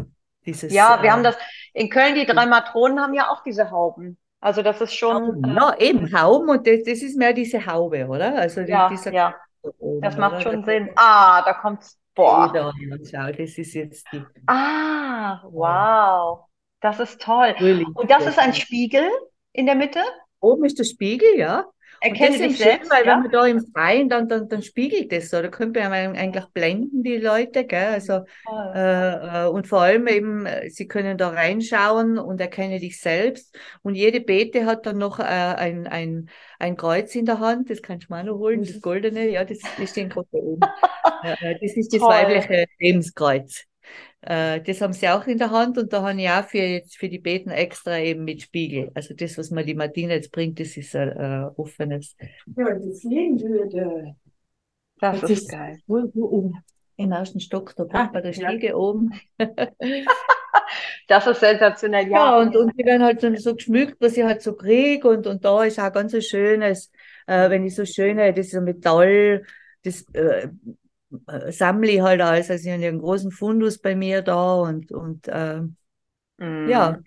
dieses. 0.45 0.73
Ja, 0.73 1.01
wir 1.01 1.07
äh, 1.07 1.11
haben 1.13 1.23
das 1.23 1.37
in 1.71 1.89
Köln, 1.89 2.15
die 2.15 2.25
drei 2.25 2.45
Matronen 2.45 2.99
haben 2.99 3.13
ja 3.13 3.29
auch 3.29 3.41
diese 3.41 3.71
Hauben. 3.71 4.17
Also 4.41 4.63
das 4.63 4.81
ist 4.81 4.95
schon. 4.95 5.41
Äh, 5.45 5.55
ja, 5.55 5.77
eben 5.77 6.13
Hauben 6.13 6.49
und 6.49 6.67
das, 6.67 6.83
das 6.85 7.01
ist 7.01 7.17
mehr 7.17 7.31
diese 7.31 7.65
Haube, 7.65 8.05
oder? 8.05 8.35
Also 8.35 8.59
ja, 8.59 8.89
dieser 8.89 9.13
ja. 9.13 9.33
Oben, 9.61 10.01
das 10.01 10.17
macht 10.17 10.33
oder? 10.33 10.41
schon 10.41 10.65
Sinn. 10.65 10.89
Ah, 10.97 11.41
da 11.45 11.53
kommt's. 11.53 11.97
Boah. 12.15 12.51
Da, 12.53 12.73
schau, 13.09 13.31
das 13.31 13.57
ist 13.57 13.73
jetzt 13.73 14.05
die. 14.11 14.21
Ah, 14.47 15.41
wow. 15.49 16.47
Das 16.81 16.99
ist 16.99 17.21
toll. 17.21 17.55
Und 17.93 18.11
das 18.11 18.25
ist 18.25 18.37
ein 18.37 18.53
Spiegel 18.53 19.07
in 19.53 19.67
der 19.67 19.75
Mitte? 19.75 20.01
Oben 20.43 20.65
ist 20.65 20.77
der 20.77 20.83
Spiegel, 20.83 21.37
ja. 21.37 21.65
Erkenne 22.01 22.37
dich 22.37 22.57
selbst, 22.57 22.91
weil 22.91 23.05
ja? 23.05 23.13
wenn 23.13 23.21
man 23.21 23.31
da 23.31 23.45
im 23.45 23.65
Freien, 23.65 24.09
dann, 24.09 24.27
dann, 24.27 24.49
dann 24.49 24.61
spiegelt 24.61 25.13
das 25.13 25.29
so. 25.29 25.41
Da 25.41 25.47
könnte 25.47 25.79
man 25.79 26.17
eigentlich 26.17 26.45
blenden, 26.47 27.01
die 27.01 27.15
Leute, 27.15 27.65
gell? 27.65 27.93
Also, 27.93 28.25
äh, 28.75 29.45
äh, 29.45 29.47
und 29.47 29.67
vor 29.67 29.83
allem 29.83 30.07
eben, 30.07 30.45
sie 30.67 30.85
können 30.85 31.17
da 31.17 31.29
reinschauen 31.29 32.17
und 32.17 32.41
erkenne 32.41 32.81
dich 32.81 32.99
selbst. 32.99 33.57
Und 33.83 33.95
jede 33.95 34.19
Bete 34.19 34.65
hat 34.65 34.85
dann 34.85 34.97
noch 34.97 35.19
äh, 35.19 35.23
ein, 35.23 35.87
ein, 35.87 36.29
ein 36.59 36.75
Kreuz 36.75 37.15
in 37.15 37.25
der 37.25 37.39
Hand, 37.39 37.69
das 37.69 37.81
kannst 37.81 38.09
du 38.09 38.13
mal 38.13 38.25
noch 38.25 38.37
holen, 38.37 38.63
das 38.63 38.81
goldene, 38.81 39.29
ja, 39.29 39.45
das, 39.45 39.59
das 39.79 39.89
steht 39.89 40.09
gerade 40.13 40.27
oben. 40.33 40.67
Äh, 41.23 41.55
das 41.61 41.77
ist 41.77 41.93
das 41.93 42.01
Toll. 42.01 42.09
weibliche 42.09 42.65
Lebenskreuz. 42.79 43.63
Äh, 44.25 44.61
das 44.61 44.79
haben 44.79 44.93
sie 44.93 45.09
auch 45.09 45.27
in 45.27 45.37
der 45.37 45.51
Hand 45.51 45.77
und 45.77 45.91
da 45.91 46.01
habe 46.01 46.21
ich 46.21 46.29
auch 46.29 46.45
für, 46.45 46.59
jetzt 46.59 46.97
für 46.97 47.09
die 47.09 47.19
Beten 47.19 47.49
extra 47.49 47.99
eben 47.99 48.23
mit 48.23 48.41
Spiegel. 48.41 48.89
Also 48.93 49.13
das, 49.13 49.37
was 49.37 49.51
mir 49.51 49.65
die 49.65 49.75
Martina 49.75 50.13
jetzt 50.13 50.31
bringt, 50.31 50.59
das 50.59 50.77
ist 50.77 50.95
ein 50.95 51.09
äh, 51.09 51.49
offenes. 51.57 52.15
Ja, 52.55 52.73
das 52.73 52.99
sehen 52.99 53.39
würde. 53.41 54.15
Das, 54.99 55.19
das 55.19 55.29
ist, 55.29 55.41
ist 55.41 55.51
geil. 55.51 55.79
Wo, 55.87 56.09
wo 56.13 56.25
oben? 56.25 56.63
Im 56.95 57.11
ersten 57.11 57.41
Stock, 57.41 57.73
da 57.75 57.85
ah, 57.91 58.09
bei 58.13 58.21
der 58.21 58.31
Stiege 58.31 58.67
ja. 58.67 58.75
oben. 58.75 59.11
das 61.07 61.27
ist 61.27 61.39
sensationell, 61.41 62.07
ja. 62.07 62.17
Ja, 62.17 62.39
und, 62.39 62.55
und 62.55 62.71
die 62.79 62.85
werden 62.85 63.03
halt 63.03 63.19
so, 63.19 63.35
so 63.35 63.55
geschmückt, 63.55 63.97
was 63.99 64.15
ich 64.15 64.23
halt 64.23 64.41
so 64.41 64.53
kriege 64.53 65.07
und, 65.09 65.27
und 65.27 65.43
da 65.43 65.63
ist 65.65 65.79
auch 65.79 65.91
ganz 65.91 66.13
so 66.13 66.21
schönes, 66.21 66.91
äh, 67.27 67.49
wenn 67.49 67.65
ich 67.65 67.75
so 67.75 67.83
schöne, 67.85 68.31
das 68.33 68.45
ist 68.45 68.53
so 68.53 68.61
Metall, 68.61 69.43
das 69.83 70.05
äh, 70.13 70.43
äh, 70.43 70.49
sammle 71.49 71.91
ich 71.91 72.01
halt 72.01 72.21
alles. 72.21 72.49
Also 72.49 72.67
ich 72.67 72.73
habe 72.73 72.85
einen 72.85 72.99
großen 72.99 73.31
Fundus 73.31 73.79
bei 73.79 73.95
mir 73.95 74.21
da 74.21 74.55
und, 74.55 74.91
und 74.91 75.27
äh, 75.27 75.61
mm. 76.37 76.69
ja. 76.69 76.99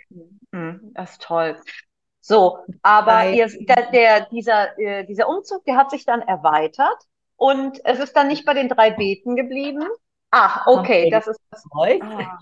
Mm, 0.53 0.93
das 0.95 1.13
ist 1.13 1.23
toll. 1.23 1.57
So, 2.21 2.59
aber 2.83 3.31
ihr, 3.31 3.47
der, 3.47 3.91
der, 3.93 4.27
dieser, 4.27 4.79
äh, 4.79 5.05
dieser 5.07 5.29
Umzug, 5.29 5.65
der 5.65 5.77
hat 5.77 5.91
sich 5.91 6.05
dann 6.05 6.23
erweitert 6.23 6.99
und 7.37 7.81
es 7.85 8.01
ist 8.01 8.17
dann 8.17 8.29
nicht 8.29 8.45
bei 8.45 8.55
den 8.55 8.69
drei 8.69 8.91
Beten 8.91 9.37
geblieben. 9.37 9.85
Ach, 10.31 10.67
okay, 10.67 11.09
das 11.11 11.29
ist 11.29 11.41
das. 11.51 11.65
Ah. 12.01 12.39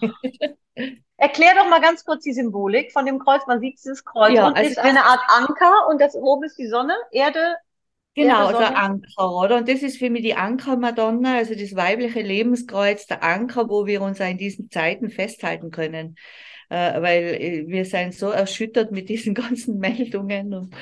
Erklär 1.16 1.54
doch 1.54 1.68
mal 1.68 1.80
ganz 1.80 2.04
kurz 2.04 2.24
die 2.24 2.32
Symbolik 2.32 2.92
von 2.92 3.06
dem 3.06 3.18
Kreuz. 3.18 3.46
Man 3.46 3.60
sieht 3.60 3.78
dieses 3.78 4.04
Kreuz 4.04 4.32
ja, 4.32 4.46
und 4.46 4.56
also 4.56 4.70
ist 4.70 4.78
eine 4.78 5.04
Art 5.04 5.20
Anker 5.28 5.86
und 5.88 6.00
das 6.00 6.14
oben 6.14 6.44
ist 6.44 6.58
die 6.58 6.66
Sonne, 6.66 6.94
Erde, 7.12 7.56
Genau, 8.14 8.52
der 8.52 8.76
Anker, 8.78 9.32
oder? 9.36 9.56
Und 9.56 9.68
das 9.68 9.82
ist 9.82 9.98
für 9.98 10.08
mich 10.08 10.22
die 10.22 10.36
Anker-Madonna, 10.36 11.36
also 11.36 11.54
das 11.54 11.74
weibliche 11.74 12.20
Lebenskreuz, 12.22 13.06
der 13.06 13.24
Anker, 13.24 13.68
wo 13.68 13.86
wir 13.86 14.02
uns 14.02 14.20
in 14.20 14.38
diesen 14.38 14.70
Zeiten 14.70 15.10
festhalten 15.10 15.70
können. 15.72 16.16
Äh, 16.70 17.02
weil 17.02 17.22
äh, 17.24 17.64
wir 17.66 17.84
sind 17.84 18.14
so 18.14 18.30
erschüttert 18.30 18.92
mit 18.92 19.08
diesen 19.08 19.34
ganzen 19.34 19.78
Meldungen 19.78 20.54
und 20.54 20.74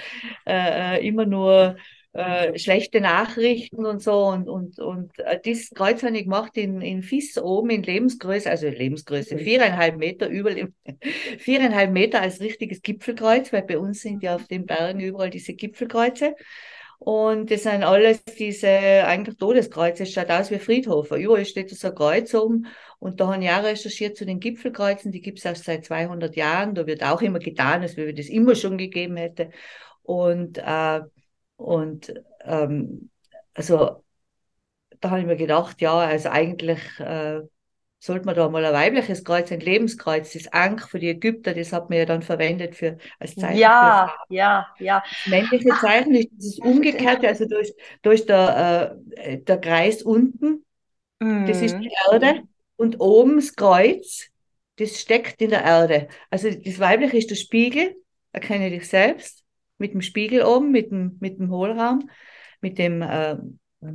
äh, 0.47 0.99
äh, 0.99 1.07
immer 1.07 1.25
nur 1.25 1.77
äh, 2.13 2.59
schlechte 2.59 3.01
Nachrichten 3.01 3.87
und 3.87 4.03
so. 4.03 4.27
Und, 4.27 4.49
und, 4.49 4.79
und 4.79 5.19
äh, 5.21 5.41
das 5.43 5.71
Kreuz 5.71 6.03
habe 6.03 6.17
ich 6.17 6.25
gemacht 6.25 6.57
in, 6.59 6.83
in 6.83 7.03
Fiss 7.03 7.39
oben 7.39 7.71
in 7.71 7.83
Lebensgröße, 7.83 8.51
also 8.51 8.69
Lebensgröße, 8.69 9.39
viereinhalb 9.39 9.97
Meter 9.97 10.29
über 10.29 10.51
viereinhalb 11.39 11.93
Meter 11.93 12.21
als 12.21 12.41
richtiges 12.41 12.83
Gipfelkreuz, 12.83 13.53
weil 13.55 13.63
bei 13.63 13.79
uns 13.79 14.03
sind 14.03 14.23
ja 14.23 14.35
auf 14.35 14.47
den 14.47 14.67
Bergen 14.67 15.01
überall 15.01 15.31
diese 15.31 15.55
Gipfelkreuze. 15.55 16.35
Und 17.05 17.51
das 17.51 17.65
sind 17.65 17.83
alles 17.83 18.23
diese 18.39 18.69
eigentlich 18.69 19.37
Todeskreuze. 19.37 20.05
Es 20.05 20.13
schaut 20.13 20.31
aus 20.31 20.53
wie 20.53 20.61
Friedhofer. 20.61 21.17
Überall 21.17 21.45
steht 21.45 21.69
so 21.71 21.89
ein 21.89 21.95
Kreuz 21.97 22.33
oben. 22.33 22.67
Und 23.01 23.19
da 23.19 23.33
habe 23.33 23.43
ich 23.43 23.51
auch 23.51 23.65
recherchiert 23.65 24.17
zu 24.17 24.25
den 24.25 24.39
Gipfelkreuzen. 24.39 25.11
Die 25.11 25.21
gibt 25.21 25.41
es 25.41 25.45
erst 25.45 25.65
seit 25.65 25.85
200 25.85 26.37
Jahren. 26.37 26.77
Da 26.77 26.87
wird 26.87 27.03
auch 27.03 27.21
immer 27.21 27.41
getan, 27.41 27.83
als 27.83 27.97
wenn 27.97 28.15
das 28.15 28.29
immer 28.29 28.55
schon 28.55 28.79
gegeben 28.79 29.17
hätte. 29.17 29.51
Und, 30.05 30.59
äh, 30.59 31.01
und 31.57 32.15
ähm, 32.45 33.11
also 33.53 34.05
da 35.01 35.11
habe 35.11 35.21
ich 35.23 35.27
mir 35.27 35.37
gedacht, 35.37 35.81
ja, 35.81 35.99
also 35.99 36.29
eigentlich 36.29 36.79
äh, 37.01 37.41
sollte 38.03 38.27
man 38.27 38.35
da 38.35 38.49
mal 38.49 38.65
ein 38.65 38.73
weibliches 38.73 39.23
Kreuz, 39.23 39.53
ein 39.53 39.61
Lebenskreuz, 39.61 40.33
das 40.33 40.53
Ankh 40.53 40.89
für 40.89 40.99
die 40.99 41.09
Ägypter, 41.09 41.55
das 41.55 41.73
hat 41.73 41.89
man 41.89 42.01
ja 42.01 42.05
dann 42.05 42.23
verwendet 42.23 42.75
für, 42.75 42.99
als 43.21 43.37
Zeichen. 43.37 43.61
Ja, 43.61 44.13
ja, 44.29 44.67
ja. 44.81 45.05
Das 45.07 45.31
männliche 45.31 45.69
Zeichen 45.81 46.17
ist 46.17 46.31
das 46.37 46.59
umgekehrte, 46.59 47.29
also 47.29 47.47
durch, 47.47 47.73
durch 48.03 48.27
der, 48.27 48.99
äh, 49.15 49.39
der 49.39 49.61
Kreis 49.61 50.03
unten, 50.03 50.65
mm. 51.21 51.47
das 51.47 51.63
ist 51.63 51.77
die 51.77 51.91
mhm. 51.91 52.13
Erde, 52.13 52.43
und 52.75 52.99
oben 52.99 53.37
das 53.37 53.55
Kreuz, 53.55 54.31
das 54.79 55.01
steckt 55.01 55.41
in 55.41 55.51
der 55.51 55.63
Erde. 55.63 56.09
Also 56.29 56.51
das 56.51 56.81
weibliche 56.81 57.19
ist 57.19 57.31
der 57.31 57.37
Spiegel, 57.37 57.95
erkenne 58.33 58.71
dich 58.71 58.89
selbst, 58.89 59.45
mit 59.79 59.95
dem 59.95 60.03
Spiegel 60.03 60.43
oben, 60.43 60.73
mit 60.73 60.91
dem, 60.91 61.19
mit 61.21 61.39
dem 61.39 61.51
Hohlraum, 61.51 62.11
mit 62.61 62.79
dem 62.79 63.01
äh, 63.01 63.37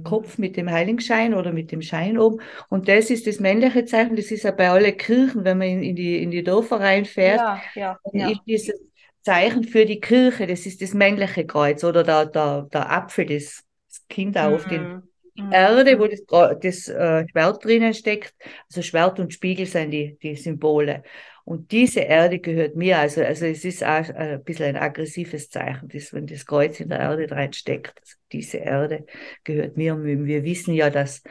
Kopf 0.03 0.37
mit 0.37 0.57
dem 0.57 0.69
Heiligenschein 0.69 1.33
oder 1.33 1.53
mit 1.53 1.71
dem 1.71 1.81
Schein 1.81 2.17
oben. 2.17 2.41
Und 2.69 2.87
das 2.87 3.09
ist 3.09 3.27
das 3.27 3.39
männliche 3.39 3.85
Zeichen, 3.85 4.15
das 4.15 4.31
ist 4.31 4.43
ja 4.43 4.51
bei 4.51 4.69
allen 4.69 4.97
Kirchen, 4.97 5.45
wenn 5.45 5.57
man 5.57 5.67
in, 5.67 5.83
in, 5.83 5.95
die, 5.95 6.21
in 6.21 6.31
die 6.31 6.43
Dörfer 6.43 6.79
reinfährt, 6.79 7.39
ja, 7.39 7.61
ja, 7.75 7.99
ja. 8.11 8.29
ist 8.29 8.41
dieses 8.45 8.75
Zeichen 9.21 9.63
für 9.63 9.85
die 9.85 9.99
Kirche, 9.99 10.47
das 10.47 10.65
ist 10.65 10.81
das 10.81 10.93
männliche 10.93 11.45
Kreuz 11.45 11.83
oder 11.83 12.03
der, 12.03 12.25
der, 12.25 12.67
der 12.71 12.91
Apfel, 12.91 13.25
das, 13.25 13.63
das 13.87 14.07
Kind 14.09 14.37
auf 14.37 14.65
mhm. 14.67 14.69
den 14.69 15.03
mhm. 15.45 15.51
Erde, 15.51 15.99
wo 15.99 16.07
das, 16.07 16.21
das 16.61 16.87
äh, 16.89 17.25
Schwert 17.29 17.63
drinnen 17.63 17.93
steckt. 17.93 18.33
Also 18.69 18.81
Schwert 18.81 19.19
und 19.19 19.33
Spiegel 19.33 19.65
sind 19.65 19.91
die, 19.91 20.17
die 20.21 20.35
Symbole. 20.35 21.03
Und 21.47 21.71
diese 21.71 22.01
Erde 22.01 22.39
gehört 22.39 22.75
mir. 22.75 22.99
Also, 22.99 23.23
also 23.23 23.45
es 23.45 23.63
ist 23.63 23.81
auch 23.81 24.09
ein 24.09 24.43
bisschen 24.43 24.65
ein 24.65 24.75
aggressives 24.75 25.49
Zeichen, 25.49 25.87
das, 25.87 26.11
wenn 26.11 26.27
das 26.27 26.45
Kreuz 26.45 26.81
in 26.81 26.89
der 26.89 26.99
Erde 26.99 27.31
reinsteckt. 27.31 28.01
Diese 28.33 28.57
Erde 28.57 29.05
gehört 29.45 29.77
mir. 29.77 29.93
Und 29.93 30.03
wir 30.03 30.43
wissen 30.43 30.73
ja, 30.73 30.89
dass 30.89 31.23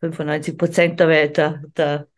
95 0.00 0.58
Prozent 0.58 1.00
der, 1.00 1.08
Welt, 1.08 1.38
der, 1.38 1.62
der 1.74 2.08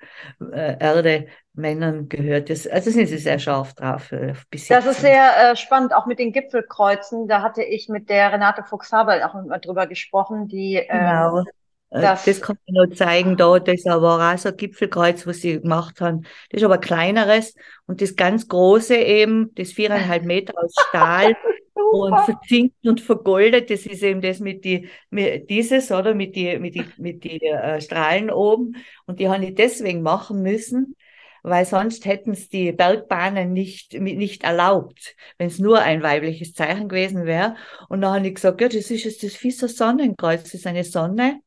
äh, 0.40 0.76
Erde 0.80 1.28
Männern 1.52 2.08
gehört. 2.08 2.50
Das, 2.50 2.66
also 2.66 2.90
sind 2.90 3.06
sie 3.06 3.18
sehr 3.18 3.38
scharf 3.38 3.74
drauf. 3.74 4.10
Äh, 4.10 4.34
das 4.68 4.86
ist 4.86 5.00
sehr 5.00 5.52
äh, 5.52 5.56
spannend, 5.56 5.94
auch 5.94 6.06
mit 6.06 6.18
den 6.18 6.32
Gipfelkreuzen. 6.32 7.28
Da 7.28 7.42
hatte 7.42 7.62
ich 7.62 7.88
mit 7.88 8.10
der 8.10 8.32
Renate 8.32 8.64
Fuchs-Habel 8.64 9.22
auch 9.22 9.34
mal 9.34 9.60
drüber 9.60 9.86
gesprochen, 9.86 10.48
die 10.48 10.74
ähm, 10.74 10.88
genau. 10.88 11.38
Äh, 11.42 11.44
das, 11.90 12.24
das 12.24 12.40
kann 12.40 12.56
ich 12.66 12.72
noch 12.72 12.86
zeigen, 12.94 13.36
da, 13.36 13.58
das 13.58 13.84
war 13.84 14.34
auch 14.34 14.38
so 14.38 14.50
ein 14.50 14.56
Gipfelkreuz, 14.56 15.26
was 15.26 15.40
sie 15.40 15.60
gemacht 15.60 16.00
haben. 16.00 16.22
Das 16.50 16.60
ist 16.60 16.64
aber 16.64 16.78
kleineres 16.78 17.54
und 17.86 18.00
das 18.00 18.14
ganz 18.14 18.46
große 18.46 18.94
eben, 18.96 19.52
das 19.56 19.72
viereinhalb 19.72 20.24
Meter 20.24 20.54
aus 20.56 20.72
Stahl 20.88 21.36
und 21.92 22.20
verzinkt 22.20 22.86
und 22.86 23.00
vergoldet, 23.00 23.70
das 23.70 23.86
ist 23.86 24.04
eben 24.04 24.20
das 24.20 24.38
mit 24.38 24.64
die, 24.64 24.88
mit 25.10 25.50
dieses, 25.50 25.90
oder, 25.90 26.14
mit 26.14 26.36
die, 26.36 26.58
mit 26.60 26.76
die, 26.76 26.84
mit 26.96 27.24
die 27.24 27.42
äh, 27.42 27.80
Strahlen 27.80 28.30
oben. 28.30 28.76
Und 29.06 29.18
die 29.18 29.28
habe 29.28 29.44
ich 29.44 29.56
deswegen 29.56 30.02
machen 30.02 30.42
müssen, 30.42 30.94
weil 31.42 31.64
sonst 31.64 32.04
hätten 32.04 32.32
es 32.32 32.48
die 32.48 32.70
Bergbahnen 32.70 33.52
nicht, 33.52 33.94
nicht 33.94 34.44
erlaubt, 34.44 35.16
wenn 35.38 35.48
es 35.48 35.58
nur 35.58 35.80
ein 35.80 36.04
weibliches 36.04 36.52
Zeichen 36.52 36.88
gewesen 36.88 37.24
wäre. 37.24 37.56
Und 37.88 38.02
dann 38.02 38.14
habe 38.14 38.28
ich 38.28 38.36
gesagt, 38.36 38.60
ja, 38.60 38.68
das 38.68 38.92
ist 38.92 39.04
jetzt 39.04 39.24
das 39.24 39.34
Fisser 39.34 39.66
Sonnenkreuz, 39.66 40.44
das 40.44 40.54
ist 40.54 40.66
eine 40.68 40.84
Sonne 40.84 41.40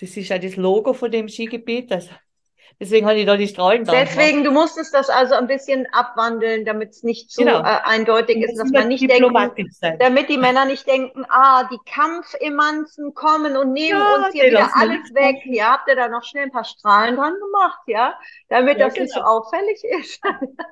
das 0.00 0.16
ist 0.16 0.28
ja 0.28 0.38
das 0.38 0.56
Logo 0.56 0.92
von 0.92 1.10
dem 1.10 1.28
Skigebiet. 1.28 1.92
Also 1.92 2.10
Deswegen 2.78 3.06
habe 3.06 3.18
ich 3.18 3.24
da 3.24 3.36
die 3.38 3.48
Strahlen 3.48 3.84
da 3.86 3.92
Deswegen, 3.92 4.44
du 4.44 4.50
musstest 4.50 4.92
das 4.92 5.08
also 5.08 5.34
ein 5.34 5.46
bisschen 5.46 5.86
abwandeln, 5.92 6.66
damit 6.66 6.90
es 6.90 7.02
nicht 7.02 7.30
zu 7.30 7.42
Genau. 7.42 7.60
äh, 7.60 7.78
eindeutig 7.84 8.36
ist, 8.36 8.58
Das 8.58 8.58
dass 8.58 8.70
man 8.72 8.88
nicht 8.88 9.08
sein. 9.70 9.98
damit 9.98 10.28
die 10.28 10.36
Männer 10.36 10.66
nicht 10.66 10.86
denken, 10.86 11.24
ah, 11.30 11.64
die 11.72 11.78
Kampfemanzen 11.90 13.14
kommen 13.14 13.56
und 13.56 13.72
nehmen 13.72 13.98
Ja, 13.98 14.14
uns 14.16 14.32
hier 14.32 14.44
wieder 14.44 14.68
alles 14.74 15.14
weg. 15.14 15.36
Hier 15.42 15.70
habt 15.70 15.88
ihr 15.88 15.96
da 15.96 16.08
noch 16.08 16.22
schnell 16.22 16.44
ein 16.44 16.52
paar 16.52 16.64
Strahlen 16.64 17.16
dran 17.16 17.34
gemacht, 17.40 17.80
ja, 17.86 18.18
damit 18.50 18.78
Ja, 18.78 18.88
das 18.88 18.94
nicht 18.98 19.12
so 19.12 19.20
genau. 19.20 19.38
auffällig 19.38 19.82
ist. 20.00 20.20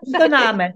Der 0.03 0.29
Name. 0.29 0.75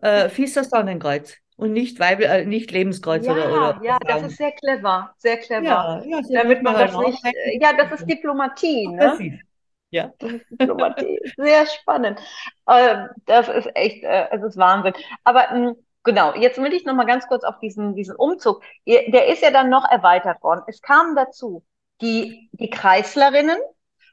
Äh, 0.00 0.28
Fischer 0.30 0.64
Sonnenkreuz. 0.64 1.34
Und 1.56 1.72
nicht 1.72 2.00
Weibel, 2.00 2.26
äh, 2.26 2.44
nicht 2.44 2.70
Lebenskreuz 2.72 3.28
oder, 3.28 3.48
Ja, 3.48 3.50
oder 3.50 3.80
ja, 3.80 3.98
das 4.06 4.22
ist 4.22 4.36
sehr 4.36 4.52
clever, 4.52 5.14
sehr 5.18 5.38
clever. 5.38 5.64
Ja, 5.64 6.02
ja, 6.04 6.22
so 6.22 6.34
Damit 6.34 6.62
man 6.62 6.76
das 6.78 6.96
nicht, 6.96 7.24
arbeiten. 7.24 7.36
äh, 7.36 7.58
ja, 7.60 7.72
das 7.74 7.92
ist 7.92 8.08
Diplomatie, 8.08 8.88
ne? 8.88 9.22
Ja. 9.90 10.12
Das 10.18 10.32
ist 10.32 10.50
Diplomatie. 10.50 11.20
Sehr 11.36 11.66
spannend. 11.66 12.20
Ähm, 12.68 13.08
das 13.26 13.48
ist 13.48 13.68
echt, 13.74 14.02
äh, 14.04 14.28
es 14.32 14.42
ist 14.42 14.56
Wahnsinn. 14.56 14.94
Aber 15.24 15.52
mh, 15.52 15.74
genau, 16.02 16.34
jetzt 16.34 16.58
will 16.58 16.72
ich 16.72 16.84
noch 16.84 16.94
mal 16.94 17.06
ganz 17.06 17.26
kurz 17.28 17.44
auf 17.44 17.58
diesen, 17.60 17.94
diesen 17.94 18.16
Umzug. 18.16 18.62
Der 18.86 19.28
ist 19.28 19.42
ja 19.42 19.50
dann 19.50 19.70
noch 19.70 19.88
erweitert 19.90 20.42
worden. 20.42 20.62
Es 20.66 20.80
kamen 20.82 21.14
dazu 21.16 21.64
die, 22.00 22.48
die 22.52 22.70
Kreislerinnen. 22.70 23.58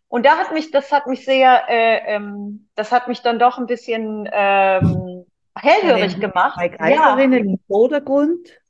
Und 0.07 0.25
da 0.25 0.37
hat 0.37 0.51
mich, 0.53 0.71
das 0.71 0.91
hat 0.91 1.07
mich 1.07 1.25
sehr, 1.25 1.69
äh, 1.69 2.15
ähm, 2.15 2.69
das 2.75 2.91
hat 2.91 3.07
mich 3.07 3.21
dann 3.21 3.39
doch 3.39 3.57
ein 3.57 3.65
bisschen 3.67 4.29
ähm, 4.31 5.25
hellhörig 5.55 6.19
gemacht. 6.19 6.59
Bei 6.59 6.69
Ja, 6.79 7.15
im 7.17 7.59
Vordergrund. 7.67 8.61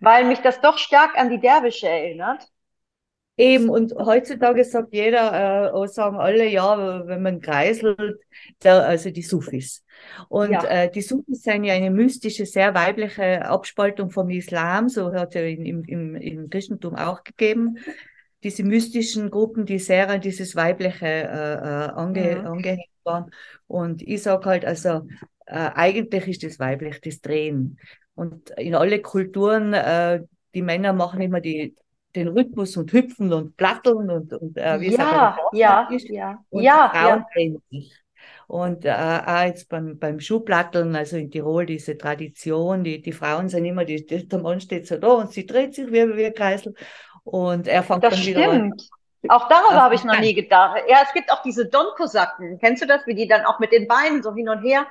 weil 0.00 0.24
mich 0.24 0.40
das 0.40 0.60
doch 0.60 0.78
stark 0.78 1.16
an 1.16 1.30
die 1.30 1.40
Derwische 1.40 1.88
erinnert. 1.88 2.48
Eben, 3.36 3.70
und 3.70 3.94
heutzutage 3.94 4.64
sagt 4.64 4.92
jeder, 4.92 5.68
äh, 5.68 5.70
auch 5.70 5.86
sagen 5.86 6.16
alle, 6.18 6.46
ja, 6.46 7.06
wenn 7.06 7.22
man 7.22 7.40
kreiselt, 7.40 8.20
der, 8.62 8.84
also 8.86 9.08
die 9.10 9.22
Sufis. 9.22 9.82
Und 10.28 10.52
Ja. 10.52 10.64
äh, 10.64 10.90
die 10.90 11.00
Sufis 11.00 11.42
sind 11.42 11.64
ja 11.64 11.72
eine 11.72 11.90
mystische, 11.90 12.44
sehr 12.44 12.74
weibliche 12.74 13.46
Abspaltung 13.46 14.10
vom 14.10 14.28
Islam, 14.28 14.90
so 14.90 15.10
hat 15.14 15.30
es 15.30 15.34
ja 15.36 15.42
im, 15.46 15.84
im, 15.86 16.14
im 16.16 16.50
Christentum 16.50 16.96
auch 16.96 17.24
gegeben. 17.24 17.78
Diese 18.42 18.62
mystischen 18.62 19.30
Gruppen, 19.30 19.64
die 19.64 19.78
sehr 19.78 20.08
an 20.10 20.20
dieses 20.20 20.54
Weibliche 20.54 21.06
äh, 21.06 21.54
äh, 21.54 21.90
ange, 21.92 22.42
Mhm. 22.42 22.46
angehängt 22.46 22.88
waren. 23.04 23.30
Und 23.68 24.02
ich 24.02 24.22
sage 24.22 24.44
halt, 24.46 24.64
also 24.66 25.06
äh, 25.50 25.70
eigentlich 25.74 26.28
ist 26.28 26.42
das 26.44 26.58
weiblich, 26.58 27.00
das 27.00 27.20
Drehen. 27.20 27.78
Und 28.14 28.50
in 28.50 28.74
alle 28.74 29.00
Kulturen, 29.02 29.72
äh, 29.74 30.22
die 30.54 30.62
Männer 30.62 30.92
machen 30.92 31.20
immer 31.20 31.40
die, 31.40 31.74
den 32.16 32.28
Rhythmus 32.28 32.76
und 32.76 32.92
hüpfen 32.92 33.32
und 33.32 33.56
platteln 33.56 34.10
und, 34.10 34.32
und 34.34 34.56
äh, 34.56 34.80
wie 34.80 34.88
es 34.88 34.98
Ja, 34.98 35.36
ja, 35.52 35.88
ist. 35.90 36.08
ja, 36.08 36.44
Und 36.50 36.62
ja, 36.62 36.90
Frauen 36.90 37.24
ja. 37.24 37.26
drehen 37.32 37.62
sich. 37.70 37.94
Und 38.46 38.84
äh, 38.84 38.90
auch 38.92 39.44
jetzt 39.44 39.68
beim, 39.68 39.98
beim 39.98 40.18
Schuhplatteln, 40.20 40.96
also 40.96 41.16
in 41.16 41.30
Tirol, 41.30 41.66
diese 41.66 41.96
Tradition, 41.96 42.82
die, 42.84 43.00
die 43.00 43.12
Frauen 43.12 43.48
sind 43.48 43.64
immer, 43.64 43.84
die, 43.84 44.04
die, 44.04 44.26
der 44.28 44.40
Mann 44.40 44.60
steht 44.60 44.86
so 44.88 44.98
da 44.98 45.08
und 45.08 45.32
sie 45.32 45.46
dreht 45.46 45.74
sich 45.74 45.86
wie, 45.88 46.16
wie 46.16 46.26
ein 46.26 46.34
Kreisel. 46.34 46.74
Und 47.24 47.68
er 47.68 47.82
fängt 47.84 48.02
Das 48.02 48.10
dann 48.10 48.24
wieder 48.26 48.48
an. 48.48 48.68
stimmt. 48.68 48.88
Auch 49.28 49.48
darüber 49.48 49.82
habe 49.82 49.94
ich 49.94 50.04
noch 50.04 50.18
nie 50.18 50.34
gedacht. 50.34 50.82
Ja, 50.88 51.02
es 51.04 51.12
gibt 51.12 51.30
auch 51.30 51.42
diese 51.42 51.66
Don-Kosaken. 51.68 52.58
Kennst 52.58 52.82
du 52.82 52.86
das, 52.86 53.06
wie 53.06 53.14
die 53.14 53.28
dann 53.28 53.44
auch 53.44 53.58
mit 53.58 53.72
den 53.72 53.86
Beinen 53.86 54.22
so 54.22 54.34
hin 54.34 54.48
und 54.48 54.62
her? 54.62 54.86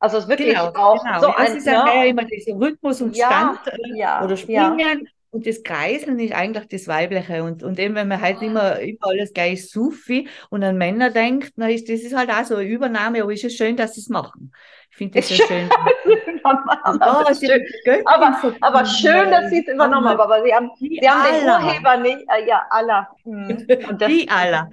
Also 0.00 0.18
es 0.18 0.24
ist 0.24 0.28
wirklich 0.30 0.48
Genau, 0.50 0.68
auch 0.74 1.02
genau. 1.02 1.20
so 1.20 1.26
Ja, 1.28 1.36
ein, 1.36 1.46
es 1.46 1.54
ist 1.58 1.66
ja 1.66 1.84
ne? 1.84 1.90
mehr 1.92 2.06
immer 2.08 2.24
dieser 2.24 2.54
Rhythmus 2.56 3.00
und 3.00 3.16
Ja, 3.16 3.26
Stand 3.26 3.66
äh, 3.68 3.98
ja, 3.98 4.24
oder 4.24 4.34
ja. 4.46 4.70
Springen. 4.70 5.08
Und 5.30 5.46
das 5.48 5.64
Kreiseln 5.64 6.20
ist 6.20 6.32
eigentlich 6.32 6.68
das 6.68 6.86
Weibliche. 6.86 7.42
Und, 7.42 7.62
und 7.64 7.78
eben, 7.80 7.94
wenn 7.96 8.06
man 8.06 8.20
halt 8.20 8.40
immer, 8.42 8.78
immer 8.78 8.98
alles 9.08 9.32
gleich 9.32 9.68
Sufi 9.68 10.28
und 10.50 10.62
an 10.62 10.78
Männer 10.78 11.10
denkt, 11.10 11.54
na, 11.56 11.68
ist, 11.70 11.88
das 11.88 12.00
ist 12.02 12.14
halt 12.14 12.30
auch 12.30 12.44
so 12.44 12.54
eine 12.56 12.68
Übernahme, 12.68 13.20
aber 13.22 13.32
ist 13.32 13.42
es 13.44 13.54
schön, 13.56 13.76
dass 13.76 13.94
sie 13.94 14.00
es 14.02 14.08
machen. 14.08 14.52
Ich 14.90 14.96
finde 14.96 15.18
das 15.18 15.28
ja 15.30 15.36
schön. 15.38 15.68
Ja, 16.04 16.14
Das 17.00 17.30
ist 17.30 17.40
sie 17.40 17.46
schön. 17.84 18.02
Aber, 18.04 18.32
verbunden, 18.34 18.62
aber 18.62 18.84
schön, 18.86 19.30
dass 19.30 19.50
sie 19.50 19.60
es 19.66 19.72
übernommen 19.72 20.08
haben. 20.08 20.20
Aber 20.20 20.42
sie 20.44 20.54
haben, 20.54 20.70
Die 20.78 21.00
sie 21.00 21.08
haben 21.08 21.34
den. 21.34 21.46
Urheber 21.48 21.96
nicht. 21.96 22.24
Äh, 22.28 22.46
ja, 22.46 22.64
Allah. 22.70 23.08
Hm. 23.24 23.66
Und 23.88 24.02
das, 24.02 24.08
Die 24.08 24.28
Allah. 24.28 24.68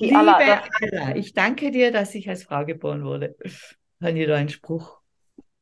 die 0.00 0.10
Liebe 0.10 0.18
Allah. 0.18 0.38
Allah, 0.80 1.16
ich 1.16 1.32
danke 1.34 1.70
dir, 1.70 1.92
dass 1.92 2.14
ich 2.14 2.28
als 2.28 2.44
Frau 2.44 2.64
geboren 2.64 3.04
wurde. 3.04 3.36
Habe 4.02 4.18
ich 4.18 4.26
da 4.26 4.34
einen 4.36 4.48
Spruch? 4.48 4.98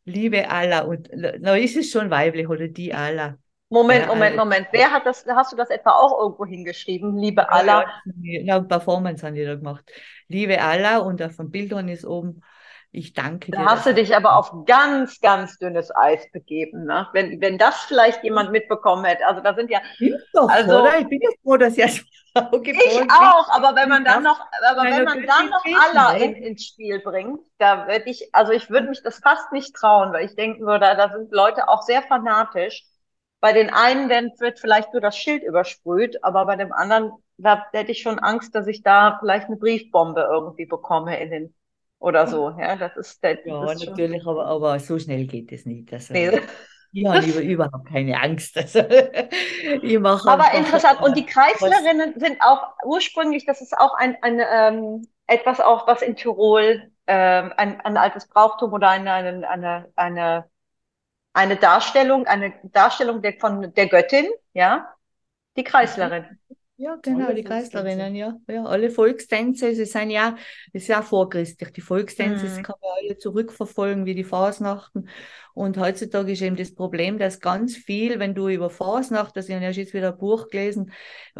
Liebe 0.04 0.50
Allah. 0.50 0.80
Und 0.80 1.08
na, 1.14 1.56
ist 1.56 1.76
es 1.76 1.90
schon 1.90 2.10
weiblich 2.10 2.48
oder 2.48 2.68
die 2.68 2.92
Allah? 2.92 3.36
Moment, 3.70 4.06
Moment, 4.06 4.32
also- 4.32 4.44
Moment. 4.44 4.68
Wer 4.72 4.90
hat 4.92 5.06
das, 5.06 5.24
hast 5.26 5.52
du 5.52 5.56
das 5.56 5.70
etwa 5.70 5.90
auch 5.92 6.20
irgendwo 6.20 6.44
hingeschrieben? 6.44 7.16
Liebe 7.16 7.50
Allah. 7.50 7.86
Ja, 8.22 8.60
Performance 8.60 9.26
haben 9.26 9.34
die 9.34 9.44
da 9.44 9.54
gemacht. 9.54 9.84
Liebe 10.28 10.60
Allah 10.62 10.98
und 10.98 11.22
auf 11.22 11.36
dem 11.36 11.50
Bildhorn 11.50 11.88
ist 11.88 12.04
oben, 12.04 12.42
ich 12.92 13.12
danke 13.12 13.50
Da 13.50 13.58
dir. 13.58 13.64
hast 13.66 13.86
du 13.86 13.94
dich 13.94 14.14
aber 14.14 14.36
auf 14.36 14.52
ganz, 14.66 15.20
ganz 15.20 15.58
dünnes 15.58 15.90
Eis 15.96 16.30
begeben, 16.30 16.84
ne? 16.84 17.08
Wenn, 17.12 17.40
wenn 17.40 17.58
das 17.58 17.76
vielleicht 17.88 18.22
jemand 18.22 18.52
mitbekommen 18.52 19.04
hätte. 19.04 19.26
Also 19.26 19.40
da 19.40 19.54
sind 19.54 19.70
ja, 19.70 19.80
doch, 20.32 20.48
Also- 20.48 20.80
oder? 20.80 21.00
Ich 21.00 21.08
bin 21.08 21.20
ja 21.20 21.30
froh, 21.42 21.56
dass 21.56 21.74
geboren 21.74 22.04
ich 22.70 23.18
bin. 23.18 23.34
auch, 23.36 23.48
aber 23.50 23.76
wenn 23.76 23.88
man 23.88 24.04
dann 24.04 24.22
noch, 24.22 24.40
aber 24.70 24.90
wenn 24.90 25.04
man 25.04 25.24
dann 25.26 25.50
noch 25.50 25.64
Allah 25.72 26.12
in, 26.14 26.34
ins 26.34 26.64
Spiel 26.66 27.00
bringt, 27.00 27.40
da 27.58 27.86
würde 27.86 28.10
ich, 28.10 28.34
also 28.34 28.52
ich 28.52 28.70
würde 28.70 28.88
mich 28.88 29.02
das 29.02 29.18
fast 29.18 29.52
nicht 29.52 29.74
trauen, 29.74 30.12
weil 30.12 30.26
ich 30.26 30.34
denken 30.34 30.66
würde, 30.66 30.80
da 30.96 31.10
sind 31.10 31.32
Leute 31.32 31.68
auch 31.68 31.82
sehr 31.82 32.02
fanatisch. 32.02 32.84
Bei 33.40 33.52
den 33.52 33.70
einen 33.70 34.08
dann 34.08 34.30
wird 34.38 34.58
vielleicht 34.58 34.92
nur 34.92 35.02
das 35.02 35.16
Schild 35.16 35.42
übersprüht, 35.42 36.24
aber 36.24 36.46
bei 36.46 36.56
dem 36.56 36.72
anderen, 36.72 37.12
da 37.36 37.66
hätte 37.72 37.92
ich 37.92 38.00
schon 38.02 38.18
Angst, 38.18 38.54
dass 38.54 38.66
ich 38.66 38.82
da 38.82 39.18
vielleicht 39.20 39.46
eine 39.46 39.56
Briefbombe 39.56 40.22
irgendwie 40.22 40.66
bekomme 40.66 41.20
in 41.20 41.30
den, 41.30 41.54
oder 41.98 42.26
so, 42.26 42.50
ja, 42.58 42.76
das 42.76 42.96
ist, 42.96 43.22
das 43.22 43.38
Ja, 43.44 43.74
schon, 43.82 43.94
natürlich, 43.94 44.26
aber, 44.26 44.46
aber 44.46 44.78
so 44.80 44.98
schnell 44.98 45.26
geht 45.26 45.52
es 45.52 45.66
nicht. 45.66 45.92
Also, 45.92 46.14
nee. 46.14 46.40
Habe 47.02 47.26
über, 47.26 47.40
überhaupt 47.40 47.88
keine 47.88 48.20
Angst. 48.20 48.56
Also, 48.64 48.80
ich 49.82 49.98
mache 49.98 50.28
Aber 50.28 50.52
interessant. 50.54 51.00
Und 51.00 51.16
die 51.16 51.26
Kreislerinnen 51.26 52.18
sind 52.18 52.40
auch 52.40 52.74
ursprünglich, 52.84 53.46
das 53.46 53.60
ist 53.60 53.76
auch 53.76 53.94
ein, 53.94 54.16
ein 54.22 54.40
ähm, 54.40 55.08
etwas 55.26 55.60
auch, 55.60 55.86
was 55.86 56.02
in 56.02 56.16
Tirol 56.16 56.90
ähm, 57.06 57.52
ein, 57.56 57.80
ein 57.80 57.96
altes 57.96 58.28
Brauchtum 58.28 58.72
oder 58.72 58.88
eine, 58.90 59.12
eine, 59.12 59.48
eine, 59.48 59.92
eine, 59.96 60.50
eine 61.32 61.56
Darstellung, 61.56 62.26
eine 62.26 62.54
Darstellung 62.64 63.22
der, 63.22 63.34
von 63.38 63.72
der 63.74 63.88
Göttin, 63.88 64.26
ja, 64.52 64.94
die 65.56 65.64
Kreislerin. 65.64 66.38
Ja, 66.76 66.96
genau, 67.00 67.26
Alle 67.26 67.36
die. 67.36 67.44
Kreislerinnen, 67.44 68.16
ja. 68.16 68.36
Ja, 68.48 68.64
alle 68.64 68.90
Volkstänze, 68.90 69.72
sie 69.76 69.84
sind 69.84 70.10
ja, 70.10 70.32
das 70.72 70.82
ist 70.82 70.88
ja 70.88 71.00
auch 71.00 71.04
vorchristlich. 71.04 71.70
Die 71.72 71.80
Volkstänze, 71.80 72.46
das 72.46 72.56
Mhm. 72.56 72.62
kann 72.62 72.74
man 72.82 72.90
alle 72.98 73.16
zurückverfolgen, 73.16 74.06
wie 74.06 74.16
die 74.16 74.24
Fasnachten. 74.24 75.08
Und 75.54 75.78
heutzutage 75.78 76.32
ist 76.32 76.42
eben 76.42 76.56
das 76.56 76.74
Problem, 76.74 77.16
dass 77.16 77.38
ganz 77.38 77.76
viel, 77.76 78.18
wenn 78.18 78.34
du 78.34 78.48
über 78.48 78.70
Fasnacht, 78.70 79.36
also 79.36 79.50
ich 79.50 79.54
habe 79.54 79.64
ja 79.64 79.70
jetzt 79.70 79.94
wieder 79.94 80.08
ein 80.12 80.18
Buch 80.18 80.48
gelesen, 80.48 80.90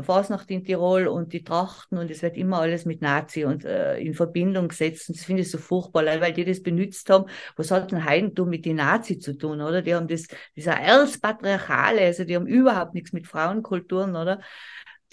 Fasnacht 0.01 0.53
in 0.53 0.63
Tirol 0.65 1.09
und 1.09 1.33
die 1.33 1.43
Trachten 1.43 1.99
und 1.99 2.13
es 2.13 2.23
wird 2.23 2.37
immer 2.37 2.61
alles 2.61 2.85
mit 2.85 3.03
Nazi 3.03 3.45
und 3.45 3.65
äh, 3.65 3.99
in 3.99 4.15
Verbindung 4.15 4.69
gesetzt. 4.69 5.09
Und 5.09 5.19
das 5.19 5.25
finde 5.25 5.43
ich 5.43 5.51
so 5.51 5.59
furchtbar, 5.59 6.05
weil 6.21 6.33
die 6.33 6.45
das 6.45 6.63
benutzt 6.63 7.11
haben. 7.11 7.25
Was 7.57 7.73
hat 7.73 7.93
ein 7.93 8.05
Heidentum 8.05 8.51
mit 8.51 8.65
den 8.67 8.77
Nazi 8.77 9.19
zu 9.19 9.37
tun, 9.37 9.61
oder? 9.61 9.83
Die 9.83 9.97
haben 9.97 10.07
das, 10.07 10.29
dieser 10.55 10.75
Erzpatriarchale, 10.75 12.03
also 12.03 12.23
die 12.23 12.37
haben 12.37 12.47
überhaupt 12.47 12.95
nichts 12.95 13.13
mit 13.13 13.27
Frauenkulturen, 13.27 14.15
oder? 14.15 14.39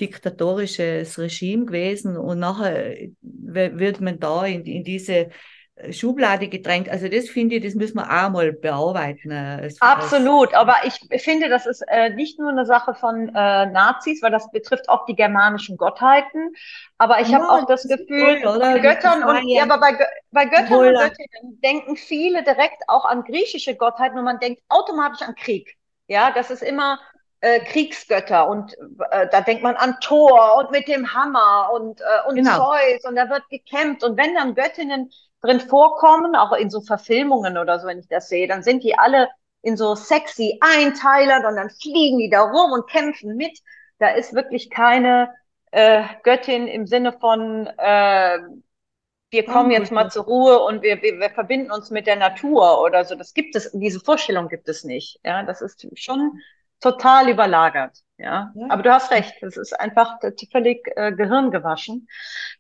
Diktatorisches 0.02 1.20
Regime 1.20 1.66
gewesen 1.66 2.18
und 2.18 2.40
nachher 2.40 2.96
w- 3.22 3.78
wird 3.80 4.02
man 4.02 4.20
da 4.20 4.46
in, 4.46 4.66
in 4.66 4.84
diese 4.84 5.30
Schublade 5.92 6.50
gedrängt. 6.50 6.90
Also 6.90 7.08
das 7.10 7.30
finde 7.30 7.56
ich, 7.58 7.64
das 7.64 7.76
müssen 7.76 7.98
wir 7.98 8.06
auch 8.10 8.30
mal 8.32 8.54
bearbeiten. 8.54 9.32
äh, 9.32 9.36
als- 9.64 9.84
Absolut, 9.84 10.54
aber 10.54 10.76
ich 10.86 11.00
finde, 11.24 11.50
das 11.50 11.66
ist 11.66 11.82
äh, 11.88 12.12
nicht 12.12 12.38
nur 12.40 12.50
eine 12.52 12.68
Sache 12.68 12.94
von 12.94 13.30
äh, 13.30 13.66
Nazis, 13.66 14.22
weil 14.22 14.30
das 14.30 14.52
betrifft 14.52 14.88
auch 14.90 15.06
die 15.08 15.16
germanischen 15.16 15.76
Gottheiten. 15.76 16.54
Aber 17.00 17.20
ich 17.20 17.34
habe 17.34 17.50
Ja, 17.50 17.50
auch 17.50 17.66
das 17.66 17.88
das 17.88 17.88
Gefühl, 17.88 18.38
toll, 18.42 18.44
bei 18.74 18.80
Göttern 18.80 19.24
und 19.24 19.42
ja, 19.48 19.64
aber 19.64 19.80
bei, 19.80 19.98
bei 20.30 20.46
Göttern 20.46 20.84
und 20.84 21.00
Holla. 21.00 21.00
Göttinnen 21.00 21.60
denken 21.62 21.96
viele 21.98 22.44
direkt 22.44 22.84
auch 22.90 23.06
an 23.06 23.24
griechische 23.24 23.76
Gottheiten 23.76 24.20
und 24.20 24.24
man 24.26 24.40
denkt 24.40 24.62
automatisch 24.70 25.24
an 25.28 25.34
Krieg. 25.34 25.76
Ja, 26.08 26.30
das 26.32 26.52
ist 26.52 26.62
immer 26.62 27.00
äh, 27.42 27.60
Kriegsgötter 27.62 28.48
und 28.48 28.74
äh, 29.12 29.28
da 29.32 29.42
denkt 29.42 29.64
man 29.64 29.76
an 29.76 29.98
Thor 30.02 30.58
und 30.58 30.72
mit 30.72 30.88
dem 30.88 31.14
Hammer 31.14 31.72
und, 31.74 32.02
äh, 32.02 32.30
und 32.30 32.36
Genau. 32.36 32.58
Zeus 32.58 33.04
und 33.06 33.16
da 33.16 33.30
wird 33.30 33.50
gekämpft 33.50 34.04
und 34.04 34.18
wenn 34.18 34.36
dann 34.36 34.56
Göttinnen 34.56 35.12
drin 35.42 35.60
vorkommen, 35.60 36.36
auch 36.36 36.54
in 36.54 36.70
so 36.70 36.82
Verfilmungen 36.82 37.58
oder 37.58 37.80
so, 37.80 37.88
wenn 37.88 38.00
ich 38.00 38.08
das 38.08 38.30
sehe, 38.30 38.48
dann 38.48 38.64
sind 38.64 38.84
die 38.84 38.98
alle 38.98 39.28
in 39.64 39.76
so 39.76 39.96
sexy 39.96 40.60
Einteilern 40.62 41.46
und 41.46 41.56
dann 41.56 41.70
fliegen 41.70 42.20
die 42.20 42.30
da 42.30 42.42
rum 42.42 42.72
und 42.72 42.90
kämpfen 42.90 43.36
mit. 43.36 43.60
Da 44.00 44.10
ist 44.10 44.34
wirklich 44.34 44.70
keine 44.70 45.34
äh, 45.72 46.04
Göttin 46.24 46.68
im 46.68 46.86
Sinne 46.88 47.14
von 47.14 47.68
äh, 47.78 48.40
wir 49.32 49.46
kommen 49.46 49.72
jetzt 49.72 49.92
mal 49.92 50.10
zur 50.10 50.26
Ruhe 50.26 50.60
und 50.60 50.82
wir, 50.82 51.02
wir, 51.02 51.18
wir 51.20 51.30
verbinden 51.30 51.72
uns 51.72 51.90
mit 51.90 52.06
der 52.06 52.18
Natur 52.18 52.82
oder 52.84 53.06
so. 53.06 53.16
Das 53.16 53.34
gibt 53.34 53.56
es, 53.56 53.72
diese 53.72 54.02
Vorstellung 54.02 54.50
gibt 54.50 54.68
es 54.68 54.84
nicht. 54.84 55.20
Ja, 55.24 55.44
das 55.44 55.62
ist 55.62 55.88
schon 55.98 56.34
total 56.82 57.30
überlagert. 57.30 57.98
Ja, 58.18 58.52
ja. 58.54 58.68
aber 58.70 58.84
du 58.84 58.92
hast 58.92 59.12
recht, 59.12 59.34
das 59.42 59.58
ist 59.58 59.80
einfach 59.80 60.20
völlig 60.52 60.88
äh, 60.96 61.12
gehirngewaschen, 61.12 62.08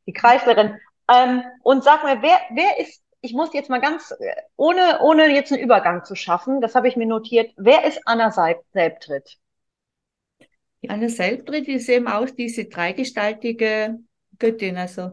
die 0.08 0.14
Kreislerin. 0.14 0.80
Ähm, 1.12 1.44
und 1.62 1.84
sag 1.84 2.04
mir, 2.04 2.22
wer, 2.22 2.40
wer 2.52 2.80
ist, 2.80 3.04
ich 3.22 3.34
muss 3.34 3.54
jetzt 3.54 3.70
mal 3.70 3.82
ganz, 3.82 4.12
äh, 4.12 4.36
ohne, 4.56 5.00
ohne 5.02 5.28
jetzt 5.28 5.52
einen 5.52 5.62
Übergang 5.62 6.04
zu 6.04 6.16
schaffen, 6.16 6.62
das 6.62 6.74
habe 6.74 6.88
ich 6.88 6.96
mir 6.96 7.06
notiert, 7.06 7.52
wer 7.58 7.84
ist 7.84 8.02
Anna 8.06 8.32
Selbtritt? 8.32 9.38
Die 10.82 10.90
Anna 10.90 11.10
Selbtritt 11.10 11.68
ist 11.68 11.90
eben 11.90 12.08
auch 12.08 12.30
diese 12.30 12.66
dreigestaltige 12.66 14.00
Göttin, 14.42 14.78
also 14.78 15.12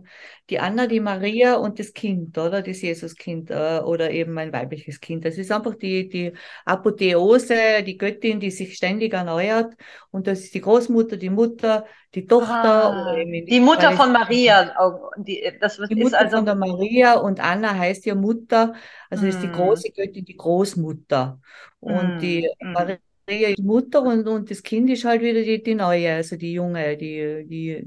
die 0.50 0.58
Anna, 0.58 0.86
die 0.86 1.00
Maria 1.00 1.54
und 1.56 1.78
das 1.78 1.92
Kind, 1.92 2.36
oder? 2.38 2.62
Das 2.62 2.80
Jesuskind 2.80 3.50
äh, 3.50 3.80
oder 3.84 4.10
eben 4.10 4.36
ein 4.38 4.52
weibliches 4.52 5.00
Kind. 5.00 5.24
Das 5.24 5.36
ist 5.36 5.52
einfach 5.52 5.74
die, 5.74 6.08
die 6.08 6.32
Apotheose, 6.64 7.82
die 7.86 7.98
Göttin, 7.98 8.40
die 8.40 8.50
sich 8.50 8.74
ständig 8.74 9.12
erneuert. 9.12 9.74
Und 10.10 10.26
das 10.26 10.40
ist 10.40 10.54
die 10.54 10.62
Großmutter, 10.62 11.18
die 11.18 11.30
Mutter, 11.30 11.84
die 12.14 12.26
Tochter. 12.26 12.90
Ah, 12.90 13.14
die 13.14 13.60
Mutter 13.60 13.92
von 13.92 14.10
Maria. 14.10 14.74
Die, 15.18 15.52
das 15.60 15.78
die 15.88 15.94
Mutter 15.94 16.18
also 16.18 16.38
von 16.38 16.46
der 16.46 16.54
Maria 16.54 17.14
und 17.18 17.38
Anna 17.38 17.76
heißt 17.76 18.06
ja 18.06 18.14
Mutter. 18.14 18.74
Also 19.10 19.26
mm. 19.26 19.28
ist 19.28 19.42
die 19.42 19.48
hm. 19.48 19.52
große 19.52 19.90
Göttin 19.90 20.24
die 20.24 20.36
Großmutter. 20.36 21.38
Und 21.80 22.16
mm. 22.16 22.18
die 22.20 22.50
hm. 22.58 22.72
Maria 22.72 22.98
die 23.28 23.62
Mutter 23.62 24.02
und, 24.02 24.26
und 24.26 24.50
das 24.50 24.62
Kind 24.62 24.88
ist 24.90 25.04
halt 25.04 25.20
wieder 25.20 25.42
die, 25.42 25.62
die 25.62 25.74
neue, 25.74 26.14
also 26.14 26.36
die 26.36 26.52
junge, 26.52 26.96
die, 26.96 27.44
die 27.46 27.86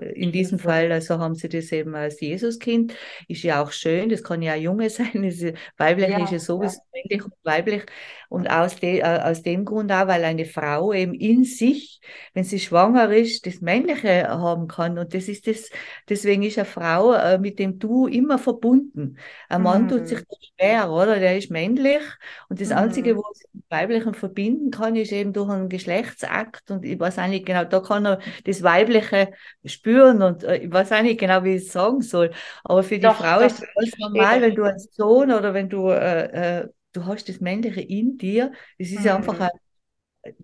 in 0.00 0.32
diesem 0.32 0.58
Fall, 0.58 0.90
also 0.92 1.18
haben 1.18 1.34
sie 1.34 1.48
das 1.48 1.72
eben 1.72 1.94
als 1.94 2.20
Jesuskind, 2.20 2.94
ist 3.28 3.42
ja 3.42 3.62
auch 3.62 3.72
schön, 3.72 4.08
das 4.08 4.22
kann 4.22 4.42
ja 4.42 4.54
auch 4.54 4.58
Junge 4.58 4.90
sein, 4.90 5.24
ist, 5.24 5.44
weiblich 5.76 6.08
ja, 6.08 6.22
ist 6.22 6.32
ja 6.32 6.38
sowieso 6.38 6.78
ja. 6.78 6.82
männlich 6.92 7.24
und 7.24 7.34
weiblich. 7.42 7.86
Und 8.28 8.48
aus, 8.48 8.76
de, 8.76 8.98
äh, 8.98 9.20
aus 9.22 9.42
dem 9.42 9.64
Grund 9.64 9.92
auch, 9.92 10.08
weil 10.08 10.24
eine 10.24 10.44
Frau 10.44 10.92
eben 10.92 11.14
in 11.14 11.44
sich, 11.44 12.00
wenn 12.32 12.42
sie 12.42 12.58
schwanger 12.58 13.12
ist, 13.12 13.46
das 13.46 13.60
Männliche 13.60 14.28
haben 14.28 14.66
kann. 14.66 14.98
Und 14.98 15.14
das 15.14 15.28
ist 15.28 15.46
das, 15.46 15.70
deswegen 16.08 16.42
ist 16.42 16.58
eine 16.58 16.64
Frau 16.64 17.12
äh, 17.12 17.38
mit 17.38 17.58
dem 17.58 17.78
Du 17.78 18.08
immer 18.08 18.38
verbunden. 18.38 19.18
Ein 19.48 19.62
Mann 19.62 19.84
mhm. 19.84 19.88
tut 19.88 20.08
sich 20.08 20.18
schwer, 20.58 20.90
oder? 20.90 21.20
Der 21.20 21.36
ist 21.38 21.50
männlich. 21.50 22.02
Und 22.48 22.60
das 22.60 22.70
mhm. 22.70 22.76
Einzige, 22.76 23.16
wo 23.16 23.22
mit 23.52 23.53
Weiblichen 23.74 24.14
verbinden 24.14 24.70
kann, 24.70 24.96
ist 24.96 25.12
eben 25.12 25.32
durch 25.32 25.50
einen 25.50 25.68
Geschlechtsakt. 25.68 26.70
Und 26.70 26.84
ich 26.84 26.98
weiß 26.98 27.18
auch 27.18 27.26
nicht 27.26 27.44
genau, 27.44 27.64
da 27.64 27.80
kann 27.80 28.06
er 28.06 28.20
das 28.44 28.62
Weibliche 28.62 29.32
spüren 29.64 30.22
und 30.22 30.44
äh, 30.44 30.58
ich 30.58 30.72
weiß 30.72 30.92
auch 30.92 31.02
nicht 31.02 31.20
genau, 31.20 31.42
wie 31.44 31.56
ich 31.56 31.64
es 31.64 31.72
sagen 31.72 32.00
soll. 32.00 32.30
Aber 32.62 32.82
für 32.82 32.94
die 32.94 33.02
Doch, 33.02 33.16
Frau 33.16 33.40
ist 33.40 33.62
es 33.62 33.74
ganz 33.74 33.98
normal, 33.98 34.40
wenn 34.40 34.54
du 34.54 34.64
als 34.64 34.94
Sohn 34.94 35.32
oder 35.32 35.52
wenn 35.54 35.68
du, 35.68 35.88
äh, 35.88 36.60
äh, 36.60 36.68
du 36.92 37.04
hast 37.04 37.28
das 37.28 37.40
Männliche 37.40 37.80
in 37.80 38.16
dir, 38.16 38.52
das 38.78 38.90
ist 38.90 39.04
mhm. 39.04 39.10
einfach 39.10 39.40
eine, 39.40 39.50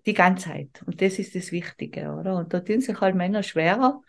die 0.05 0.13
Ganzheit. 0.13 0.83
Und 0.85 1.01
das 1.01 1.17
ist 1.17 1.35
das 1.35 1.51
Wichtige, 1.51 2.11
oder? 2.11 2.35
Und 2.35 2.53
da 2.53 2.59
tun 2.59 2.81
sich 2.81 2.99
halt 2.99 3.15
Männer 3.15 3.43
schwerer. 3.43 4.01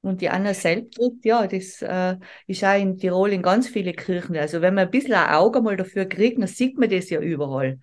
Und 0.00 0.20
die 0.20 0.28
Anna 0.28 0.54
Selbstritt, 0.54 1.24
ja, 1.24 1.46
das 1.46 1.82
äh, 1.82 2.16
ist 2.46 2.64
auch 2.64 2.78
in 2.78 2.98
Tirol 2.98 3.32
in 3.32 3.42
ganz 3.42 3.68
viele 3.68 3.92
Kirchen. 3.92 4.36
Also 4.36 4.60
wenn 4.60 4.74
man 4.74 4.86
ein 4.86 4.90
bisschen 4.90 5.14
ein 5.14 5.34
Auge 5.34 5.60
mal 5.60 5.76
dafür 5.76 6.06
kriegt, 6.06 6.38
dann 6.38 6.46
sieht 6.46 6.78
man 6.78 6.88
das 6.88 7.10
ja 7.10 7.20
überall 7.20 7.80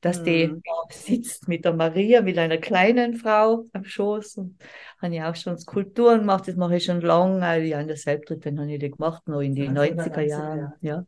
dass 0.00 0.22
die 0.22 0.48
mhm. 0.48 0.62
sitzt 0.90 1.48
mit 1.48 1.64
der 1.64 1.72
Maria, 1.72 2.20
mit 2.22 2.38
einer 2.38 2.58
kleinen 2.58 3.14
Frau 3.14 3.64
am 3.72 3.84
Schoß. 3.84 4.38
Und 4.38 4.58
habe 5.02 5.14
ich 5.14 5.22
auch 5.22 5.34
schon 5.34 5.58
Skulpturen 5.58 6.20
gemacht, 6.20 6.46
das 6.46 6.56
mache 6.56 6.76
ich 6.76 6.84
schon 6.84 7.00
lange. 7.00 7.44
Also 7.44 7.66
ja, 7.66 7.80
in 7.80 7.88
der 7.88 7.96
Selbsttritt 7.96 8.46
habe 8.46 8.72
ich 8.72 8.78
die 8.78 8.90
gemacht, 8.90 9.26
noch 9.26 9.40
in 9.40 9.54
die 9.54 9.68
90er 9.68 10.20
Jahren. 10.20 10.72
Ja. 10.80 11.04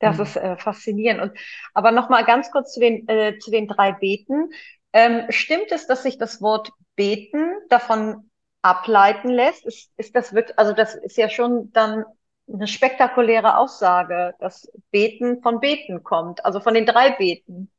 Das 0.00 0.16
mhm. 0.16 0.22
ist 0.24 0.36
äh, 0.36 0.56
faszinierend. 0.56 1.22
Und, 1.22 1.38
aber 1.74 1.92
nochmal 1.92 2.24
ganz 2.24 2.50
kurz 2.50 2.72
zu 2.72 2.80
den, 2.80 3.08
äh, 3.08 3.38
zu 3.38 3.50
den 3.50 3.68
drei 3.68 3.92
Beten. 3.92 4.50
Ähm, 4.92 5.26
stimmt 5.28 5.70
es, 5.70 5.86
dass 5.86 6.02
sich 6.02 6.18
das 6.18 6.42
Wort 6.42 6.70
beten 6.96 7.52
davon 7.68 8.30
ableiten 8.62 9.28
lässt? 9.28 9.64
Ist, 9.64 9.92
ist 9.96 10.16
das 10.16 10.32
wirklich, 10.32 10.58
also 10.58 10.72
das 10.72 10.94
ist 10.96 11.16
ja 11.16 11.28
schon 11.28 11.70
dann 11.72 12.04
eine 12.52 12.66
spektakuläre 12.66 13.56
Aussage, 13.56 14.34
dass 14.38 14.70
Beten 14.90 15.42
von 15.42 15.60
Beten 15.60 16.02
kommt, 16.02 16.44
also 16.44 16.60
von 16.60 16.74
den 16.74 16.86
drei 16.86 17.10
Beten. 17.10 17.70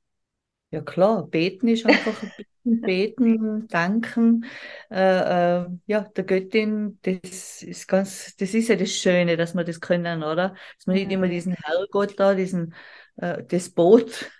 Ja 0.72 0.82
klar, 0.82 1.28
beten 1.28 1.68
ist 1.68 1.86
einfach 1.86 2.22
beten, 2.64 2.82
beten, 2.82 3.68
danken. 3.68 4.46
Äh, 4.90 5.60
äh, 5.64 5.66
ja, 5.86 6.02
der 6.02 6.24
Göttin, 6.24 7.00
das 7.02 7.62
ist 7.62 7.88
ganz, 7.88 8.36
das 8.38 8.54
ist 8.54 8.70
ja 8.70 8.76
das 8.78 8.92
Schöne, 8.92 9.36
dass 9.36 9.54
wir 9.54 9.66
das 9.66 9.82
können, 9.82 10.24
oder? 10.24 10.56
Dass 10.78 10.88
man 10.88 10.96
nicht 10.96 11.12
immer 11.12 11.28
diesen 11.28 11.54
Herrgott 11.54 12.18
da, 12.18 12.34
diesen 12.34 12.74
äh, 13.18 13.44
Despot 13.44 14.32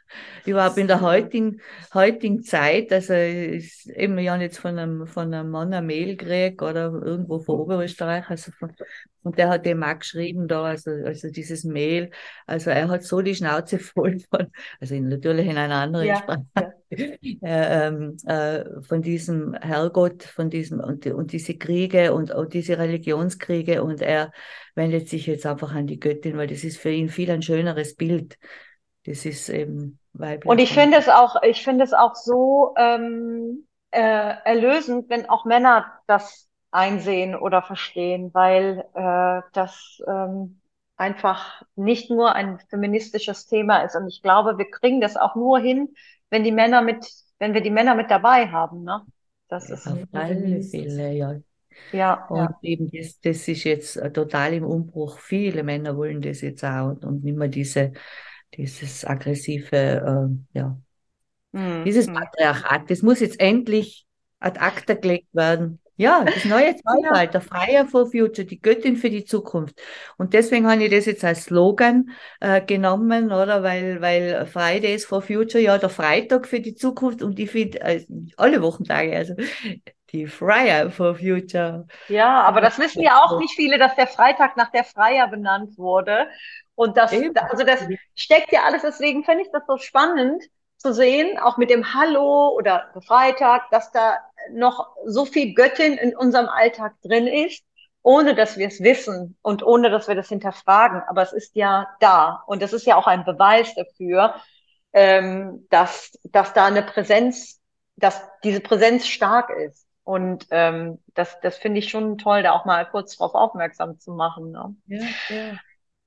überhaupt 0.46 0.78
in 0.78 0.88
der 0.88 1.02
heutigen, 1.02 1.62
heutigen 1.94 2.44
Zeit, 2.44 2.92
also 2.92 3.14
ist 3.14 3.88
eben 3.88 4.18
ja 4.20 4.38
jetzt 4.38 4.60
von 4.60 4.78
einem, 4.78 5.08
von 5.08 5.34
einem 5.34 5.50
Mann 5.50 5.74
eine 5.74 5.86
Mail 5.86 6.16
gekriegt 6.16 6.62
oder 6.62 6.92
irgendwo 6.92 7.40
von 7.40 7.60
Oberösterreich, 7.60 8.30
also 8.30 8.52
von, 8.52 8.74
und 9.24 9.38
der 9.38 9.50
hat 9.50 9.66
dem 9.66 9.84
auch 9.84 10.00
geschrieben 10.00 10.48
da, 10.48 10.64
also, 10.64 10.92
also 10.92 11.30
dieses 11.30 11.64
Mail, 11.64 12.10
also 12.48 12.72
er 12.72 12.90
hat 12.90 13.04
so 13.04 13.22
die 13.22 13.36
Schnauze 13.36 13.78
voll 13.80 14.18
von, 14.30 14.48
also 14.80 14.96
natürlich 14.96 15.48
in 15.48 15.58
einer 15.58 15.76
anderen 15.76 16.08
ja, 16.08 16.18
Sprache, 16.18 16.46
ja. 16.56 16.72
äh, 16.92 17.88
ähm, 17.88 18.18
äh, 18.26 18.82
von 18.82 19.02
diesem 19.02 19.54
Herrgott, 19.54 20.24
von 20.24 20.50
diesem, 20.50 20.80
und, 20.80 21.06
und 21.06 21.32
diese 21.32 21.56
Kriege 21.58 22.14
und, 22.14 22.32
und 22.32 22.54
diese 22.54 22.78
Religionskriege 22.78 23.84
und 23.84 24.02
er 24.02 24.32
wendet 24.76 25.08
sich 25.10 25.28
jetzt 25.28 25.46
einfach 25.46 25.74
an 25.74 25.88
die 25.88 26.00
Göttin, 26.00 26.38
weil 26.38 26.48
das 26.48 26.64
ist 26.64 26.78
für 26.78 26.92
ihn 26.92 27.10
viel 27.10 27.30
ein 27.30 27.42
schöneres 27.42 27.96
Bild. 27.96 28.38
Das 29.06 29.26
ist 29.26 29.50
eben 29.50 30.00
weiblich. 30.14 30.50
Und 30.50 30.60
ich 30.60 30.74
finde 30.74 30.98
es 30.98 31.10
auch, 31.10 31.42
ich 31.44 31.64
finde 31.64 31.84
es 31.84 31.94
auch 31.94 32.16
so 32.16 32.74
ähm, 32.78 33.66
äh, 33.92 34.00
erlösend, 34.00 35.10
wenn 35.10 35.30
auch 35.30 35.46
Männer 35.46 35.86
das 36.08 36.48
einsehen 36.72 37.36
oder 37.36 37.62
verstehen, 37.62 38.32
weil 38.34 38.86
äh, 38.94 39.42
das 39.54 40.02
ähm, 40.08 40.62
einfach 40.96 41.64
nicht 41.76 42.10
nur 42.10 42.36
ein 42.36 42.60
feministisches 42.70 43.48
Thema 43.48 43.80
ist. 43.80 43.96
Und 43.96 44.08
ich 44.08 44.22
glaube, 44.22 44.58
wir 44.58 44.70
kriegen 44.70 45.02
das 45.02 45.18
auch 45.18 45.36
nur 45.36 45.60
hin, 45.60 45.90
wenn 46.30 46.44
die 46.44 46.52
Männer 46.52 46.82
mit, 46.82 47.06
wenn 47.40 47.54
wir 47.54 47.62
die 47.62 47.72
Männer 47.72 47.96
mit 47.96 48.10
dabei 48.10 48.48
haben. 48.48 48.84
Ne? 48.84 49.02
Das 49.48 49.70
ist 49.70 49.88
auf 49.88 49.98
alle 50.14 50.62
Fälle, 50.62 51.12
ja. 51.14 51.36
Ja, 51.92 52.26
und 52.28 52.38
ja. 52.38 52.58
eben 52.62 52.92
das, 52.92 53.20
das 53.22 53.48
ist 53.48 53.64
jetzt 53.64 54.00
total 54.14 54.54
im 54.54 54.66
Umbruch. 54.66 55.20
Viele 55.20 55.64
Männer 55.64 55.98
wollen 55.98 56.22
das 56.22 56.42
jetzt 56.42 56.64
auch 56.64 56.90
und, 56.90 57.06
und 57.06 57.24
nicht 57.24 57.38
mehr 57.38 57.48
diese 57.48 57.94
dieses 58.56 59.06
aggressive, 59.06 59.76
äh, 59.76 60.58
ja, 60.58 60.78
mhm. 61.52 61.84
dieses 61.86 62.08
mhm. 62.08 62.14
Patriarchat, 62.16 62.90
das 62.90 63.02
muss 63.02 63.20
jetzt 63.20 63.40
endlich 63.40 64.06
ad 64.40 64.60
acta 64.60 64.96
gelegt 64.96 65.28
werden. 65.34 65.80
Ja, 65.98 66.24
das 66.24 66.46
neue 66.46 66.76
Zeitalter, 67.04 67.42
Freier 67.42 67.86
for 67.86 68.08
Future, 68.08 68.46
die 68.46 68.60
Göttin 68.60 68.96
für 68.96 69.12
die 69.12 69.24
Zukunft. 69.24 69.80
Und 70.18 70.34
deswegen 70.34 70.68
habe 70.68 70.84
ich 70.84 70.90
das 70.90 71.06
jetzt 71.06 71.24
als 71.24 71.44
Slogan 71.44 72.10
äh, 72.40 72.60
genommen, 72.60 73.26
oder? 73.32 73.62
Weil, 73.62 74.02
weil 74.02 74.48
Fridays 74.48 75.06
for 75.06 75.22
Future, 75.22 75.64
ja, 75.64 75.78
der 75.78 75.90
Freitag 75.90 76.48
für 76.48 76.60
die 76.60 76.74
Zukunft 76.74 77.22
und 77.22 77.38
ich 77.38 77.52
finde 77.52 77.82
äh, 77.82 78.04
alle 78.36 78.64
Wochentage, 78.64 79.16
also 79.16 79.36
die 80.12 80.28
Freier 80.28 80.90
for 80.90 81.16
Future. 81.16 81.86
Ja, 82.08 82.42
aber 82.42 82.62
das 82.62 82.80
wissen 82.80 83.02
ja 83.02 83.22
auch 83.24 83.40
nicht 83.40 83.54
viele, 83.54 83.78
dass 83.78 83.96
der 83.96 84.08
Freitag 84.08 84.58
nach 84.58 84.72
der 84.72 84.84
Freier 84.84 85.28
benannt 85.28 85.78
wurde. 85.78 86.28
Und 86.76 86.98
das, 86.98 87.12
Eben. 87.14 87.38
also 87.38 87.64
das 87.64 87.82
steckt 88.16 88.52
ja 88.52 88.64
alles, 88.64 88.82
deswegen 88.82 89.24
finde 89.24 89.44
ich 89.44 89.52
das 89.52 89.64
so 89.68 89.78
spannend 89.78 90.44
zu 90.78 90.94
sehen, 90.94 91.38
auch 91.38 91.58
mit 91.58 91.70
dem 91.70 91.94
Hallo 91.94 92.50
oder 92.50 92.90
Freitag, 93.06 93.70
dass 93.70 93.92
da 93.92 94.18
noch 94.52 94.96
so 95.06 95.26
viel 95.26 95.54
Göttin 95.54 95.94
in 95.94 96.16
unserem 96.16 96.48
Alltag 96.48 96.94
drin 97.04 97.28
ist, 97.28 97.64
ohne 98.02 98.34
dass 98.34 98.58
wir 98.58 98.68
es 98.68 98.82
wissen 98.82 99.38
und 99.44 99.64
ohne 99.64 99.92
dass 99.92 100.08
wir 100.08 100.16
das 100.16 100.30
hinterfragen. 100.30 101.04
Aber 101.08 101.22
es 101.22 101.34
ist 101.34 101.56
ja 101.56 101.88
da. 102.00 102.44
Und 102.48 102.62
das 102.62 102.74
ist 102.74 102.88
ja 102.88 102.96
auch 102.96 103.06
ein 103.06 103.26
Beweis 103.26 103.76
dafür, 103.76 104.36
ähm, 104.94 105.68
dass, 105.70 106.18
dass 106.24 106.54
da 106.54 106.66
eine 106.66 106.82
Präsenz, 106.82 107.62
dass 107.96 108.22
diese 108.44 108.62
Präsenz 108.62 109.08
stark 109.08 109.52
ist. 109.52 109.88
Und 110.04 110.48
ähm, 110.50 111.00
das, 111.14 111.40
das 111.42 111.58
finde 111.58 111.80
ich 111.80 111.90
schon 111.90 112.18
toll, 112.18 112.42
da 112.42 112.54
auch 112.54 112.66
mal 112.66 112.90
kurz 112.90 113.18
drauf 113.18 113.36
aufmerksam 113.36 114.00
zu 114.00 114.14
machen. 114.14 114.52
Ne? 114.52 114.76
Ja, 114.88 115.06
ja. 115.30 115.54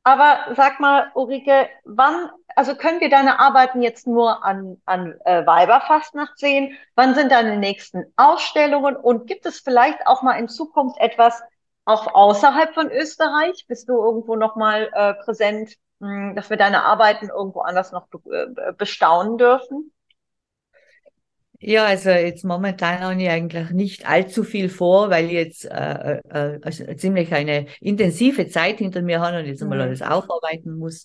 Aber 0.07 0.55
sag 0.55 0.81
mal, 0.81 1.11
Ulrike, 1.15 1.69
wann, 1.85 2.31
also 2.55 2.75
können 2.77 3.01
wir 3.01 3.09
deine 3.09 3.41
Arbeiten 3.41 3.81
jetzt 3.81 4.07
nur 4.07 4.45
an, 4.45 4.77
an 4.85 5.19
äh, 5.25 5.47
Weiberfastnacht 5.47 6.39
sehen? 6.39 6.77
Wann 6.95 7.15
sind 7.15 7.33
deine 7.33 7.57
nächsten 7.57 8.05
Ausstellungen? 8.17 8.97
Und 8.97 9.27
gibt 9.27 9.47
es 9.47 9.61
vielleicht 9.61 10.07
auch 10.07 10.21
mal 10.23 10.39
in 10.39 10.49
Zukunft 10.49 10.99
etwas 11.01 11.43
auch 11.87 12.15
außerhalb 12.15 12.75
von 12.75 12.91
Österreich? 12.91 13.65
Bist 13.67 13.89
du 13.89 13.95
irgendwo 13.95 14.37
nochmal 14.37 14.91
äh, 14.93 15.15
präsent, 15.15 15.75
mh, 16.01 16.09
hm, 16.09 16.37
dass 16.37 16.51
wir 16.51 16.59
deine 16.59 16.85
Arbeiten 16.85 17.31
irgendwo 17.31 17.61
anders 17.61 17.91
noch 17.91 18.07
äh, 18.31 18.73
bestaunen 18.77 19.39
dürfen? 19.39 19.91
Ja, 21.67 21.87
also 21.87 22.11
jetzt 22.11 22.45
momentan 22.45 23.01
habe 23.01 23.23
ich 23.23 23.31
eigentlich 23.31 23.71
nicht 23.71 24.07
allzu 24.07 24.45
viel 24.45 24.69
vor, 24.69 25.09
weil 25.09 25.27
ich 25.27 25.33
jetzt 25.33 25.65
äh, 25.65 26.19
äh, 26.29 26.61
also 26.62 26.85
ziemlich 26.95 27.33
eine 27.33 27.65
intensive 27.81 28.49
Zeit 28.49 28.79
hinter 28.79 29.01
mir 29.01 29.21
habe 29.21 29.39
und 29.39 29.47
jetzt 29.47 29.62
einmal 29.62 29.79
mhm. 29.79 29.85
alles 29.85 30.03
aufarbeiten 30.03 30.77
muss. 30.77 31.05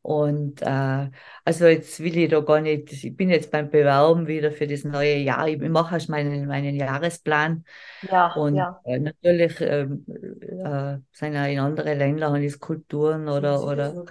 Und 0.00 0.62
äh, 0.62 1.10
also 1.44 1.66
jetzt 1.66 1.98
will 1.98 2.16
ich 2.16 2.30
da 2.30 2.38
gar 2.40 2.60
nicht, 2.60 2.92
ich 2.92 3.16
bin 3.16 3.28
jetzt 3.28 3.50
beim 3.50 3.70
Bewerben 3.70 4.28
wieder 4.28 4.52
für 4.52 4.68
das 4.68 4.84
neue 4.84 5.16
Jahr. 5.16 5.48
Ich 5.48 5.58
mache 5.58 5.96
erst 5.96 6.08
meinen, 6.08 6.46
meinen 6.46 6.76
Jahresplan. 6.76 7.64
Ja, 8.08 8.32
und 8.34 8.54
ja. 8.54 8.80
Äh, 8.84 9.00
natürlich 9.00 9.60
ähm, 9.60 10.06
äh, 10.06 10.98
sind 11.10 11.36
auch 11.36 11.50
in 11.50 11.58
andere 11.58 11.94
Länder 11.94 12.28
haben 12.28 12.44
es 12.44 12.60
Kulturen 12.60 13.28
oder, 13.28 13.64
oder 13.64 14.06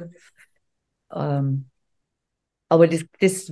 ähm, 1.15 1.69
aber 2.69 2.87
das, 2.87 3.05
das 3.19 3.51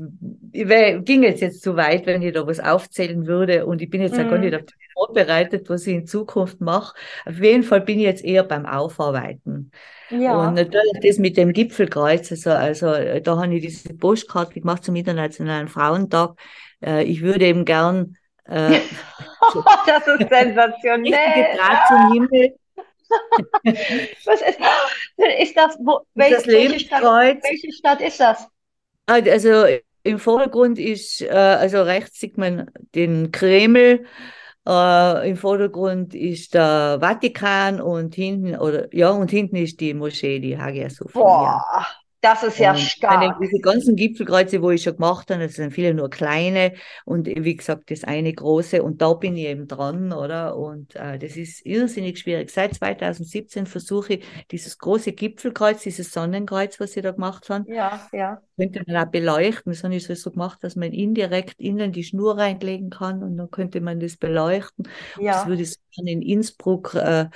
wär, 0.52 1.00
ging 1.00 1.24
jetzt, 1.24 1.42
jetzt 1.42 1.62
zu 1.62 1.76
weit, 1.78 2.06
wenn 2.06 2.22
ich 2.22 2.34
da 2.34 2.46
was 2.46 2.60
aufzählen 2.60 3.28
würde. 3.28 3.66
Und 3.66 3.82
ich 3.82 3.90
bin 3.90 4.02
jetzt 4.02 4.18
mhm. 4.18 4.26
auch 4.26 4.30
gar 4.32 4.38
nicht 4.40 4.54
auf 4.54 4.64
das 4.64 4.74
vorbereitet, 4.94 5.70
was 5.70 5.88
ich 5.88 5.96
in 5.96 6.08
Zukunft 6.08 6.60
mache. 6.60 6.96
Auf 7.26 7.40
jeden 7.40 7.64
Fall 7.64 7.82
bin 7.82 8.00
ich 8.00 8.06
jetzt 8.06 8.26
eher 8.26 8.44
beim 8.44 8.66
Aufarbeiten. 8.66 9.72
Ja. 10.10 10.48
Und 10.48 10.56
natürlich 10.56 11.00
das 11.02 11.18
mit 11.18 11.38
dem 11.38 11.54
Gipfelkreuz, 11.54 12.32
also, 12.32 12.52
also 12.52 13.20
da 13.20 13.38
habe 13.38 13.56
ich 13.56 13.66
diese 13.66 13.94
Postkarte 13.94 14.60
gemacht 14.60 14.84
zum 14.84 14.96
Internationalen 14.96 15.68
Frauentag. 15.68 16.38
Äh, 16.84 17.04
ich 17.04 17.22
würde 17.22 17.46
eben 17.46 17.66
gern 17.66 18.18
äh, 18.46 18.80
das 19.88 20.08
ist 20.08 20.30
sensationell. 20.30 21.58
Zum 21.88 22.14
Himmel. 22.14 22.56
Was 24.26 24.42
ist, 24.42 24.60
ist 25.40 25.58
das? 25.58 25.78
Wo, 25.80 26.02
welch, 26.16 26.34
das 26.34 26.48
welche, 26.48 26.80
Stadt, 26.80 27.04
welche 27.04 27.72
Stadt 27.72 28.02
ist 28.02 28.20
das? 28.20 28.48
Ah, 29.08 29.20
also 29.30 29.66
im 30.04 30.20
Vordergrund 30.20 30.80
ist, 30.80 31.22
äh, 31.22 31.30
also 31.30 31.82
rechts 31.82 32.20
sieht 32.20 32.38
man 32.38 32.70
den 32.94 33.32
Kreml, 33.32 34.06
äh, 34.68 35.30
im 35.30 35.38
Vordergrund 35.38 36.16
ist 36.16 36.54
der 36.54 36.98
Vatikan 37.02 37.82
und 37.82 38.16
hinten, 38.16 38.56
oder 38.56 38.94
ja, 38.94 39.10
und 39.10 39.32
hinten 39.32 39.58
ist 39.58 39.80
die 39.80 39.94
Moschee, 39.94 40.40
die 40.40 40.58
Hagia 40.58 40.90
Sophia. 40.90 41.22
Boah, 41.22 41.88
das 42.22 42.44
ist 42.44 42.58
ja 42.58 42.72
und 42.72 42.80
stark. 42.80 43.38
Diese 43.42 43.60
ganzen 43.60 43.96
Gipfelkreuze, 43.96 44.62
wo 44.62 44.72
ich 44.72 44.84
schon 44.84 44.96
gemacht 44.96 45.30
habe, 45.30 45.44
das 45.44 45.54
sind 45.54 45.72
viele 45.72 45.94
nur 45.94 46.10
kleine 46.10 46.74
und 47.06 47.28
wie 47.28 47.56
gesagt, 47.56 47.92
das 47.92 48.04
eine 48.04 48.34
große 48.34 48.82
und 48.82 49.02
da 49.02 49.14
bin 49.14 49.38
ich 49.38 49.46
eben 49.46 49.68
dran, 49.68 50.12
oder? 50.12 50.58
Und 50.58 50.96
äh, 50.96 51.20
das 51.20 51.36
ist 51.36 51.66
irrsinnig 51.66 52.20
schwierig. 52.20 52.50
Seit 52.50 52.74
2017 52.74 53.68
versuche 53.68 54.16
ich 54.16 54.26
dieses 54.52 54.78
große 54.78 55.14
Gipfelkreuz, 55.14 55.84
dieses 55.84 56.12
Sonnenkreuz, 56.12 56.80
was 56.80 56.94
sie 56.94 57.02
da 57.02 57.12
gemacht 57.12 57.50
haben. 57.50 57.66
Ja, 57.68 58.08
ja. 58.12 58.42
Könnte 58.58 58.84
man 58.88 58.98
auch 58.98 59.12
beleuchten. 59.12 59.72
Das 59.72 59.84
habe 59.84 59.96
ich 59.96 60.08
so 60.08 60.32
gemacht, 60.32 60.60
dass 60.64 60.76
man 60.76 60.92
indirekt 60.94 61.60
innen 61.60 61.92
die 61.92 62.04
Schnur 62.04 62.38
reinlegen 62.38 62.90
kann 62.90 63.22
und 63.22 63.38
dann 63.38 63.52
könnte 63.52 63.82
man 63.82 64.00
das 64.00 64.18
beleuchten. 64.18 64.88
Ja. 65.20 65.34
Das 65.34 65.48
würde 65.48 65.62
ich 65.62 65.76
in 65.98 66.22
Innsbruck 66.22 66.96
äh, 66.96 67.28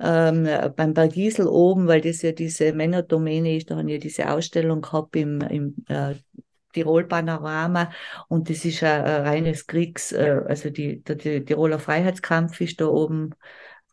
ähm, 0.00 0.48
beim 0.76 0.94
Bergisel 0.94 1.46
oben, 1.46 1.86
weil 1.86 2.00
das 2.00 2.22
ja 2.22 2.32
diese 2.32 2.72
Männerdomäne 2.72 3.56
ist, 3.56 3.70
da 3.70 3.76
haben 3.76 3.88
ja 3.88 3.98
diese 3.98 4.30
Ausstellung 4.30 4.80
gehabt 4.80 5.16
im, 5.16 5.40
im 5.40 5.74
äh, 5.88 6.14
Tirol 6.72 7.04
Panorama. 7.04 7.90
Und 8.28 8.50
das 8.50 8.64
ist 8.64 8.82
ein, 8.82 9.04
ein 9.04 9.22
reines 9.22 9.66
Kriegs, 9.66 10.12
äh, 10.12 10.40
also 10.46 10.70
die, 10.70 11.02
der, 11.02 11.16
der 11.16 11.44
Tiroler 11.44 11.78
Freiheitskampf 11.78 12.60
ist 12.60 12.80
da 12.80 12.86
oben 12.86 13.34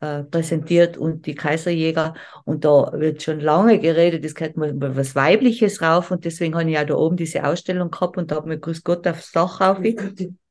äh, 0.01 0.23
präsentiert 0.23 0.97
und 0.97 1.25
die 1.25 1.35
Kaiserjäger. 1.35 2.15
Und 2.43 2.65
da 2.65 2.91
wird 2.93 3.23
schon 3.23 3.39
lange 3.39 3.79
geredet, 3.79 4.25
es 4.25 4.35
gehört 4.35 4.57
mal 4.57 4.73
was 4.95 5.15
Weibliches 5.15 5.81
rauf. 5.81 6.11
Und 6.11 6.25
deswegen 6.25 6.55
habe 6.55 6.69
ich 6.69 6.75
ja 6.75 6.85
da 6.85 6.95
oben 6.95 7.17
diese 7.17 7.45
Ausstellung 7.45 7.91
gehabt 7.91 8.17
und 8.17 8.31
da 8.31 8.35
habe 8.35 8.49
mir 8.49 8.59
Grüß 8.59 8.83
Gott 8.83 9.07
aufs 9.07 9.31
Dach 9.31 9.61
rauf, 9.61 9.79
äh, 9.83 9.95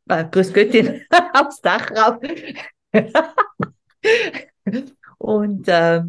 Grüß 0.06 0.52
Göttin 0.52 1.02
aufs 1.32 1.60
Dach 1.60 1.90
rauf. 1.90 2.16
Und, 5.24 5.68
äh, 5.68 6.02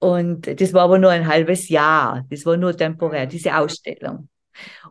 und 0.00 0.60
das 0.60 0.72
war 0.72 0.82
aber 0.82 0.98
nur 0.98 1.10
ein 1.10 1.28
halbes 1.28 1.68
Jahr. 1.68 2.26
Das 2.30 2.44
war 2.44 2.56
nur 2.56 2.76
temporär, 2.76 3.26
diese 3.26 3.56
Ausstellung. 3.56 4.28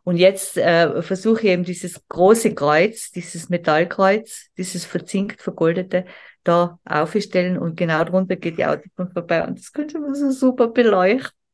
Und 0.03 0.15
jetzt 0.15 0.55
äh, 0.57 1.01
versuche 1.01 1.41
ich 1.41 1.47
eben 1.47 1.65
dieses 1.65 2.01
große 2.07 2.55
Kreuz, 2.55 3.11
dieses 3.11 3.49
Metallkreuz, 3.49 4.49
dieses 4.57 4.85
verzinkt, 4.85 5.41
vergoldete, 5.41 6.05
da 6.45 6.79
aufzustellen 6.85 7.57
und 7.57 7.75
genau 7.75 8.03
drunter 8.05 8.37
geht 8.37 8.57
die 8.57 8.65
Autobahn 8.65 9.11
vorbei 9.11 9.45
und 9.45 9.59
das 9.59 9.73
könnte 9.73 9.99
man 9.99 10.15
so 10.15 10.31
super 10.31 10.69
beleuchten. 10.69 11.44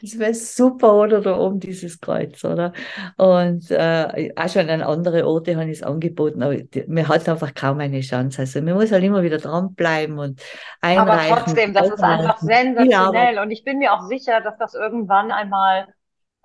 Das 0.00 0.18
wäre 0.18 0.34
super, 0.34 0.94
oder? 0.94 1.20
Da 1.20 1.38
oben 1.38 1.60
dieses 1.60 2.00
Kreuz, 2.00 2.44
oder? 2.44 2.72
Und 3.16 3.70
äh, 3.70 4.30
auch 4.36 4.48
schon 4.48 4.68
an 4.68 4.82
andere 4.82 5.26
Orte 5.26 5.56
habe 5.56 5.70
ich 5.70 5.78
es 5.78 5.82
angeboten, 5.82 6.42
aber 6.42 6.56
man 6.86 7.08
hat 7.08 7.28
einfach 7.28 7.54
kaum 7.54 7.80
eine 7.80 8.00
Chance. 8.00 8.42
Also 8.42 8.62
man 8.62 8.74
muss 8.74 8.92
halt 8.92 9.04
immer 9.04 9.22
wieder 9.22 9.38
dranbleiben 9.38 10.18
und 10.18 10.40
einreichen. 10.80 11.32
Aber 11.32 11.42
trotzdem, 11.42 11.72
das 11.74 11.88
ist 11.88 12.02
einfach 12.02 12.38
sensationell. 12.38 13.34
Ja, 13.34 13.42
und 13.42 13.50
ich 13.50 13.64
bin 13.64 13.78
mir 13.78 13.92
auch 13.92 14.06
sicher, 14.08 14.40
dass 14.40 14.56
das 14.58 14.74
irgendwann 14.74 15.32
einmal 15.32 15.86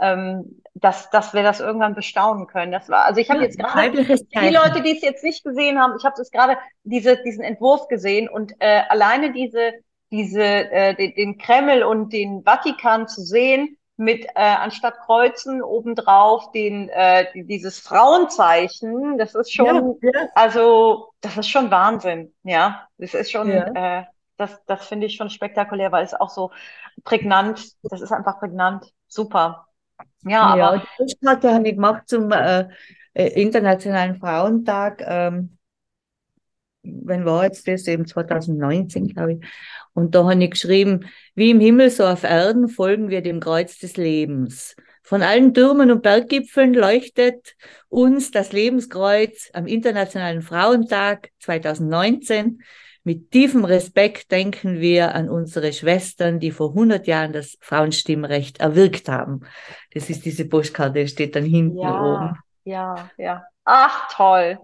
ähm, 0.02 0.62
dass, 0.74 1.10
dass 1.12 1.34
wir 1.34 1.44
das 1.44 1.60
irgendwann 1.60 1.96
bestaunen 1.96 2.48
können. 2.48 2.72
Das 2.72 2.90
war, 2.90 3.06
also 3.06 3.22
ich 3.22 3.30
habe 3.30 3.40
ja, 3.40 3.46
jetzt 3.46 3.60
gerade 3.60 3.92
die 3.92 4.56
Leute, 4.56 4.82
die 4.82 4.96
es 4.96 5.02
jetzt 5.02 5.24
nicht 5.24 5.44
gesehen 5.44 5.80
haben, 5.80 5.94
ich 5.98 6.06
habe 6.06 6.20
es 6.20 6.32
gerade 6.32 6.58
diese, 6.84 7.22
diesen 7.24 7.44
Entwurf 7.44 7.88
gesehen 7.88 8.28
und 8.28 8.54
äh, 8.60 8.82
alleine 8.90 9.32
diese 9.32 9.74
diese, 10.12 10.44
äh, 10.44 10.96
den, 10.96 11.16
den 11.16 11.38
Kreml 11.38 11.84
und 11.84 12.12
den 12.14 12.44
Vatikan 12.44 13.08
zu 13.08 13.22
sehen, 13.22 13.78
mit 14.02 14.26
äh, 14.26 14.30
anstatt 14.36 15.00
Kreuzen 15.06 15.62
obendrauf 15.62 16.52
den 16.52 16.90
äh, 16.90 17.28
dieses 17.44 17.80
Frauenzeichen, 17.80 19.18
das 19.18 19.36
ist 19.36 19.54
schon, 19.54 19.98
ja, 20.02 20.12
ja. 20.12 20.28
also 20.34 21.10
das 21.22 21.38
ist 21.38 21.50
schon 21.50 21.70
Wahnsinn, 21.70 22.34
ja, 22.44 22.88
das 22.98 23.14
ist 23.14 23.32
schon, 23.32 23.50
ja. 23.50 24.00
äh, 24.00 24.04
das 24.38 24.60
das 24.66 24.88
finde 24.88 25.06
ich 25.06 25.16
schon 25.16 25.30
spektakulär, 25.30 25.92
weil 25.92 26.04
es 26.04 26.16
auch 26.16 26.30
so 26.30 26.52
prägnant, 27.04 27.64
das 27.84 28.02
ist 28.02 28.12
einfach 28.12 28.40
prägnant, 28.40 28.92
super. 29.08 29.68
Ja, 30.24 30.56
ja 30.56 30.70
aber 30.70 30.84
Postkarte 30.98 31.54
habe 31.54 31.68
ich 31.68 31.76
gemacht 31.76 32.10
zum 32.10 32.32
äh, 32.32 32.70
äh 33.14 33.42
Internationalen 33.42 34.16
Frauentag. 34.16 35.04
Ähm, 35.06 35.58
wann 36.84 37.26
war 37.26 37.46
jetzt 37.46 37.68
das? 37.68 37.88
Eben 37.88 38.06
2019, 38.06 39.08
glaube 39.08 39.34
ich. 39.34 39.40
Und 39.94 40.16
da 40.16 40.24
habe 40.24 40.44
ich 40.44 40.52
geschrieben, 40.52 41.06
wie 41.36 41.52
im 41.52 41.60
Himmel, 41.60 41.90
so 41.90 42.06
auf 42.06 42.24
Erden 42.24 42.70
folgen 42.70 43.10
wir 43.10 43.22
dem 43.22 43.40
Kreuz 43.40 43.78
des 43.80 43.98
Lebens. 43.98 44.76
Von 45.04 45.24
allen 45.24 45.54
Türmen 45.54 45.92
und 45.92 46.04
Berggipfeln 46.04 46.74
leuchtet 46.74 47.56
uns 47.90 48.32
das 48.32 48.54
Lebenskreuz 48.54 49.50
am 49.54 49.68
Internationalen 49.68 50.42
Frauentag 50.42 51.32
2019. 51.40 52.62
Mit 53.04 53.32
tiefem 53.32 53.66
Respekt 53.66 54.32
denken 54.32 54.80
wir 54.80 55.16
an 55.16 55.28
unsere 55.28 55.74
Schwestern, 55.74 56.40
die 56.40 56.52
vor 56.52 56.70
100 56.70 57.08
Jahren 57.08 57.34
das 57.34 57.58
Frauenstimmrecht 57.60 58.60
erwirkt 58.60 59.10
haben. 59.10 59.42
Das 59.94 60.10
ist 60.10 60.24
diese 60.24 60.48
Postkarte, 60.48 61.08
steht 61.08 61.36
dann 61.36 61.46
hinten 61.46 61.80
ja, 61.80 62.02
oben. 62.04 62.40
Ja, 62.64 63.10
ja. 63.18 63.44
Ach, 63.66 64.08
toll. 64.16 64.60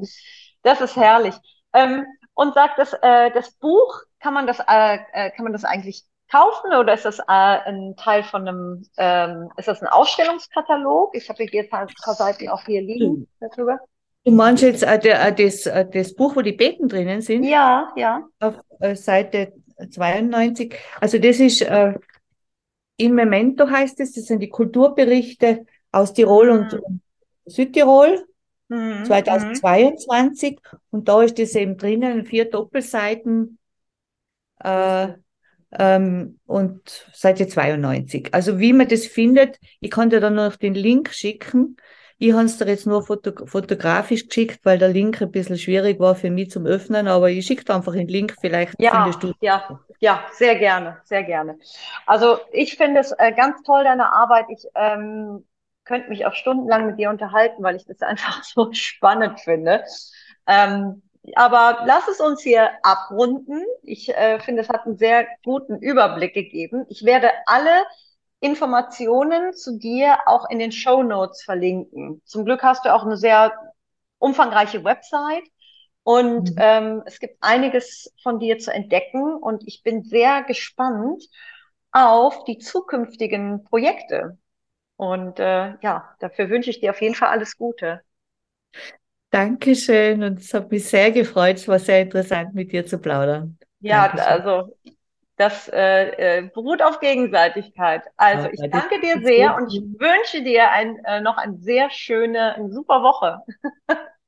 Das 0.62 0.82
ist 0.82 0.96
herrlich. 0.96 1.36
Ähm, 1.78 2.06
und 2.34 2.54
sagt, 2.54 2.78
dass 2.78 2.94
äh, 2.94 3.32
das 3.32 3.52
Buch 3.52 4.02
kann 4.20 4.34
man 4.34 4.48
das 4.48 4.60
äh, 4.60 4.98
äh, 5.14 5.32
kann 5.32 5.44
man 5.44 5.54
das 5.54 5.64
eigentlich 5.64 6.04
kaufen 6.32 6.74
oder 6.74 6.94
ist 6.94 7.06
das 7.06 7.20
äh, 7.20 7.24
ein 7.28 7.96
Teil 7.98 8.24
von 8.24 8.48
einem 8.48 8.86
ähm, 8.98 9.50
ist 9.58 9.68
das 9.68 9.82
ein 9.82 9.88
Ausstellungskatalog? 9.88 11.16
Ich 11.16 11.30
habe 11.30 11.44
hier 11.44 11.64
ein 11.64 11.70
paar 11.70 12.16
Seiten 12.16 12.50
auch 12.50 12.64
hier 12.66 12.82
liegen 12.82 13.28
darüber. 13.40 13.80
Du 14.24 14.32
meinst 14.32 14.62
jetzt 14.62 14.84
äh, 14.84 15.00
der, 15.00 15.26
äh, 15.26 15.34
das, 15.34 15.66
äh, 15.66 15.86
das 15.90 16.14
Buch, 16.14 16.36
wo 16.36 16.42
die 16.42 16.52
Beten 16.52 16.90
drinnen 16.90 17.22
sind? 17.22 17.44
Ja, 17.44 17.94
ja. 17.96 18.24
Auf 18.40 18.56
äh, 18.82 18.96
Seite 18.96 19.54
92. 19.90 20.76
Also 21.00 21.18
das 21.18 21.40
ist 21.40 21.62
äh, 21.62 21.94
in 22.98 23.14
Memento 23.14 23.70
heißt 23.70 24.00
es, 24.00 24.14
das 24.14 24.26
sind 24.26 24.40
die 24.40 24.50
Kulturberichte 24.50 25.66
aus 25.92 26.14
Tirol 26.14 26.52
mhm. 26.52 26.60
und 26.60 27.02
Südtirol. 27.46 28.28
2022 28.70 30.52
mhm, 30.52 30.56
mhm. 30.56 30.80
und 30.92 31.08
da 31.08 31.22
ist 31.24 31.40
das 31.40 31.56
eben 31.56 31.78
drinnen, 31.78 32.26
vier 32.26 32.50
Doppelseiten 32.50 33.58
äh, 34.60 35.08
ähm, 35.72 36.40
und 36.46 37.08
Seite 37.14 37.48
92. 37.48 38.34
Also 38.34 38.60
wie 38.60 38.74
man 38.74 38.88
das 38.88 39.06
findet, 39.06 39.60
ich 39.80 39.92
kann 39.92 40.10
dir 40.10 40.20
dann 40.20 40.36
noch 40.36 40.56
den 40.56 40.74
Link 40.74 41.14
schicken. 41.14 41.78
Ich 42.20 42.34
habe 42.34 42.46
es 42.46 42.58
dir 42.58 42.68
jetzt 42.68 42.88
nur 42.88 43.04
foto 43.04 43.46
fotografisch 43.46 44.28
geschickt, 44.28 44.62
weil 44.64 44.80
der 44.80 44.90
Link 44.90 45.22
ein 45.22 45.32
bisschen 45.32 45.58
schwierig 45.58 46.00
war 46.00 46.16
für 46.16 46.32
mich 46.32 46.50
zum 46.50 46.66
Öffnen, 46.66 47.08
aber 47.08 47.30
ich 47.30 47.46
schicke 47.46 47.72
einfach 47.72 47.94
den 47.94 48.08
Link, 48.08 48.36
vielleicht 48.42 48.74
ja, 48.80 49.04
findest 49.04 49.24
du. 49.24 49.34
Ja, 49.40 49.80
ja, 50.00 50.24
sehr 50.32 50.56
gerne, 50.56 50.98
sehr 51.04 51.24
gerne. 51.24 51.60
Also 52.08 52.40
ich 52.52 52.76
finde 52.76 53.02
es 53.02 53.12
äh, 53.12 53.34
ganz 53.34 53.62
toll, 53.64 53.84
deine 53.84 54.12
Arbeit. 54.14 54.46
Ich 54.50 54.66
ähm, 54.74 55.46
könnte 55.88 56.10
mich 56.10 56.26
auch 56.26 56.34
stundenlang 56.34 56.86
mit 56.86 57.00
dir 57.00 57.10
unterhalten, 57.10 57.64
weil 57.64 57.76
ich 57.76 57.86
das 57.86 58.02
einfach 58.02 58.44
so 58.44 58.72
spannend 58.74 59.40
finde. 59.40 59.84
Ähm, 60.46 61.02
aber 61.36 61.84
lass 61.86 62.08
es 62.08 62.20
uns 62.20 62.42
hier 62.42 62.72
abrunden. 62.84 63.64
Ich 63.84 64.10
äh, 64.10 64.40
finde, 64.40 64.62
es 64.62 64.70
hat 64.70 64.86
einen 64.86 64.98
sehr 64.98 65.28
guten 65.44 65.78
Überblick 65.80 66.34
gegeben. 66.34 66.86
Ich 66.90 67.04
werde 67.04 67.32
alle 67.46 67.86
Informationen 68.40 69.54
zu 69.54 69.78
dir 69.78 70.20
auch 70.26 70.50
in 70.50 70.60
den 70.60 70.72
Show 70.72 71.04
Notes 71.04 71.44
verlinken. 71.44 72.22
Zum 72.26 72.46
Glück 72.46 72.64
hast 72.64 72.86
du 72.86 72.94
auch 72.94 73.04
eine 73.04 73.18
sehr 73.18 73.52
umfangreiche 74.20 74.84
Website 74.84 75.44
und 76.04 76.52
mhm. 76.52 76.58
ähm, 76.58 77.04
es 77.06 77.20
gibt 77.20 77.38
einiges 77.42 78.14
von 78.24 78.40
dir 78.40 78.60
zu 78.60 78.72
entdecken 78.72 79.36
und 79.36 79.68
ich 79.68 79.84
bin 79.84 80.04
sehr 80.04 80.44
gespannt 80.44 81.24
auf 81.92 82.44
die 82.46 82.60
zukünftigen 82.60 83.64
Projekte 83.66 84.38
Und 84.98 85.40
äh, 85.40 85.76
ja, 85.82 86.16
dafür 86.20 86.50
wünsche 86.50 86.70
ich 86.72 86.80
dir 86.82 86.92
auf 86.92 87.02
jeden 87.02 87.16
Fall 87.16 87.30
alles 87.30 87.58
Gute. 87.58 88.02
Dankeschön 89.32 90.24
und 90.24 90.40
es 90.40 90.54
hat 90.54 90.72
mich 90.72 90.86
sehr 90.88 91.12
gefreut. 91.12 91.58
Es 91.58 91.68
war 91.68 91.80
sehr 91.80 92.02
interessant, 92.02 92.54
mit 92.56 92.72
dir 92.72 92.86
zu 92.86 92.98
plaudern. 93.00 93.58
Ja, 93.80 94.12
Dankeschön. 94.12 94.26
also 94.26 94.76
das 95.38 95.70
äh, 95.70 96.40
äh, 96.40 96.52
beruht 96.54 96.82
auf 96.84 97.00
Gegenseitigkeit. 97.00 98.04
Also 98.18 98.48
ich 98.52 98.70
danke 98.72 99.00
dir 99.02 99.22
sehr 99.24 99.56
und 99.58 99.68
ich 99.74 99.82
wünsche 100.00 100.44
dir 100.44 100.72
ein, 100.72 100.98
äh, 101.06 101.22
noch 101.22 101.38
eine 101.38 101.58
sehr 101.60 101.90
schöne, 101.92 102.56
eine 102.56 102.72
super 102.72 103.04
Woche. 103.04 103.42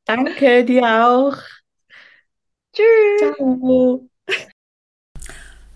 Danke 0.05 0.65
dir 0.65 0.83
auch. 1.07 1.37
Tschüss. 2.73 3.37
Ciao. 3.39 4.08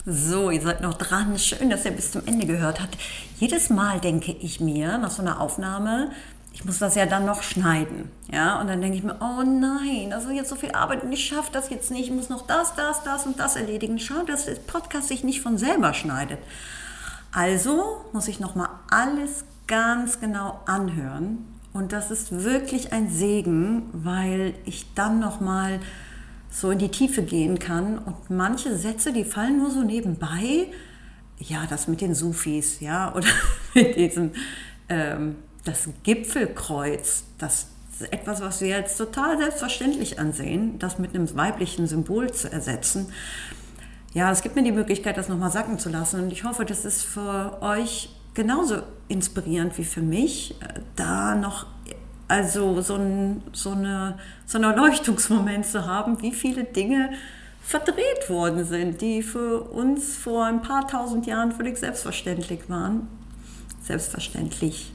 So, 0.06 0.51
ihr 0.51 0.62
seid 0.62 0.82
noch 0.82 0.95
dran. 0.95 1.38
Schön, 1.39 1.70
dass 1.70 1.86
ihr 1.86 1.91
bis 1.91 2.12
zum 2.12 2.26
Ende 2.26 2.45
gehört 2.45 2.82
habt. 2.82 2.97
Jedes 3.39 3.70
Mal 3.70 4.01
denke 4.01 4.34
ich 4.34 4.60
mir 4.60 4.97
nach 4.97 5.12
so 5.12 5.22
einer 5.22 5.39
Aufnahme, 5.39 6.12
ich 6.51 6.66
muss 6.66 6.78
das 6.78 6.95
ja 6.95 7.06
dann 7.06 7.26
noch 7.26 7.41
schneiden. 7.41 8.12
Ja, 8.30 8.60
und 8.60 8.68
dann 8.68 8.82
denke 8.82 8.97
ich 8.97 9.04
mir, 9.04 9.16
oh 9.22 9.43
nein, 9.43 10.10
das 10.10 10.26
ist 10.26 10.34
jetzt 10.34 10.49
so 10.49 10.56
viel 10.56 10.72
Arbeit 10.72 11.04
und 11.04 11.12
ich 11.14 11.26
schaffe 11.26 11.51
das 11.54 11.70
jetzt 11.70 11.89
nicht. 11.89 12.10
Ich 12.10 12.14
muss 12.14 12.28
noch 12.28 12.45
das, 12.45 12.76
das, 12.76 13.04
das 13.04 13.26
und 13.26 13.39
das 13.39 13.56
erledigen. 13.56 13.97
Schau, 13.97 14.24
dass 14.24 14.45
der 14.45 14.56
Podcast 14.56 15.08
sich 15.08 15.24
nicht 15.24 15.41
von 15.41 15.58
selber 15.58 15.93
schneidet. 15.93 16.39
Also 17.32 18.06
muss 18.12 18.28
ich 18.28 18.41
nochmal 18.41 18.70
alles 18.91 19.45
ganz 19.68 20.20
genau 20.20 20.60
anhören. 20.66 21.45
Und 21.72 21.93
das 21.93 22.12
ist 22.12 22.43
wirklich 22.43 22.91
ein 22.91 23.10
Segen, 23.10 23.89
weil 23.93 24.54
ich 24.66 24.93
dann 24.95 25.20
nochmal 25.20 25.80
so 26.54 26.70
in 26.70 26.80
die 26.80 26.89
Tiefe 26.89 27.24
gehen 27.24 27.60
kann. 27.60 27.97
Und 27.97 28.30
manche 28.30 28.78
Sätze, 28.78 29.12
die 29.12 29.26
fallen 29.26 29.58
nur 29.58 29.72
so 29.72 29.82
nebenbei. 29.82 30.68
Ja, 31.39 31.66
das 31.68 31.88
mit 31.88 31.99
den 31.99 32.14
Sufis, 32.14 32.80
ja, 32.80 33.14
oder 33.16 33.28
mit 33.74 33.95
diesem 33.95 34.32
ähm, 34.88 35.36
das 35.66 35.89
Gipfelkreuz, 36.04 37.24
das 37.38 37.68
ist 37.93 38.14
etwas, 38.14 38.41
was 38.41 38.62
wir 38.62 38.68
jetzt 38.68 38.97
total 38.97 39.38
selbstverständlich 39.38 40.20
ansehen, 40.20 40.78
das 40.78 40.99
mit 40.99 41.16
einem 41.16 41.34
weiblichen 41.36 41.88
Symbol 41.88 42.32
zu 42.32 42.51
ersetzen. 42.51 43.08
Ja, 44.14 44.32
es 44.32 44.41
gibt 44.41 44.56
mir 44.56 44.64
die 44.64 44.72
Möglichkeit, 44.72 45.18
das 45.18 45.30
nochmal 45.30 45.51
sacken 45.51 45.80
zu 45.80 45.89
lassen 45.89 46.22
und 46.22 46.32
ich 46.32 46.43
hoffe, 46.43 46.66
das 46.66 46.86
ist 46.86 47.04
für 47.04 47.62
euch 47.62 48.10
genauso 48.34 48.84
inspirierend 49.08 49.78
wie 49.78 49.86
für 49.86 50.01
mich, 50.01 50.56
da 50.95 51.36
noch 51.36 51.68
also 52.28 52.82
so, 52.82 52.95
ein, 52.95 53.43
so, 53.51 53.71
eine, 53.71 54.17
so 54.45 54.57
einen 54.57 54.71
Erleuchtungsmoment 54.71 55.65
zu 55.65 55.86
haben, 55.86 56.21
wie 56.21 56.32
viele 56.32 56.63
Dinge 56.63 57.11
verdreht 57.61 58.30
worden 58.30 58.65
sind, 58.65 59.01
die 59.01 59.24
für 59.24 59.61
uns 59.61 60.17
vor 60.17 60.45
ein 60.45 60.61
paar 60.61 60.88
tausend 60.88 61.26
Jahren 61.26 61.51
völlig 61.51 61.78
selbstverständlich 61.78 62.69
waren. 62.69 63.07
Selbstverständlich. 63.82 64.91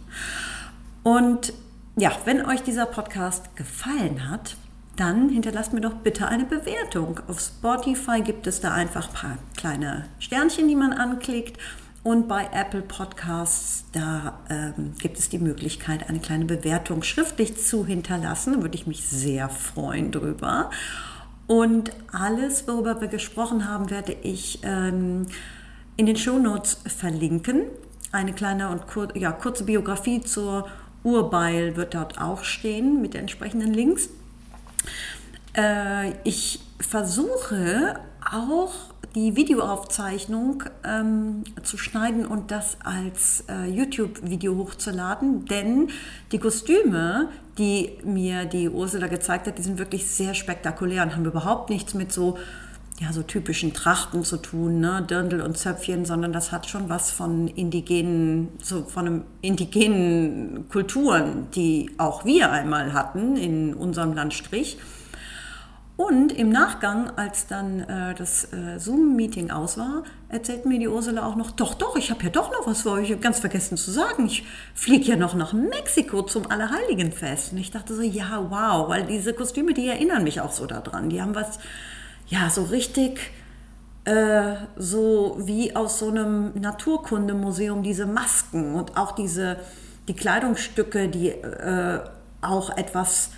Und 1.02 1.52
ja, 1.96 2.12
wenn 2.24 2.44
euch 2.44 2.62
dieser 2.62 2.86
Podcast 2.86 3.56
gefallen 3.56 4.30
hat, 4.30 4.56
dann 4.96 5.28
hinterlasst 5.28 5.72
mir 5.72 5.80
doch 5.80 5.94
bitte 5.94 6.26
eine 6.26 6.44
Bewertung. 6.44 7.20
Auf 7.28 7.40
Spotify 7.40 8.20
gibt 8.20 8.46
es 8.46 8.60
da 8.60 8.72
einfach 8.72 9.08
ein 9.08 9.14
paar 9.14 9.38
kleine 9.56 10.06
Sternchen, 10.18 10.68
die 10.68 10.74
man 10.74 10.92
anklickt. 10.92 11.58
Und 12.04 12.28
bei 12.28 12.48
Apple 12.52 12.82
Podcasts, 12.82 13.84
da 13.92 14.38
ähm, 14.48 14.94
gibt 14.98 15.18
es 15.18 15.28
die 15.28 15.38
Möglichkeit, 15.38 16.08
eine 16.08 16.20
kleine 16.20 16.44
Bewertung 16.44 17.02
schriftlich 17.02 17.56
zu 17.56 17.84
hinterlassen. 17.84 18.54
Da 18.54 18.62
würde 18.62 18.76
ich 18.76 18.86
mich 18.86 19.06
sehr 19.06 19.48
freuen 19.48 20.12
drüber. 20.12 20.70
Und 21.46 21.92
alles, 22.12 22.68
worüber 22.68 23.00
wir 23.00 23.08
gesprochen 23.08 23.68
haben, 23.68 23.90
werde 23.90 24.12
ich 24.12 24.60
ähm, 24.62 25.26
in 25.96 26.06
den 26.06 26.16
Shownotes 26.16 26.78
verlinken. 26.86 27.64
Eine 28.12 28.32
kleine 28.32 28.70
und 28.70 28.86
kur 28.86 29.14
ja, 29.16 29.32
kurze 29.32 29.64
Biografie 29.64 30.20
zur 30.20 30.68
Urbeil 31.02 31.76
wird 31.76 31.94
dort 31.94 32.20
auch 32.20 32.44
stehen 32.44 33.02
mit 33.02 33.14
den 33.14 33.22
entsprechenden 33.22 33.74
Links. 33.74 34.08
Äh, 35.54 36.12
ich 36.24 36.60
versuche 36.78 37.98
auch 38.30 38.74
die 39.14 39.36
Videoaufzeichnung 39.36 40.64
ähm, 40.84 41.44
zu 41.62 41.78
schneiden 41.78 42.26
und 42.26 42.50
das 42.50 42.76
als 42.84 43.44
äh, 43.48 43.66
YouTube-Video 43.66 44.56
hochzuladen, 44.56 45.46
denn 45.46 45.88
die 46.32 46.38
Kostüme, 46.38 47.28
die 47.58 47.98
mir 48.04 48.44
die 48.44 48.68
Ursula 48.68 49.06
gezeigt 49.06 49.46
hat, 49.46 49.58
die 49.58 49.62
sind 49.62 49.78
wirklich 49.78 50.06
sehr 50.06 50.34
spektakulär 50.34 51.02
und 51.02 51.14
haben 51.14 51.24
überhaupt 51.24 51.70
nichts 51.70 51.94
mit 51.94 52.12
so 52.12 52.36
ja, 53.00 53.12
so 53.12 53.22
typischen 53.22 53.72
Trachten 53.72 54.24
zu 54.24 54.38
tun, 54.38 54.80
ne? 54.80 55.06
Dirndl 55.08 55.40
und 55.40 55.56
Zöpfchen, 55.56 56.04
sondern 56.04 56.32
das 56.32 56.50
hat 56.50 56.68
schon 56.68 56.88
was 56.88 57.12
von 57.12 57.46
indigenen, 57.46 58.48
so 58.60 58.82
von 58.82 59.06
einem 59.06 59.24
indigenen 59.40 60.68
Kulturen, 60.68 61.46
die 61.54 61.92
auch 61.98 62.24
wir 62.24 62.50
einmal 62.50 62.92
hatten 62.92 63.36
in 63.36 63.74
unserem 63.74 64.14
Landstrich. 64.14 64.78
Und 65.98 66.30
im 66.30 66.48
Nachgang, 66.48 67.10
als 67.16 67.48
dann 67.48 67.80
äh, 67.80 68.14
das 68.14 68.52
äh, 68.52 68.78
Zoom-Meeting 68.78 69.50
aus 69.50 69.76
war, 69.76 70.04
erzählt 70.28 70.64
mir 70.64 70.78
die 70.78 70.86
Ursula 70.86 71.26
auch 71.26 71.34
noch, 71.34 71.50
doch, 71.50 71.74
doch, 71.74 71.96
ich 71.96 72.12
habe 72.12 72.22
ja 72.22 72.30
doch 72.30 72.52
noch 72.52 72.68
was 72.68 72.82
für 72.82 72.92
euch, 72.92 73.06
ich 73.06 73.10
habe 73.10 73.20
ganz 73.20 73.40
vergessen 73.40 73.76
zu 73.76 73.90
sagen, 73.90 74.26
ich 74.26 74.46
fliege 74.74 75.06
ja 75.06 75.16
noch 75.16 75.34
nach 75.34 75.52
Mexiko 75.52 76.22
zum 76.22 76.48
Allerheiligenfest. 76.48 77.50
Und 77.50 77.58
ich 77.58 77.72
dachte 77.72 77.96
so, 77.96 78.02
ja, 78.02 78.46
wow, 78.48 78.88
weil 78.88 79.06
diese 79.06 79.34
Kostüme, 79.34 79.74
die 79.74 79.88
erinnern 79.88 80.22
mich 80.22 80.40
auch 80.40 80.52
so 80.52 80.66
daran, 80.66 81.10
die 81.10 81.20
haben 81.20 81.34
was 81.34 81.58
ja, 82.28 82.48
so 82.48 82.62
richtig 82.62 83.32
äh, 84.04 84.54
so 84.76 85.36
wie 85.40 85.74
aus 85.74 85.98
so 85.98 86.10
einem 86.10 86.52
Naturkundemuseum 86.60 87.82
diese 87.82 88.06
Masken 88.06 88.76
und 88.76 88.96
auch 88.96 89.16
diese 89.16 89.56
die 90.06 90.14
Kleidungsstücke, 90.14 91.08
die 91.08 91.30
äh, 91.30 92.00
auch 92.40 92.76
etwas 92.76 93.30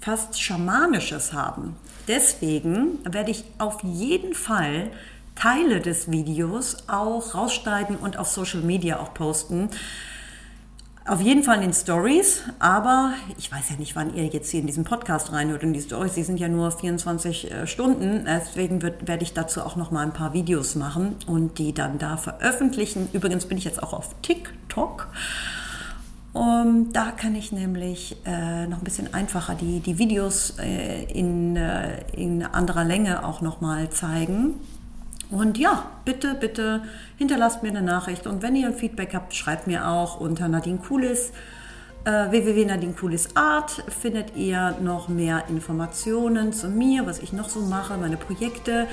fast 0.00 0.40
Schamanisches 0.40 1.32
haben. 1.32 1.74
Deswegen 2.08 2.98
werde 3.04 3.30
ich 3.30 3.44
auf 3.58 3.82
jeden 3.82 4.34
Fall 4.34 4.90
Teile 5.34 5.80
des 5.80 6.10
Videos 6.10 6.84
auch 6.86 7.34
rausschneiden 7.34 7.96
und 7.96 8.18
auf 8.18 8.28
Social 8.28 8.60
Media 8.60 9.00
auch 9.00 9.14
posten. 9.14 9.70
Auf 11.06 11.20
jeden 11.20 11.42
Fall 11.42 11.62
in 11.62 11.74
Stories, 11.74 12.44
aber 12.58 13.12
ich 13.36 13.52
weiß 13.52 13.68
ja 13.68 13.76
nicht, 13.76 13.94
wann 13.94 14.14
ihr 14.14 14.24
jetzt 14.24 14.50
hier 14.50 14.60
in 14.60 14.66
diesen 14.66 14.84
Podcast 14.84 15.32
reinhört. 15.32 15.62
Und 15.62 15.74
die 15.74 15.82
Stories, 15.82 16.14
die 16.14 16.22
sind 16.22 16.40
ja 16.40 16.48
nur 16.48 16.70
24 16.70 17.50
äh, 17.50 17.66
Stunden. 17.66 18.24
Deswegen 18.24 18.80
wird, 18.80 19.06
werde 19.06 19.22
ich 19.22 19.34
dazu 19.34 19.60
auch 19.60 19.76
noch 19.76 19.90
mal 19.90 20.00
ein 20.00 20.14
paar 20.14 20.32
Videos 20.32 20.76
machen 20.76 21.16
und 21.26 21.58
die 21.58 21.74
dann 21.74 21.98
da 21.98 22.16
veröffentlichen. 22.16 23.10
Übrigens 23.12 23.44
bin 23.44 23.58
ich 23.58 23.64
jetzt 23.64 23.82
auch 23.82 23.92
auf 23.92 24.14
TikTok. 24.22 25.08
Um, 26.34 26.92
da 26.92 27.12
kann 27.12 27.36
ich 27.36 27.52
nämlich 27.52 28.16
äh, 28.26 28.66
noch 28.66 28.78
ein 28.78 28.84
bisschen 28.84 29.14
einfacher 29.14 29.54
die, 29.54 29.78
die 29.78 29.98
Videos 29.98 30.58
äh, 30.58 31.04
in, 31.04 31.54
äh, 31.54 32.00
in 32.12 32.42
anderer 32.42 32.82
Länge 32.82 33.24
auch 33.24 33.40
noch 33.40 33.60
mal 33.60 33.88
zeigen. 33.90 34.54
Und 35.30 35.58
ja, 35.58 35.86
bitte, 36.04 36.34
bitte 36.34 36.82
hinterlasst 37.18 37.62
mir 37.62 37.68
eine 37.68 37.82
Nachricht. 37.82 38.26
Und 38.26 38.42
wenn 38.42 38.56
ihr 38.56 38.66
ein 38.66 38.74
Feedback 38.74 39.14
habt, 39.14 39.32
schreibt 39.32 39.68
mir 39.68 39.88
auch 39.88 40.18
unter 40.20 40.48
Nadine 40.48 40.78
Kulis. 40.78 41.30
Äh, 42.04 42.32
www.nadinekulisart 42.32 43.84
findet 43.88 44.36
ihr 44.36 44.76
noch 44.82 45.08
mehr 45.08 45.44
Informationen 45.48 46.52
zu 46.52 46.68
mir, 46.68 47.06
was 47.06 47.20
ich 47.20 47.32
noch 47.32 47.48
so 47.48 47.60
mache, 47.60 47.96
meine 47.96 48.16
Projekte, 48.16 48.88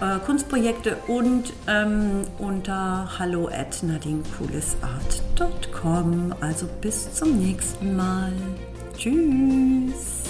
äh, 0.00 0.18
Kunstprojekte 0.24 0.96
und 1.06 1.52
ähm, 1.66 2.22
unter 2.38 3.18
hallo 3.18 3.48
at 3.48 3.82
nadinekulisart.com. 3.82 6.34
Also 6.40 6.66
bis 6.80 7.12
zum 7.14 7.38
nächsten 7.38 7.94
Mal. 7.96 8.32
Tschüss. 8.96 10.22